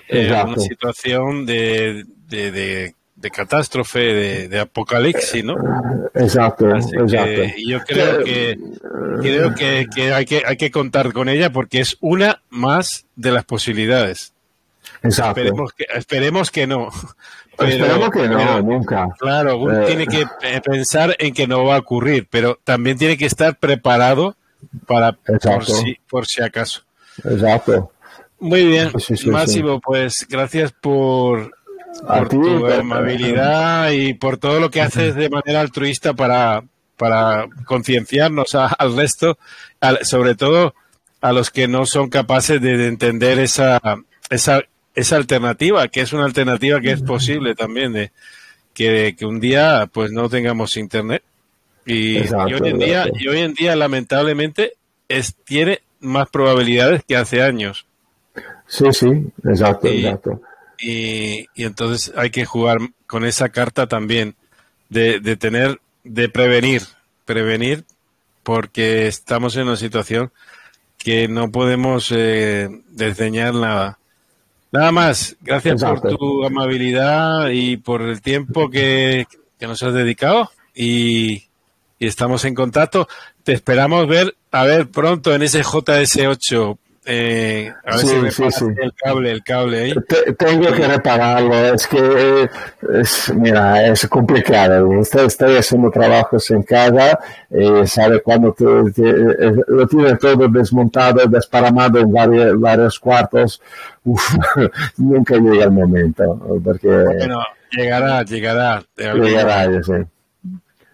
eh, 0.08 0.32
una 0.32 0.56
situación 0.58 1.46
de, 1.46 2.04
de, 2.28 2.50
de, 2.50 3.30
catástrofe, 3.30 4.48
de, 4.48 4.60
apocalipsis, 4.60 5.44
¿no? 5.44 5.56
Exacto, 6.14 6.68
exacto. 6.68 7.42
yo 7.66 7.80
creo 7.80 8.22
que 8.22 8.58
creo 9.20 9.54
que, 9.54 9.86
que, 9.92 10.12
hay 10.12 10.24
que 10.24 10.42
hay 10.46 10.56
que 10.56 10.70
contar 10.70 11.12
con 11.12 11.28
ella 11.28 11.50
porque 11.50 11.80
es 11.80 11.96
una 12.00 12.40
más 12.50 13.06
de 13.16 13.32
las 13.32 13.44
posibilidades. 13.44 14.32
Exacto. 15.02 15.40
Esperemos 15.40 15.72
que, 15.72 15.86
esperemos 15.94 16.50
que 16.50 16.66
no. 16.66 16.88
esperemos 17.58 18.10
que 18.10 18.28
no, 18.28 18.62
nunca. 18.62 19.08
Claro, 19.18 19.58
uno 19.58 19.82
eh. 19.82 19.86
tiene 19.86 20.06
que 20.06 20.26
pensar 20.62 21.16
en 21.18 21.34
que 21.34 21.46
no 21.46 21.64
va 21.64 21.76
a 21.76 21.80
ocurrir, 21.80 22.28
pero 22.30 22.58
también 22.64 22.98
tiene 22.98 23.16
que 23.16 23.26
estar 23.26 23.56
preparado 23.56 24.36
para 24.86 25.12
por 25.12 25.64
si, 25.64 25.98
por 26.08 26.26
si 26.26 26.42
acaso. 26.42 26.82
Exacto. 27.24 27.92
Muy 28.38 28.66
bien, 28.66 28.90
Máximo, 29.26 29.80
pues 29.80 30.26
gracias 30.28 30.72
por, 30.72 31.54
tu 32.28 32.66
amabilidad 32.66 33.90
y 33.92 34.14
por 34.14 34.36
todo 34.36 34.60
lo 34.60 34.70
que 34.70 34.82
haces 34.82 35.14
de 35.14 35.30
manera 35.30 35.60
altruista 35.60 36.12
para, 36.12 36.62
para 36.96 37.48
concienciarnos 37.64 38.54
al 38.54 38.96
resto, 38.96 39.38
sobre 40.02 40.34
todo 40.34 40.74
a 41.20 41.32
los 41.32 41.50
que 41.50 41.66
no 41.66 41.86
son 41.86 42.10
capaces 42.10 42.60
de, 42.60 42.86
entender 42.86 43.38
esa, 43.38 43.80
esa, 44.28 44.62
esa 44.94 45.16
alternativa, 45.16 45.88
que 45.88 46.02
es 46.02 46.12
una 46.12 46.24
alternativa 46.24 46.80
que 46.80 46.92
es 46.92 47.02
posible 47.02 47.54
también, 47.54 47.94
de 47.94 48.12
que, 48.74 49.16
que 49.18 49.24
un 49.24 49.40
día 49.40 49.88
pues 49.90 50.12
no 50.12 50.28
tengamos 50.28 50.76
internet. 50.76 51.22
Y, 51.86 52.18
hoy 52.18 52.68
en 52.68 52.78
día, 52.78 53.06
y 53.18 53.28
hoy 53.28 53.38
en 53.38 53.54
día 53.54 53.76
lamentablemente 53.76 54.72
es, 55.08 55.34
tiene 55.44 55.80
más 56.00 56.28
probabilidades 56.28 57.02
que 57.04 57.16
hace 57.16 57.42
años. 57.42 57.85
Sí, 58.66 58.84
sí, 58.92 59.08
exacto, 59.44 59.88
y, 59.88 60.04
exacto. 60.04 60.40
Y, 60.78 61.46
entonces 61.56 62.12
hay 62.16 62.30
que 62.30 62.44
jugar 62.44 62.78
con 63.06 63.24
esa 63.24 63.48
carta 63.48 63.86
también 63.86 64.34
de, 64.88 65.20
de 65.20 65.36
tener, 65.36 65.80
de 66.04 66.28
prevenir, 66.28 66.82
prevenir, 67.24 67.84
porque 68.42 69.06
estamos 69.06 69.56
en 69.56 69.64
una 69.64 69.76
situación 69.76 70.30
que 70.98 71.28
no 71.28 71.50
podemos 71.50 72.10
eh, 72.12 72.68
desdeñar 72.90 73.54
nada. 73.54 73.98
Nada 74.72 74.92
más, 74.92 75.36
gracias 75.40 75.82
por 75.82 76.00
tu 76.00 76.44
amabilidad 76.44 77.48
y 77.50 77.76
por 77.76 78.02
el 78.02 78.20
tiempo 78.20 78.68
que, 78.68 79.26
que 79.58 79.66
nos 79.66 79.82
has 79.82 79.94
dedicado 79.94 80.50
y, 80.74 81.44
y, 81.98 82.06
estamos 82.06 82.44
en 82.44 82.54
contacto. 82.54 83.08
Te 83.44 83.52
esperamos 83.52 84.06
ver, 84.08 84.36
a 84.50 84.64
ver 84.64 84.88
pronto 84.88 85.34
en 85.34 85.42
ese 85.42 85.62
JS8 85.62 86.78
eh, 87.06 87.72
a 87.84 87.96
ver 87.96 88.04
si 88.04 88.16
me 88.16 88.30
sí, 88.30 88.42
el 88.82 88.92
cable, 88.94 89.30
el 89.30 89.42
cable 89.44 89.78
ahí. 89.78 89.94
tengo 90.36 90.72
que 90.72 90.86
repararlo, 90.86 91.54
es 91.54 91.86
que 91.86 92.50
es, 92.94 93.32
mira, 93.34 93.86
es 93.86 94.06
complicado. 94.08 95.00
Estoy, 95.00 95.56
haciendo 95.56 95.90
trabajos 95.90 96.50
en 96.50 96.62
casa, 96.64 97.18
eh, 97.50 97.86
sabe 97.86 98.20
cuando 98.20 98.54
eh, 98.58 99.52
lo 99.68 99.86
tiene 99.86 100.16
todo 100.16 100.48
desmontado, 100.48 101.26
desparamado 101.26 102.00
en 102.00 102.12
varios, 102.12 102.60
varios 102.60 102.98
cuartos, 102.98 103.62
uf, 104.04 104.34
nunca 104.96 105.36
llega 105.36 105.64
el 105.64 105.70
momento, 105.70 106.60
porque... 106.64 106.88
Bueno, 106.88 107.40
llegará, 107.70 108.24
llegará. 108.24 108.82
Llegará, 108.96 109.82
sí. 109.82 109.92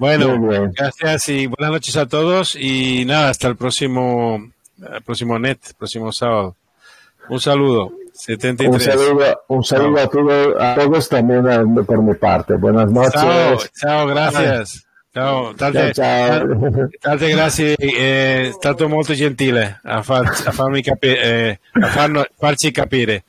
Bueno, 0.02 0.36
gracias 0.76 1.28
y 1.28 1.46
buenas 1.46 1.70
noches 1.70 1.96
a 1.96 2.06
todos 2.06 2.56
y 2.56 3.04
nada, 3.04 3.28
hasta 3.28 3.46
el 3.46 3.56
próximo, 3.56 4.50
próximo 5.04 5.38
net, 5.38 5.58
próximo 5.78 6.12
sábado. 6.12 6.56
Un 7.28 7.40
saludo. 7.40 7.92
73. 8.14 8.68
Un 8.68 8.80
saludo, 8.80 9.42
un 9.48 9.64
saludo 9.64 10.00
a, 10.00 10.06
todos, 10.06 10.60
a 10.60 10.74
todos 10.74 11.08
también 11.08 11.48
eh, 11.48 11.82
por 11.84 12.02
mi 12.02 12.14
parte. 12.14 12.54
Buenas 12.54 12.90
noches. 12.90 13.12
Ciao, 13.12 13.58
ciao 13.74 14.06
gracias. 14.06 14.86
Ciao, 15.14 15.54
tante, 15.54 15.92
ciao, 15.92 16.88
tante 16.98 17.28
grazie, 17.28 17.74
è 17.74 18.50
stato 18.50 18.88
molto 18.88 19.12
gentile 19.12 19.78
a, 19.82 20.02
far, 20.02 20.24
a 20.24 20.52
farmi 20.52 20.82
capire, 20.82 21.20
eh, 21.20 21.58
a 21.72 21.86
farno, 21.88 22.24
farci 22.38 22.70
capire 22.70 23.24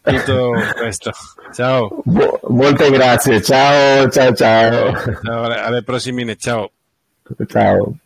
tutto 0.00 0.52
questo. 0.78 1.12
Ciao. 1.52 2.02
molte 2.48 2.90
grazie, 2.90 3.42
ciao, 3.42 4.08
ciao, 4.08 4.32
ciao. 4.32 4.94
ciao 5.22 5.42
alle 5.44 5.82
prossime, 5.82 6.36
ciao. 6.36 6.70
Ciao. 7.46 7.96